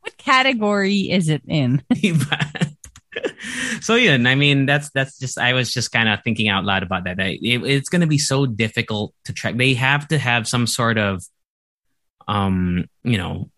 What 0.01 0.17
category 0.17 1.09
is 1.09 1.27
it 1.30 1.41
in? 1.49 1.82
Diba? 1.93 2.38
so 3.82 3.95
yun, 3.95 4.27
I 4.27 4.36
mean, 4.36 4.65
that's 4.65 4.89
that's 4.93 5.17
just 5.17 5.38
I 5.38 5.53
was 5.53 5.73
just 5.73 5.91
kind 5.91 6.07
of 6.07 6.21
thinking 6.23 6.47
out 6.47 6.63
loud 6.65 6.84
about 6.84 7.03
that. 7.05 7.19
I- 7.19 7.41
it- 7.41 7.65
it's 7.65 7.89
going 7.89 8.01
to 8.01 8.07
be 8.07 8.17
so 8.21 8.45
difficult 8.45 9.13
to 9.25 9.34
track. 9.34 9.57
They 9.57 9.73
have 9.73 10.07
to 10.09 10.17
have 10.17 10.47
some 10.47 10.67
sort 10.67 10.97
of, 10.97 11.25
um, 12.27 12.86
you 13.03 13.17
know, 13.17 13.49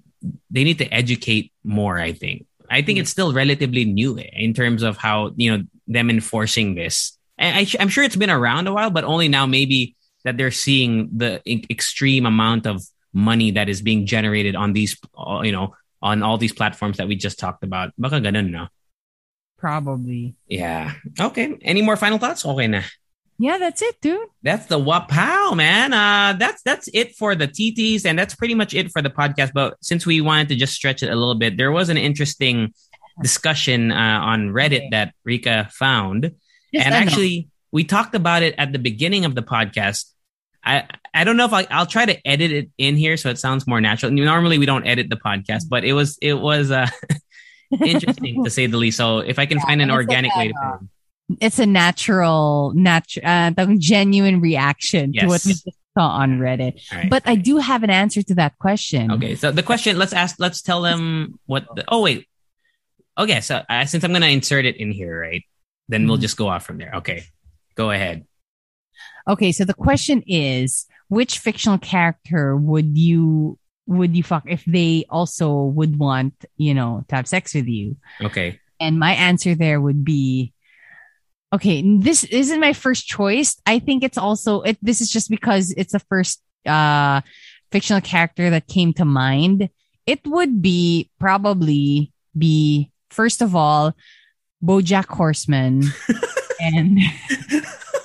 they 0.50 0.64
need 0.64 0.78
to 0.80 0.94
educate 0.94 1.52
more. 1.64 2.00
I 2.00 2.14
think. 2.14 2.46
I 2.70 2.82
think 2.82 3.00
it's 3.00 3.10
still 3.10 3.34
relatively 3.34 3.84
new 3.84 4.18
in 4.18 4.54
terms 4.54 4.82
of 4.82 4.98
how 4.98 5.32
you 5.36 5.52
know 5.52 5.64
them 5.88 6.10
enforcing 6.10 6.76
this. 6.76 7.18
And 7.38 7.58
I, 7.58 7.68
I'm 7.80 7.90
sure 7.90 8.04
it's 8.04 8.16
been 8.16 8.30
around 8.30 8.68
a 8.68 8.74
while, 8.74 8.90
but 8.92 9.04
only 9.04 9.28
now 9.28 9.46
maybe 9.46 9.96
that 10.24 10.38
they're 10.38 10.52
seeing 10.52 11.10
the 11.18 11.42
extreme 11.70 12.26
amount 12.26 12.68
of 12.68 12.84
money 13.14 13.52
that 13.52 13.68
is 13.68 13.82
being 13.82 14.06
generated 14.06 14.56
on 14.56 14.74
these, 14.74 14.98
uh, 15.18 15.42
you 15.44 15.52
know, 15.52 15.76
on 16.02 16.24
all 16.24 16.38
these 16.38 16.54
platforms 16.54 16.98
that 16.98 17.08
we 17.08 17.16
just 17.16 17.40
talked 17.40 17.64
about. 17.64 17.92
Baka 17.98 18.22
ganun, 18.22 18.52
no? 18.52 18.68
Probably. 19.58 20.36
Yeah. 20.48 20.94
Okay. 21.20 21.58
Any 21.62 21.82
more 21.82 21.98
final 21.98 22.18
thoughts? 22.18 22.46
Okay 22.46 22.68
na. 22.68 22.82
Yeah, 23.42 23.58
that's 23.58 23.82
it, 23.82 24.00
dude. 24.02 24.28
That's 24.44 24.68
the 24.68 24.78
wapow, 24.78 25.56
man. 25.58 25.94
Uh, 25.94 26.38
that's 26.38 26.62
that's 26.62 26.88
it 26.94 27.16
for 27.16 27.34
the 27.34 27.48
TTs, 27.48 28.06
and 28.06 28.18
that's 28.18 28.36
pretty 28.36 28.54
much 28.54 28.76
it 28.76 28.92
for 28.92 29.02
the 29.02 29.10
podcast. 29.10 29.52
But 29.52 29.78
since 29.82 30.06
we 30.06 30.22
wanted 30.22 30.50
to 30.50 30.56
just 30.56 30.76
stretch 30.76 31.02
it 31.02 31.10
a 31.10 31.16
little 31.16 31.34
bit, 31.34 31.58
there 31.58 31.72
was 31.72 31.90
an 31.90 31.98
interesting 31.98 32.72
discussion 33.20 33.92
uh, 33.92 34.20
on 34.22 34.50
Reddit 34.50 34.92
that 34.92 35.16
Rika 35.24 35.70
found, 35.72 36.36
and 36.72 36.94
actually 36.94 37.50
we 37.72 37.84
talked 37.84 38.14
about 38.14 38.44
it 38.44 38.54
at 38.60 38.74
the 38.74 38.80
beginning 38.80 39.26
of 39.26 39.34
the 39.34 39.42
podcast. 39.42 40.12
I 40.64 40.88
I 41.12 41.24
don't 41.24 41.36
know 41.36 41.46
if 41.46 41.54
I, 41.54 41.66
I'll 41.72 41.88
try 41.88 42.06
to 42.06 42.28
edit 42.28 42.52
it 42.52 42.70
in 42.78 42.96
here 42.96 43.18
so 43.18 43.32
it 43.32 43.40
sounds 43.40 43.66
more 43.66 43.82
natural. 43.82 44.12
Normally 44.12 44.60
we 44.60 44.68
don't 44.68 44.86
edit 44.86 45.10
the 45.10 45.18
podcast, 45.18 45.64
but 45.68 45.84
it 45.84 45.94
was 45.94 46.20
it 46.22 46.36
was 46.36 46.70
uh, 46.70 46.86
interesting 47.84 48.44
to 48.44 48.52
say 48.52 48.68
the 48.68 48.78
least. 48.78 48.98
So 48.98 49.18
if 49.18 49.40
I 49.40 49.48
can 49.48 49.60
find 49.62 49.82
an 49.82 49.90
organic 49.90 50.36
way 50.36 50.50
to 50.50 50.54
put 50.54 50.84
it. 50.84 50.90
It's 51.40 51.60
a 51.60 51.66
natural, 51.66 52.74
natural, 52.76 53.26
uh, 53.26 53.52
genuine 53.78 54.42
reaction 54.42 55.14
Yes. 55.14 55.24
to 55.24 55.28
what 55.28 55.46
we 55.46 55.52
just 55.54 55.70
saw 55.98 56.08
on 56.08 56.40
Reddit. 56.40 56.82
Right. 56.92 57.10
But 57.10 57.24
I 57.26 57.36
do 57.36 57.58
have 57.58 57.84
an 57.84 57.90
answer 57.90 58.22
to 58.24 58.36
that 58.36 58.58
question. 58.60 59.12
Okay, 59.12 59.36
so 59.36 59.52
the 59.52 59.64
question, 59.64 59.98
let's 59.98 60.14
ask, 60.14 60.36
let's 60.40 60.62
tell 60.62 60.82
them 60.82 61.40
what. 61.46 61.68
The, 61.76 61.84
oh 61.88 62.02
wait, 62.02 62.28
okay. 63.18 63.42
So 63.42 63.64
uh, 63.70 63.86
since 63.86 64.04
I'm 64.04 64.12
gonna 64.14 64.28
insert 64.28 64.66
it 64.66 64.78
in 64.78 64.92
here, 64.92 65.20
right? 65.20 65.44
Then 65.90 66.08
we'll 66.08 66.18
Mhm. 66.18 66.22
just 66.22 66.38
go 66.38 66.48
off 66.48 66.66
from 66.66 66.78
there. 66.78 66.92
Okay, 66.96 67.24
go 67.76 67.92
ahead. 67.92 68.26
Okay, 69.28 69.52
so 69.52 69.66
the 69.66 69.74
question 69.74 70.24
is, 70.28 70.86
which 71.10 71.40
fictional 71.40 71.78
character 71.78 72.56
would 72.56 72.98
you 72.98 73.58
would 73.88 74.16
you 74.16 74.24
fuck 74.24 74.44
if 74.48 74.64
they 74.66 75.04
also 75.10 75.64
would 75.64 76.00
want, 76.00 76.34
you 76.56 76.74
know, 76.74 77.04
to 77.10 77.16
have 77.16 77.28
sex 77.28 77.54
with 77.54 77.68
you? 77.68 77.98
Okay, 78.22 78.60
And 78.80 78.98
my 78.98 79.12
answer 79.14 79.54
there 79.54 79.82
would 79.82 80.06
be 80.06 80.54
okay, 81.54 81.84
this 82.00 82.24
isn't 82.24 82.60
my 82.60 82.74
first 82.74 83.08
choice. 83.08 83.60
I 83.66 83.80
think 83.80 84.04
it's 84.04 84.18
also 84.18 84.62
it 84.62 84.78
this 84.82 85.02
is 85.02 85.10
just 85.10 85.30
because 85.30 85.72
it's 85.72 85.94
the 85.94 86.00
first 86.00 86.42
uh 86.66 87.22
fictional 87.72 88.02
character 88.02 88.50
that 88.50 88.68
came 88.68 88.94
to 88.94 89.06
mind. 89.06 89.70
It 90.06 90.22
would 90.26 90.62
be 90.62 91.10
probably 91.20 92.12
be 92.38 92.92
first 93.10 93.42
of 93.42 93.56
all 93.56 93.94
Bojack 94.64 95.08
Horseman 95.08 95.84
and 96.60 97.00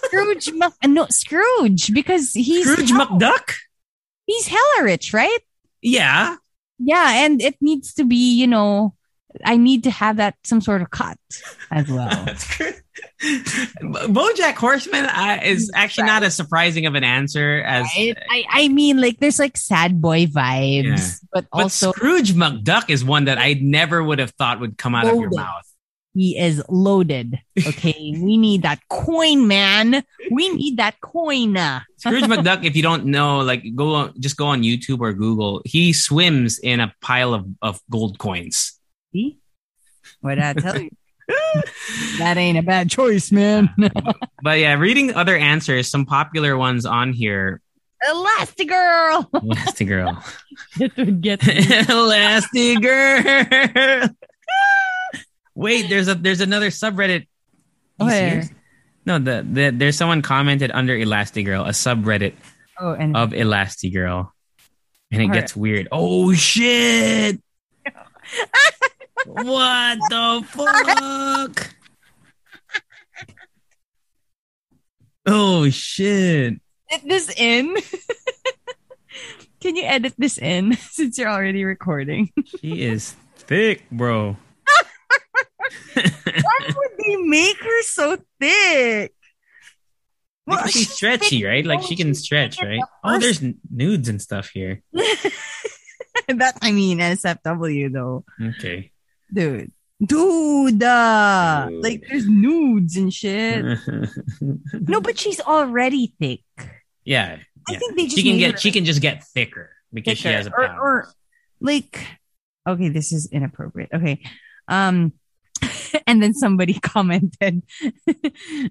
Scrooge 0.04 0.52
Mc, 0.52 0.72
uh, 0.82 0.86
no 0.86 1.06
Scrooge 1.10 1.92
because 1.92 2.32
he's 2.32 2.70
Scrooge 2.70 2.90
McDuck. 2.90 3.54
he's 4.26 4.46
hella 4.48 4.82
rich, 4.82 5.12
right? 5.12 5.38
Yeah, 5.82 6.36
Yeah, 6.78 7.24
and 7.24 7.40
it 7.40 7.56
needs 7.60 7.94
to 7.94 8.04
be, 8.04 8.34
you 8.34 8.46
know, 8.46 8.95
I 9.44 9.56
need 9.56 9.84
to 9.84 9.90
have 9.90 10.16
that 10.16 10.34
some 10.44 10.60
sort 10.60 10.82
of 10.82 10.90
cut 10.90 11.18
as 11.70 11.88
well. 11.88 12.08
That's 12.24 12.56
good. 12.58 12.74
BoJack 13.82 14.54
Horseman 14.54 15.06
uh, 15.06 15.40
is 15.42 15.70
actually 15.74 16.06
not 16.06 16.22
as 16.22 16.34
surprising 16.34 16.86
of 16.86 16.94
an 16.94 17.04
answer 17.04 17.62
as. 17.66 17.86
Right? 17.96 18.16
I, 18.30 18.44
I 18.50 18.68
mean, 18.68 19.00
like, 19.00 19.18
there's 19.18 19.38
like 19.38 19.56
sad 19.56 20.00
boy 20.00 20.26
vibes, 20.26 20.84
Yeah. 20.84 21.10
but 21.32 21.46
But 21.52 21.62
also 21.62 21.92
Scrooge 21.92 22.32
McDuck 22.34 22.90
is 22.90 23.04
one 23.04 23.24
that 23.26 23.38
I 23.38 23.54
never 23.54 24.02
would 24.02 24.18
have 24.18 24.30
thought 24.32 24.60
would 24.60 24.78
come 24.78 24.94
out 24.94 25.06
of 25.06 25.16
your 25.18 25.30
mouth. 25.30 25.64
he 26.14 26.38
is 26.38 26.62
loaded. 26.68 27.38
Okay, 27.66 28.14
we 28.18 28.36
need 28.36 28.62
that 28.62 28.80
coin, 28.88 29.46
man. 29.46 30.02
We 30.30 30.48
need 30.50 30.78
that 30.78 31.00
coin. 31.00 31.54
Scrooge 31.98 32.24
McDuck, 32.24 32.64
if 32.64 32.76
you 32.76 32.82
don't 32.82 33.06
know, 33.06 33.40
like 33.40 33.64
go 33.74 33.94
on, 33.94 34.14
just 34.20 34.36
go 34.36 34.46
on 34.46 34.62
YouTube 34.62 35.00
or 35.00 35.12
Google. 35.12 35.62
He 35.64 35.92
swims 35.92 36.58
in 36.58 36.80
a 36.80 36.94
pile 37.02 37.34
of, 37.34 37.46
of 37.62 37.80
gold 37.90 38.18
coins. 38.18 38.75
See? 39.16 39.38
What 40.20 40.38
I 40.38 40.52
tell 40.52 40.78
you? 40.78 40.90
that 42.18 42.36
ain't 42.36 42.58
a 42.58 42.62
bad 42.62 42.90
choice, 42.90 43.32
man. 43.32 43.70
But 44.42 44.58
yeah, 44.60 44.74
reading 44.74 45.14
other 45.14 45.34
answers, 45.36 45.88
some 45.88 46.04
popular 46.04 46.56
ones 46.58 46.84
on 46.86 47.12
here. 47.14 47.60
Elastigirl. 48.06 49.30
Elastigirl. 49.32 50.22
it 50.78 50.94
would 50.98 51.22
get 51.22 51.44
me. 51.46 51.54
Elastigirl. 51.88 54.14
Wait, 55.54 55.88
there's 55.88 56.08
a 56.08 56.14
there's 56.14 56.42
another 56.42 56.68
subreddit. 56.68 57.26
You 57.98 58.06
Where? 58.06 58.42
No, 59.06 59.18
the, 59.18 59.46
the 59.50 59.70
there's 59.70 59.96
someone 59.96 60.20
commented 60.20 60.70
under 60.70 60.94
Elastigirl, 60.94 61.64
a 61.66 61.70
subreddit 61.70 62.34
Oh, 62.78 62.92
and 62.92 63.16
of 63.16 63.30
Elastigirl. 63.30 64.30
And 65.10 65.22
it 65.22 65.24
Alright. 65.24 65.40
gets 65.40 65.56
weird. 65.56 65.88
Oh 65.90 66.34
shit. 66.34 67.40
What 69.26 69.98
the 70.10 70.42
fuck? 70.48 71.74
Oh 75.26 75.68
shit. 75.70 76.54
edit 76.90 77.08
this 77.08 77.34
in. 77.36 77.76
Can 79.60 79.74
you 79.74 79.82
edit 79.84 80.14
this 80.18 80.38
in 80.38 80.76
since 80.92 81.18
you're 81.18 81.28
already 81.28 81.64
recording? 81.64 82.30
She 82.60 82.82
is 82.84 83.14
thick, 83.36 83.82
bro. 83.90 84.36
Why 85.94 86.60
would 86.68 86.90
they 86.98 87.16
make 87.16 87.58
her 87.58 87.82
so 87.82 88.18
thick? 88.40 89.12
Well, 90.46 90.58
Because 90.58 90.72
she's 90.72 90.92
stretchy, 90.92 91.44
right? 91.44 91.66
Like 91.66 91.82
she 91.82 91.96
can 91.96 92.14
stretch, 92.14 92.62
right? 92.62 92.78
Oh, 93.02 93.18
there's 93.18 93.42
nudes 93.68 94.08
and 94.08 94.22
stuff 94.22 94.50
here. 94.50 94.82
that 94.92 96.54
I 96.62 96.70
mean 96.70 96.98
SFW 96.98 97.92
though, 97.92 98.24
Okay. 98.40 98.92
Dude. 99.32 99.72
Dude, 100.04 100.82
uh, 100.82 101.68
Dude. 101.70 101.82
like 101.82 102.04
there's 102.08 102.28
nudes 102.28 102.96
and 102.96 103.12
shit. 103.12 103.78
No, 104.72 105.00
but 105.00 105.18
she's 105.18 105.40
already 105.40 106.12
thick. 106.20 106.42
yeah. 107.04 107.38
I 107.68 107.72
yeah. 107.72 107.78
think 107.78 107.96
they 107.96 108.04
just 108.04 108.16
She 108.16 108.22
can 108.22 108.38
get 108.38 108.52
her 108.52 108.58
she 108.58 108.70
can 108.72 108.84
just 108.84 109.00
get 109.00 109.24
thicker 109.24 109.70
because 109.92 110.18
she 110.18 110.28
has 110.28 110.46
a 110.46 110.50
or, 110.52 110.66
power. 110.68 110.80
or 110.80 111.08
like 111.60 112.06
okay, 112.68 112.90
this 112.90 113.10
is 113.12 113.26
inappropriate. 113.32 113.90
Okay. 113.94 114.22
Um 114.68 115.12
and 116.06 116.22
then 116.22 116.34
somebody 116.34 116.74
commented, 116.80 117.62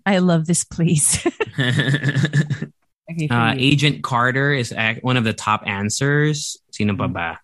I 0.06 0.20
love 0.20 0.46
this 0.46 0.64
place. 0.64 1.26
okay, 1.58 3.28
uh. 3.32 3.56
Agent 3.58 4.04
Carter 4.04 4.54
is 4.54 4.74
one 5.02 5.18
of 5.18 5.24
the 5.24 5.34
top 5.34 5.64
answers. 5.66 6.58
Sino 6.72 6.96
pa 6.96 7.08
ba? 7.08 7.40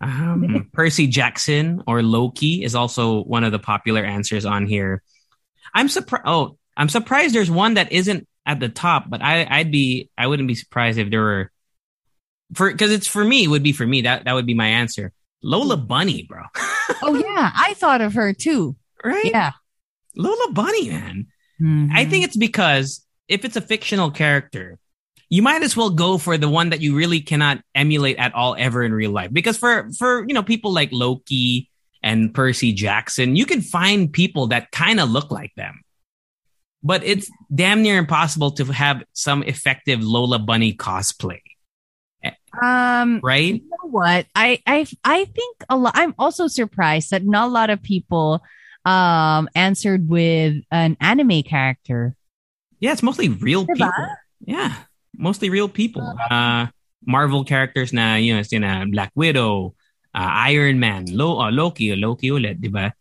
Um, 0.00 0.68
Percy 0.72 1.06
Jackson 1.06 1.82
or 1.86 2.02
Loki 2.02 2.62
is 2.62 2.74
also 2.74 3.22
one 3.22 3.44
of 3.44 3.52
the 3.52 3.58
popular 3.58 4.04
answers 4.04 4.44
on 4.44 4.66
here. 4.66 5.02
I'm 5.74 5.88
surprised. 5.88 6.24
Oh, 6.26 6.58
I'm 6.76 6.88
surprised 6.88 7.34
there's 7.34 7.50
one 7.50 7.74
that 7.74 7.92
isn't 7.92 8.26
at 8.44 8.60
the 8.60 8.68
top, 8.68 9.08
but 9.08 9.22
I, 9.22 9.46
I'd 9.48 9.72
be, 9.72 10.10
I 10.16 10.26
wouldn't 10.26 10.48
be 10.48 10.54
surprised 10.54 10.98
if 10.98 11.10
there 11.10 11.22
were, 11.22 11.50
for 12.54 12.70
because 12.70 12.92
it's 12.92 13.06
for 13.06 13.24
me. 13.24 13.44
It 13.44 13.48
would 13.48 13.62
be 13.62 13.72
for 13.72 13.86
me. 13.86 14.02
That 14.02 14.24
that 14.24 14.34
would 14.34 14.46
be 14.46 14.54
my 14.54 14.68
answer. 14.68 15.12
Lola 15.42 15.76
Bunny, 15.76 16.22
bro. 16.28 16.42
oh 17.02 17.14
yeah, 17.14 17.50
I 17.54 17.74
thought 17.74 18.00
of 18.00 18.14
her 18.14 18.32
too. 18.32 18.76
right? 19.04 19.24
Yeah. 19.24 19.52
Lola 20.14 20.52
Bunny, 20.52 20.90
man. 20.90 21.26
I 21.60 21.62
Mhm. 21.62 22.10
think 22.10 22.24
it's 22.24 22.36
because 22.36 23.04
if 23.28 23.44
it's 23.44 23.56
a 23.56 23.60
fictional 23.60 24.10
character, 24.10 24.78
you 25.28 25.42
might 25.42 25.62
as 25.62 25.76
well 25.76 25.90
go 25.90 26.18
for 26.18 26.38
the 26.38 26.48
one 26.48 26.70
that 26.70 26.80
you 26.80 26.96
really 26.96 27.20
cannot 27.20 27.60
emulate 27.74 28.16
at 28.18 28.34
all 28.34 28.54
ever 28.58 28.82
in 28.82 28.92
real 28.92 29.10
life. 29.10 29.32
Because 29.32 29.56
for 29.56 29.90
for 29.92 30.24
you 30.26 30.34
know 30.34 30.42
people 30.42 30.72
like 30.72 30.90
Loki 30.92 31.70
and 32.02 32.32
Percy 32.32 32.72
Jackson, 32.72 33.36
you 33.36 33.46
can 33.46 33.60
find 33.60 34.12
people 34.12 34.48
that 34.48 34.70
kind 34.70 35.00
of 35.00 35.10
look 35.10 35.30
like 35.30 35.54
them. 35.56 35.82
But 36.82 37.02
it's 37.02 37.30
damn 37.52 37.82
near 37.82 37.98
impossible 37.98 38.52
to 38.52 38.64
have 38.66 39.02
some 39.12 39.42
effective 39.42 40.02
Lola 40.02 40.38
Bunny 40.38 40.72
cosplay. 40.72 41.40
Um, 42.62 43.20
right? 43.22 43.54
you 43.54 43.68
know 43.70 43.90
what? 43.90 44.26
I 44.34 44.60
I 44.66 44.86
I 45.04 45.24
think 45.24 45.56
a 45.68 45.76
lot. 45.76 45.92
I'm 45.96 46.14
also 46.18 46.46
surprised 46.46 47.10
that 47.10 47.24
not 47.24 47.48
a 47.48 47.52
lot 47.52 47.70
of 47.70 47.82
people 47.82 48.42
um 48.84 49.48
answered 49.54 50.08
with 50.08 50.62
an 50.70 50.96
anime 51.00 51.42
character. 51.42 52.14
Yeah, 52.78 52.92
it's 52.92 53.02
mostly 53.02 53.28
real 53.28 53.66
people. 53.66 53.90
Yeah, 54.40 54.74
mostly 55.16 55.50
real 55.50 55.68
people. 55.68 56.04
Uh, 56.30 56.66
Marvel 57.04 57.44
characters 57.44 57.92
na, 57.92 58.16
you 58.16 58.34
know, 58.34 58.42
sina 58.42 58.84
Black 58.90 59.12
Widow, 59.14 59.74
uh, 60.14 60.30
Iron 60.50 60.78
Man, 60.80 61.06
Lo 61.10 61.40
uh, 61.40 61.50
Loki, 61.50 61.94
Loki 61.94 62.30
ulit, 62.30 62.60
di 62.60 62.68
ba? 62.68 62.92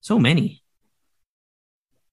So 0.00 0.18
many. 0.18 0.62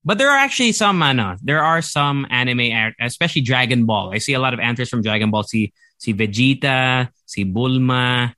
But 0.04 0.18
there 0.18 0.32
are 0.32 0.38
actually 0.38 0.72
some, 0.72 1.04
ano, 1.04 1.36
there 1.44 1.62
are 1.62 1.82
some 1.82 2.26
anime, 2.30 2.94
especially 3.00 3.42
Dragon 3.42 3.86
Ball. 3.86 4.14
I 4.14 4.20
see 4.20 4.34
a 4.34 4.40
lot 4.40 4.54
of 4.54 4.60
answers 4.60 4.90
from 4.90 5.02
Dragon 5.02 5.32
Ball. 5.32 5.44
Si, 5.44 5.74
si 5.98 6.14
Vegeta, 6.14 7.10
si 7.26 7.44
Bulma. 7.44 8.34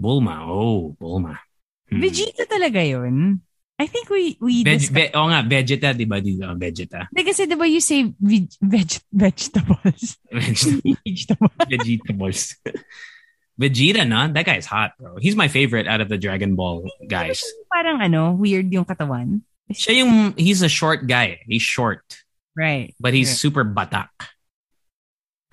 Bulma, 0.00 0.42
oh, 0.42 0.96
Bulma. 1.00 1.38
Hmm. 1.88 2.02
Vegeta 2.02 2.46
talaga 2.50 2.82
yun. 2.82 3.40
I 3.78 3.86
think 3.86 4.10
we 4.10 4.34
we 4.42 4.64
Veg, 4.66 4.80
discussed- 4.82 5.14
ve, 5.14 5.14
oh 5.14 5.30
nga, 5.30 5.46
Vegeta, 5.46 5.94
di 5.94 6.02
ba? 6.04 6.18
Di 6.18 6.34
ba? 6.34 6.50
Vegeta. 6.58 7.06
Hindi, 7.14 7.22
kasi 7.22 7.46
diba 7.46 7.62
you 7.62 7.78
say 7.78 8.10
veg, 8.18 8.50
veg, 8.58 8.90
vegetables? 9.14 10.18
vegetables. 10.34 11.54
Vegetables. 11.70 12.40
Vegeta, 13.54 14.02
no? 14.06 14.26
That 14.34 14.46
guy's 14.46 14.66
hot, 14.66 14.98
bro. 14.98 15.18
He's 15.22 15.34
my 15.38 15.46
favorite 15.46 15.86
out 15.86 16.00
of 16.02 16.08
the 16.10 16.18
Dragon 16.18 16.54
Ball 16.58 16.86
guys. 17.06 17.42
Parang 17.70 18.02
ano, 18.02 18.34
weird 18.34 18.66
yung 18.70 18.84
katawan. 18.84 19.42
Siya 19.70 20.02
yung, 20.02 20.34
he's 20.34 20.62
a 20.62 20.68
short 20.70 21.06
guy. 21.06 21.38
He's 21.46 21.62
short, 21.62 22.02
Right. 22.58 22.94
but 22.98 23.14
he's 23.14 23.30
Right. 23.30 23.42
super 23.46 23.62
batak. 23.66 24.10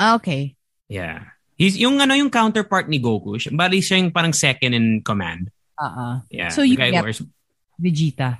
Ah, 0.01 0.15
Okay. 0.17 0.55
Yeah. 0.89 1.29
He's 1.57 1.77
yung 1.77 2.01
ano 2.01 2.13
yung 2.13 2.29
counterpart 2.29 2.89
ni 2.89 2.97
Goku. 2.99 3.37
Bali 3.53 3.79
siya 3.85 4.01
yung 4.01 4.11
parang 4.11 4.33
second 4.33 4.73
in 4.73 5.01
command. 5.05 5.49
Uh-uh. 5.77 6.25
Yeah. 6.29 6.49
So 6.49 6.61
the 6.61 6.73
you 6.73 6.77
get- 6.77 7.01
wears- 7.05 7.21
Vegeta. 7.81 8.39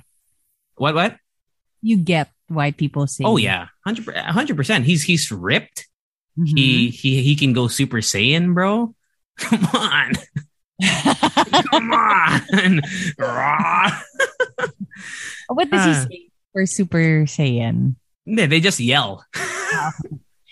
what 0.76 0.94
what? 0.94 1.16
You 1.82 1.96
get 1.98 2.30
why 2.48 2.70
people 2.72 3.06
say. 3.06 3.24
Oh 3.24 3.36
yeah, 3.36 3.68
hundred 3.84 4.56
percent. 4.56 4.84
He's 4.86 5.02
he's 5.04 5.30
ripped. 5.30 5.86
Mhm. 6.38 6.52
He 6.56 6.88
he 6.90 7.22
he 7.22 7.34
can 7.36 7.52
go 7.52 7.68
Super 7.68 7.98
Saiyan, 7.98 8.52
bro. 8.54 8.94
Come 9.36 9.68
on, 9.76 10.12
come 10.80 11.92
on. 11.92 12.40
What 15.48 15.70
does 15.70 15.84
he 15.84 15.92
Ah. 15.92 16.04
say 16.08 16.20
for 16.52 16.64
Super 16.66 17.24
Saiyan? 17.28 17.94
Hindi, 18.26 18.46
they 18.46 18.60
just 18.60 18.80
yell. 18.80 19.22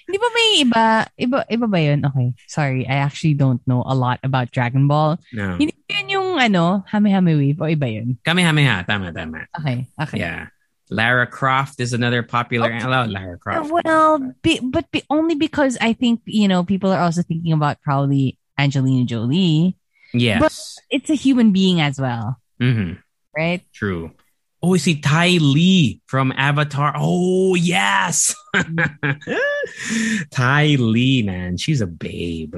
Di 0.04 0.20
ba 0.20 0.28
may 0.36 0.48
iba, 0.62 0.84
iba, 1.18 1.38
iba 1.48 1.66
ba 1.66 1.78
yun? 1.80 2.04
Okay, 2.06 2.36
sorry. 2.46 2.86
I 2.86 3.00
actually 3.02 3.34
don't 3.34 3.58
know 3.66 3.82
a 3.82 3.96
lot 3.96 4.20
about 4.22 4.52
Dragon 4.52 4.86
Ball. 4.86 5.18
No. 5.32 5.56
Hindi 5.58 5.74
yun 5.90 6.08
yung 6.12 6.23
ano, 6.38 6.84
Hame-Hame 6.88 7.56
o 7.58 7.64
iba 7.64 7.92
yun? 7.92 8.18
Kamehameha, 8.24 8.86
tama, 8.86 9.12
tama. 9.12 9.46
Okay, 9.58 9.86
okay. 10.00 10.18
Yeah. 10.18 10.48
Lara 10.90 11.26
Croft 11.26 11.80
is 11.80 11.92
another 11.92 12.22
popular. 12.22 12.72
I 12.72 12.84
love 12.84 13.08
Lara 13.08 13.38
Croft. 13.38 13.72
Well, 13.72 14.34
be, 14.42 14.60
but 14.60 14.90
be, 14.90 15.02
only 15.08 15.34
because 15.34 15.78
I 15.80 15.94
think, 15.94 16.20
you 16.26 16.46
know, 16.46 16.62
people 16.62 16.92
are 16.92 17.00
also 17.00 17.22
thinking 17.22 17.52
about 17.52 17.80
probably 17.82 18.38
Angelina 18.58 19.06
Jolie. 19.06 19.76
Yes. 20.12 20.78
It's 20.90 21.10
a 21.10 21.14
human 21.14 21.52
being 21.52 21.80
as 21.80 21.98
well, 21.98 22.38
hmm 22.60 22.92
right? 23.36 23.62
True. 23.72 24.12
Oh, 24.62 24.68
we 24.68 24.78
see 24.78 25.00
Ty 25.00 25.38
Lee 25.40 26.00
from 26.06 26.32
Avatar. 26.36 26.94
Oh, 26.96 27.54
yes. 27.54 28.34
Ty 30.30 30.76
Lee, 30.78 31.22
man. 31.22 31.58
She's 31.58 31.80
a 31.82 31.86
babe. 31.86 32.56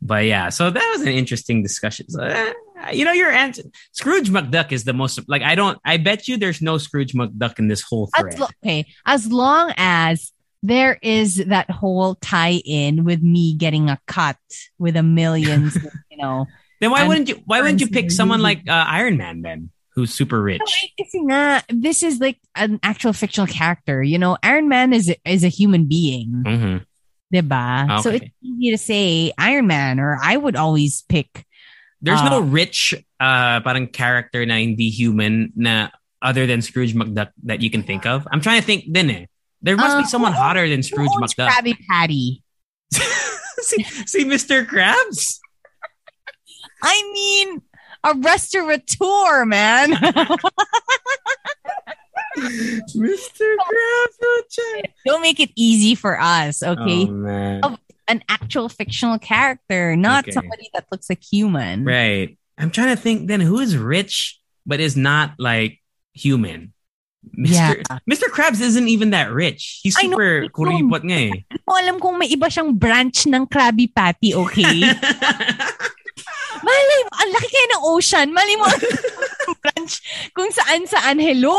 But 0.00 0.24
yeah, 0.24 0.48
so 0.48 0.70
that 0.70 0.90
was 0.92 1.02
an 1.02 1.12
interesting 1.12 1.62
discussion. 1.62 2.08
So, 2.08 2.22
eh, 2.22 2.52
you 2.92 3.04
know, 3.04 3.12
your 3.12 3.30
answer, 3.30 3.62
Scrooge 3.92 4.30
McDuck 4.30 4.72
is 4.72 4.84
the 4.84 4.92
most, 4.92 5.20
like, 5.28 5.42
I 5.42 5.54
don't, 5.54 5.78
I 5.84 5.96
bet 5.96 6.28
you 6.28 6.36
there's 6.36 6.60
no 6.62 6.78
Scrooge 6.78 7.12
McDuck 7.12 7.58
in 7.58 7.68
this 7.68 7.82
whole 7.82 8.10
thread. 8.16 8.34
As 8.34 8.38
lo- 8.40 8.46
okay, 8.64 8.86
as 9.06 9.26
long 9.26 9.72
as 9.76 10.32
there 10.62 10.98
is 11.02 11.36
that 11.36 11.70
whole 11.70 12.16
tie-in 12.16 13.04
with 13.04 13.22
me 13.22 13.54
getting 13.54 13.88
a 13.90 13.98
cut 14.06 14.36
with 14.78 14.96
a 14.96 15.02
millions, 15.02 15.76
you 16.10 16.16
know. 16.16 16.46
then 16.80 16.90
why 16.90 17.06
wouldn't 17.06 17.28
you, 17.28 17.42
why 17.46 17.60
wouldn't 17.60 17.80
you 17.80 17.88
pick 17.88 18.10
someone 18.10 18.42
like 18.42 18.68
uh, 18.68 18.84
Iron 18.88 19.16
Man 19.16 19.42
then, 19.42 19.70
who's 19.94 20.12
super 20.12 20.42
rich? 20.42 20.90
No, 21.14 21.60
this 21.68 22.02
is 22.02 22.20
like 22.20 22.38
an 22.54 22.80
actual 22.82 23.12
fictional 23.12 23.46
character. 23.46 24.02
You 24.02 24.18
know, 24.18 24.36
Iron 24.42 24.68
Man 24.68 24.92
is 24.92 25.14
is 25.24 25.44
a 25.44 25.48
human 25.48 25.86
being, 25.86 26.44
hmm 26.46 26.76
diba? 27.32 28.02
So 28.02 28.10
Okay. 28.10 28.16
it's 28.16 28.34
easy 28.42 28.70
to 28.70 28.78
say 28.78 29.32
Iron 29.38 29.66
Man, 29.66 30.00
or 30.00 30.18
I 30.22 30.36
would 30.36 30.56
always 30.56 31.02
pick. 31.08 31.44
There's 32.00 32.20
Ah. 32.22 32.28
no 32.30 32.40
rich 32.40 32.94
uh 33.18 33.60
parang 33.60 33.86
character 33.90 34.46
na 34.46 34.56
hindi 34.62 34.90
human 34.90 35.52
na 35.56 35.88
other 36.22 36.46
than 36.46 36.62
Scrooge 36.62 36.94
McDuck 36.94 37.30
that 37.44 37.62
you 37.62 37.70
can 37.70 37.82
think 37.82 38.06
of. 38.06 38.26
I'm 38.30 38.40
trying 38.40 38.60
to 38.60 38.66
think 38.66 38.92
din 38.92 39.10
eh. 39.10 39.24
There 39.62 39.74
must 39.76 39.96
Uh, 39.96 40.02
be 40.02 40.06
someone 40.06 40.32
who- 40.32 40.38
hotter 40.38 40.68
than 40.68 40.78
Who 40.78 40.86
Scrooge 40.86 41.10
owns 41.18 41.34
McDuck. 41.34 41.50
Krabby 41.50 41.74
Patty. 41.90 42.42
see, 43.66 43.82
see 44.06 44.24
Mr. 44.24 44.62
Krabs? 44.66 45.38
I 46.82 46.94
mean, 47.12 47.62
a 48.06 48.14
restaurateur, 48.14 49.44
man. 49.44 49.90
Mr. 52.38 53.46
Krabs. 53.58 54.16
oh, 54.22 54.42
check. 54.48 54.92
Don't 55.06 55.22
make 55.22 55.40
it 55.40 55.50
easy 55.56 55.94
for 55.94 56.20
us, 56.20 56.62
okay? 56.62 57.06
Oh, 57.08 57.10
man. 57.10 57.60
Of- 57.64 57.78
An 58.08 58.24
actual 58.28 58.68
fictional 58.72 59.18
character, 59.20 59.94
not 59.94 60.24
Okay. 60.24 60.32
somebody 60.32 60.72
that 60.72 60.88
looks 60.90 61.12
like 61.12 61.22
human. 61.22 61.84
Right. 61.84 62.38
I'm 62.56 62.72
trying 62.72 62.96
to 62.96 63.00
think 63.00 63.28
then 63.28 63.40
who 63.44 63.60
is 63.60 63.76
rich 63.76 64.40
but 64.64 64.80
is 64.80 64.96
not 64.96 65.36
like 65.38 65.78
human. 66.16 66.72
Mr. 67.36 67.84
Yeah. 67.84 67.98
Mr. 68.08 68.32
Krabs 68.32 68.60
isn't 68.60 68.88
even 68.88 69.10
that 69.10 69.30
rich. 69.30 69.80
He's 69.82 69.98
super 69.98 70.48
kuripot 70.48 71.04
nga 71.04 71.18
eh. 71.28 71.32
Ko 71.68 71.76
alam 71.80 72.00
kung 72.00 72.16
may 72.16 72.30
iba 72.30 72.48
siyang 72.48 72.78
branch 72.78 73.26
ng 73.28 73.44
Krabby 73.46 73.92
Patty, 73.92 74.32
okay? 74.34 74.82
Malay 76.58 76.84
mo, 76.88 76.96
ang 77.14 77.30
laki 77.32 77.48
kaya 77.48 77.66
ng 77.70 77.82
ocean. 77.86 78.28
Malay 78.34 78.56
mo, 78.58 78.66
branch 79.62 79.94
kung 80.34 80.50
saan-saan. 80.50 81.18
Hello! 81.18 81.54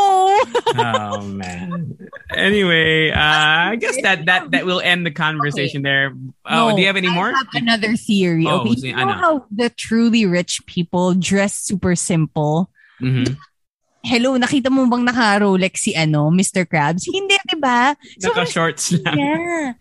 oh 0.78 1.20
man. 1.24 1.96
Anyway, 2.30 3.10
uh, 3.10 3.74
I 3.74 3.76
guess 3.76 3.98
that 4.02 4.26
that 4.26 4.50
that 4.54 4.64
will 4.64 4.80
end 4.80 5.04
the 5.04 5.10
conversation 5.10 5.82
there. 5.82 6.14
Oh, 6.46 6.70
No, 6.70 6.76
do 6.76 6.80
you 6.82 6.88
have 6.88 6.96
any 7.00 7.10
I 7.10 7.14
more? 7.14 7.32
have 7.32 7.50
another 7.54 7.96
theory, 7.96 8.46
Oh, 8.46 8.62
okay? 8.62 8.76
see, 8.76 8.90
You 8.94 8.96
know 8.96 9.16
how 9.18 9.46
the 9.50 9.70
truly 9.70 10.26
rich 10.26 10.62
people 10.66 11.14
dress 11.14 11.56
super 11.58 11.96
simple? 11.98 12.70
Mhm. 13.02 13.34
Hello, 14.00 14.32
nakita 14.40 14.72
mo 14.72 14.88
bang 14.88 15.04
naka-Rolex 15.04 15.76
si 15.76 15.92
ano, 15.92 16.32
Mr. 16.32 16.64
Krabs? 16.64 17.04
Hindi, 17.04 17.36
di 17.44 17.56
ba? 17.60 17.92
So, 18.16 18.32
Naka 18.32 18.48
shorts 18.48 18.96
lang. 18.96 19.12
yeah. 19.18 19.76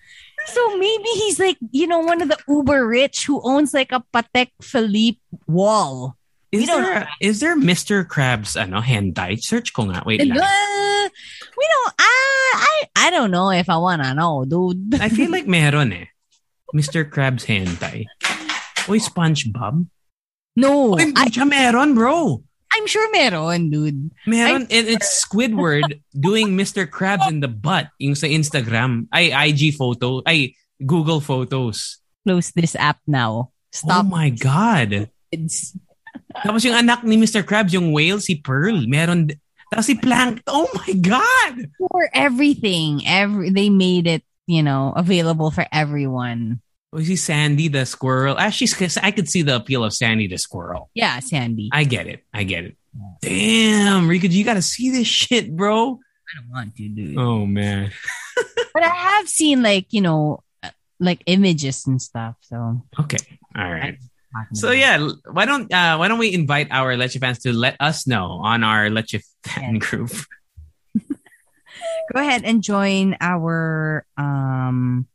So 0.47 0.77
maybe 0.77 1.09
he's 1.09 1.39
like, 1.39 1.57
you 1.71 1.87
know, 1.87 1.99
one 1.99 2.21
of 2.21 2.29
the 2.29 2.37
uber 2.47 2.87
rich 2.87 3.25
who 3.25 3.41
owns 3.43 3.73
like 3.73 3.91
a 3.91 4.03
Patek 4.13 4.49
Philippe 4.61 5.19
wall. 5.47 6.15
Is 6.51 6.65
there 6.65 7.07
is 7.21 7.39
there 7.41 7.55
Mr. 7.55 8.01
Krabs 8.07 8.57
ano 8.59 8.81
hentai? 8.81 9.37
Search 9.37 9.69
ko 9.71 9.85
nga. 9.85 10.01
Wait 10.01 10.25
lang. 10.25 10.33
Uh, 10.33 11.05
we 11.53 11.65
don't, 11.69 11.93
I, 11.99 12.17
I, 12.57 12.73
I 12.95 13.09
don't 13.11 13.29
know 13.29 13.51
if 13.51 13.69
I 13.69 13.77
wanna 13.77 14.15
know, 14.15 14.45
dude. 14.45 14.97
I 14.97 15.09
feel 15.09 15.29
like 15.29 15.45
meron 15.45 15.93
eh. 15.93 16.05
Mr. 16.73 17.05
Krabs 17.05 17.45
hentai. 17.45 18.05
Uy, 18.89 18.97
SpongeBob. 19.09 19.85
No, 20.55 20.97
Uy, 20.97 21.13
I, 21.15 21.45
meron, 21.45 21.93
bro. 21.93 22.43
I'm 22.73 22.85
sure 22.87 23.11
meron, 23.11 23.69
dude. 23.69 24.11
Meron. 24.27 24.69
And 24.69 24.85
it's 24.87 25.25
Squidward 25.25 26.01
doing 26.13 26.57
Mr. 26.57 26.85
Krabs 26.85 27.27
in 27.27 27.39
the 27.39 27.47
butt. 27.47 27.89
Yung 27.97 28.15
sa 28.15 28.27
Instagram. 28.27 29.07
Ay, 29.11 29.33
IG 29.33 29.75
photo. 29.75 30.21
Ay, 30.25 30.53
Google 30.85 31.19
photos. 31.19 31.97
Close 32.25 32.51
this 32.51 32.75
app 32.75 32.99
now. 33.07 33.51
Stop. 33.71 34.05
Oh 34.05 34.09
my 34.09 34.29
God. 34.29 35.09
kids. 35.31 35.77
Tapos 36.45 36.65
yung 36.65 36.77
anak 36.77 37.05
ni 37.05 37.17
Mr. 37.17 37.45
Krabs, 37.45 37.73
yung 37.73 37.93
whale, 37.93 38.19
si 38.21 38.37
Pearl. 38.37 38.85
Meron. 38.85 39.29
Tapos 39.69 39.85
si 39.85 39.95
Plankton. 39.97 40.49
Oh 40.49 40.69
my 40.73 40.93
God. 40.97 41.69
For 41.77 42.09
everything, 42.13 43.05
every 43.05 43.53
they 43.53 43.69
made 43.69 44.09
it, 44.09 44.25
you 44.49 44.61
know, 44.65 44.93
available 44.97 45.51
for 45.53 45.65
everyone. 45.71 46.61
Oh, 46.91 46.99
si 47.01 47.15
Sandy 47.15 47.67
the 47.67 47.85
squirrel. 47.85 48.37
Actually, 48.37 48.89
I 49.03 49.11
could 49.11 49.29
see 49.29 49.43
the 49.43 49.57
appeal 49.57 49.83
of 49.83 49.93
Sandy 49.93 50.27
the 50.27 50.37
squirrel. 50.37 50.89
Yeah, 50.95 51.19
Sandy. 51.19 51.69
I 51.71 51.83
get 51.83 52.07
it. 52.07 52.23
I 52.33 52.43
get 52.43 52.65
it. 52.65 52.77
Damn, 53.21 54.07
Rika, 54.07 54.27
you 54.27 54.43
gotta 54.43 54.63
see 54.63 54.89
this 54.89 55.07
shit, 55.07 55.55
bro. 55.55 55.99
I 56.01 56.39
don't 56.39 56.49
want 56.49 56.75
to, 56.75 56.89
dude. 56.89 57.17
Oh 57.17 57.45
man. 57.45 57.91
But 58.71 58.83
I 58.83 58.93
have 59.17 59.27
seen 59.27 59.63
like, 59.63 59.87
you 59.89 59.99
know, 59.99 60.43
uh, 60.61 60.69
like 60.99 61.23
images 61.25 61.87
and 61.87 61.99
stuff. 61.99 62.35
So, 62.41 62.81
Okay. 62.99 63.17
All 63.57 63.69
right. 63.69 63.97
So 64.53 64.69
yeah, 64.71 65.09
why 65.31 65.45
don't 65.45 65.73
uh, 65.73 65.97
why 65.97 66.07
don't 66.07 66.19
we 66.19 66.33
invite 66.33 66.67
our 66.69 66.95
Leche 66.95 67.17
fans 67.17 67.39
to 67.39 67.51
let 67.51 67.75
us 67.79 68.05
know 68.05 68.39
on 68.45 68.63
our 68.63 68.89
Leche 68.89 69.19
fan 69.43 69.79
group? 69.79 70.11
go 72.13 72.21
ahead 72.21 72.43
and 72.45 72.61
join 72.61 73.17
our 73.19 74.05
um 74.17 75.08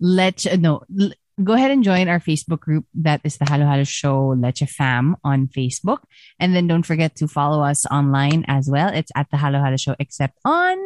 let 0.00 0.46
no 0.58 0.82
l- 0.98 1.12
go 1.42 1.52
ahead 1.52 1.70
and 1.70 1.84
join 1.84 2.08
our 2.08 2.20
Facebook 2.20 2.60
group. 2.60 2.84
That 2.94 3.20
is 3.24 3.38
the 3.38 3.46
Halo 3.48 3.66
Halo 3.66 3.84
Show 3.84 4.28
Leche 4.28 4.68
Fam 4.68 5.16
on 5.24 5.48
Facebook. 5.48 5.98
And 6.38 6.54
then 6.54 6.66
don't 6.66 6.82
forget 6.82 7.16
to 7.16 7.28
follow 7.28 7.62
us 7.62 7.86
online 7.86 8.44
as 8.48 8.68
well. 8.68 8.88
It's 8.88 9.12
at 9.14 9.30
the 9.30 9.36
Halo 9.36 9.62
Halo 9.62 9.76
Show, 9.76 9.96
except 9.98 10.38
on 10.44 10.78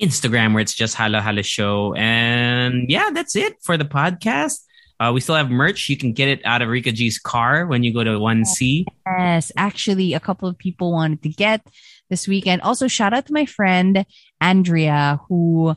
Instagram 0.00 0.52
where 0.52 0.60
it's 0.60 0.74
just 0.74 0.94
Halo 0.96 1.20
Halo 1.20 1.42
Show. 1.42 1.94
And 1.94 2.90
yeah, 2.90 3.10
that's 3.12 3.36
it 3.36 3.56
for 3.62 3.76
the 3.76 3.84
podcast. 3.84 4.60
Uh, 5.00 5.12
we 5.14 5.20
still 5.20 5.36
have 5.36 5.48
merch. 5.48 5.88
You 5.88 5.96
can 5.96 6.12
get 6.12 6.28
it 6.28 6.40
out 6.44 6.60
of 6.60 6.68
Rika 6.68 6.90
G's 6.90 7.18
car 7.20 7.66
when 7.66 7.84
you 7.84 7.94
go 7.94 8.02
to 8.02 8.18
1C. 8.18 8.84
Yes, 9.06 9.52
actually, 9.56 10.14
a 10.14 10.20
couple 10.20 10.48
of 10.48 10.58
people 10.58 10.90
wanted 10.90 11.22
to 11.22 11.28
get 11.28 11.64
this 12.10 12.26
weekend. 12.26 12.62
Also, 12.62 12.88
shout 12.88 13.14
out 13.14 13.26
to 13.26 13.32
my 13.32 13.46
friend 13.46 14.04
Andrea, 14.40 15.20
who 15.28 15.76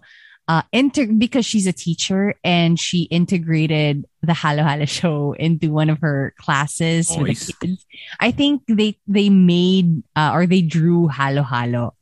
uh, 0.51 0.63
inter- 0.73 1.07
because 1.07 1.45
she's 1.45 1.65
a 1.65 1.71
teacher 1.71 2.35
and 2.43 2.77
she 2.77 3.03
integrated 3.03 4.03
the 4.21 4.33
Halo 4.33 4.63
Halo 4.63 4.83
show 4.83 5.31
into 5.31 5.71
one 5.71 5.89
of 5.89 5.99
her 6.01 6.33
classes 6.37 7.09
Nice. 7.09 7.17
with 7.17 7.47
the 7.47 7.53
kids. 7.67 7.85
I 8.19 8.31
think 8.31 8.63
they 8.67 8.97
they 9.07 9.29
made 9.29 10.03
uh, 10.13 10.31
or 10.33 10.45
they 10.45 10.61
drew 10.61 11.07
Halo 11.07 11.43
Halo. 11.43 11.95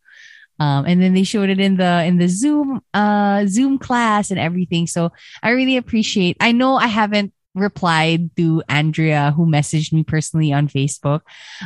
Um, 0.59 0.85
and 0.89 0.99
then 0.99 1.13
they 1.13 1.23
showed 1.23 1.49
it 1.49 1.59
in 1.59 1.77
the 1.77 2.03
in 2.03 2.17
the 2.17 2.27
Zoom 2.27 2.81
uh 2.93 3.45
Zoom 3.45 3.77
class 3.77 4.31
and 4.31 4.39
everything. 4.39 4.87
So 4.87 5.11
I 5.43 5.51
really 5.51 5.77
appreciate. 5.77 6.35
I 6.41 6.51
know 6.51 6.73
I 6.75 6.87
haven't 6.87 7.31
replied 7.55 8.35
to 8.37 8.63
Andrea 8.69 9.33
who 9.35 9.45
messaged 9.45 9.91
me 9.91 10.03
personally 10.03 10.53
on 10.53 10.67
Facebook. 10.67 11.21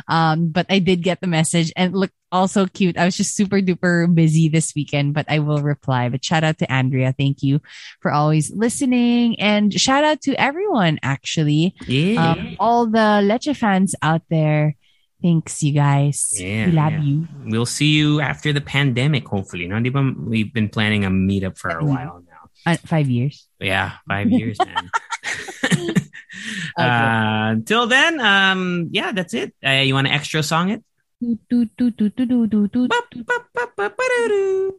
Um, 0.08 0.48
but 0.48 0.66
I 0.70 0.78
did 0.78 1.02
get 1.02 1.20
the 1.20 1.26
message 1.26 1.72
and 1.76 1.94
look 1.94 2.10
also 2.32 2.66
cute. 2.66 2.98
I 2.98 3.04
was 3.04 3.16
just 3.16 3.36
super 3.36 3.60
duper 3.60 4.12
busy 4.12 4.48
this 4.48 4.74
weekend, 4.74 5.14
but 5.14 5.26
I 5.28 5.38
will 5.38 5.62
reply. 5.62 6.08
But 6.08 6.24
shout 6.24 6.42
out 6.42 6.58
to 6.58 6.72
Andrea. 6.72 7.14
Thank 7.16 7.42
you 7.42 7.60
for 8.00 8.10
always 8.10 8.50
listening 8.50 9.38
and 9.38 9.72
shout 9.78 10.04
out 10.04 10.20
to 10.22 10.34
everyone 10.40 10.98
actually. 11.02 11.74
Yeah. 11.86 12.32
Um, 12.32 12.56
all 12.58 12.86
the 12.86 13.20
Leche 13.22 13.56
fans 13.56 13.94
out 14.02 14.22
there. 14.30 14.76
Thanks, 15.22 15.62
you 15.62 15.72
guys. 15.72 16.32
Yeah, 16.38 16.66
we 16.66 16.72
love 16.72 16.92
yeah. 16.92 17.00
you. 17.00 17.28
we'll 17.46 17.64
see 17.66 17.92
you 17.96 18.20
after 18.20 18.52
the 18.52 18.60
pandemic, 18.60 19.26
hopefully. 19.26 19.66
No, 19.66 19.80
di 19.80 19.88
ba 19.88 20.12
we've 20.18 20.52
been 20.52 20.68
planning 20.68 21.04
a 21.06 21.10
meetup 21.10 21.56
for 21.56 21.70
a 21.70 21.80
Mhm. 21.80 21.88
while 21.88 22.22
now. 22.28 22.72
Uh, 22.72 22.76
five 22.84 23.08
years. 23.08 23.48
Yeah, 23.60 23.92
five 24.08 24.30
years, 24.30 24.58
man. 24.58 24.90
uh, 26.78 27.52
until 27.52 27.86
then, 27.86 28.20
um, 28.20 28.88
yeah, 28.92 29.12
that's 29.12 29.34
it. 29.34 29.54
Uh, 29.64 29.70
you 29.70 29.94
want 29.94 30.06
to 30.06 30.12
extra 30.12 30.42
song 30.42 30.70
it? 30.70 30.82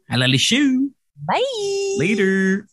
I 0.09 0.15
love 0.17 0.29
you. 0.29 0.37
shoe. 0.37 0.91
Bye. 1.27 1.41
Later. 1.97 2.67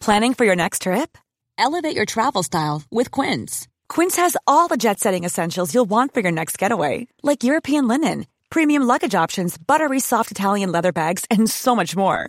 Planning 0.00 0.34
for 0.34 0.44
your 0.44 0.56
next 0.56 0.82
trip? 0.82 1.16
Elevate 1.56 1.96
your 1.96 2.04
travel 2.04 2.42
style 2.42 2.82
with 2.90 3.10
Quince. 3.10 3.68
Quince 3.88 4.16
has 4.16 4.36
all 4.46 4.68
the 4.68 4.76
jet 4.76 5.00
setting 5.00 5.24
essentials 5.24 5.74
you'll 5.74 5.84
want 5.84 6.12
for 6.12 6.20
your 6.20 6.32
next 6.32 6.58
getaway, 6.58 7.06
like 7.22 7.44
European 7.44 7.88
linen, 7.88 8.26
premium 8.50 8.82
luggage 8.82 9.14
options, 9.14 9.56
buttery 9.58 10.00
soft 10.00 10.30
Italian 10.30 10.72
leather 10.72 10.92
bags, 10.92 11.24
and 11.30 11.48
so 11.48 11.74
much 11.74 11.96
more. 11.96 12.28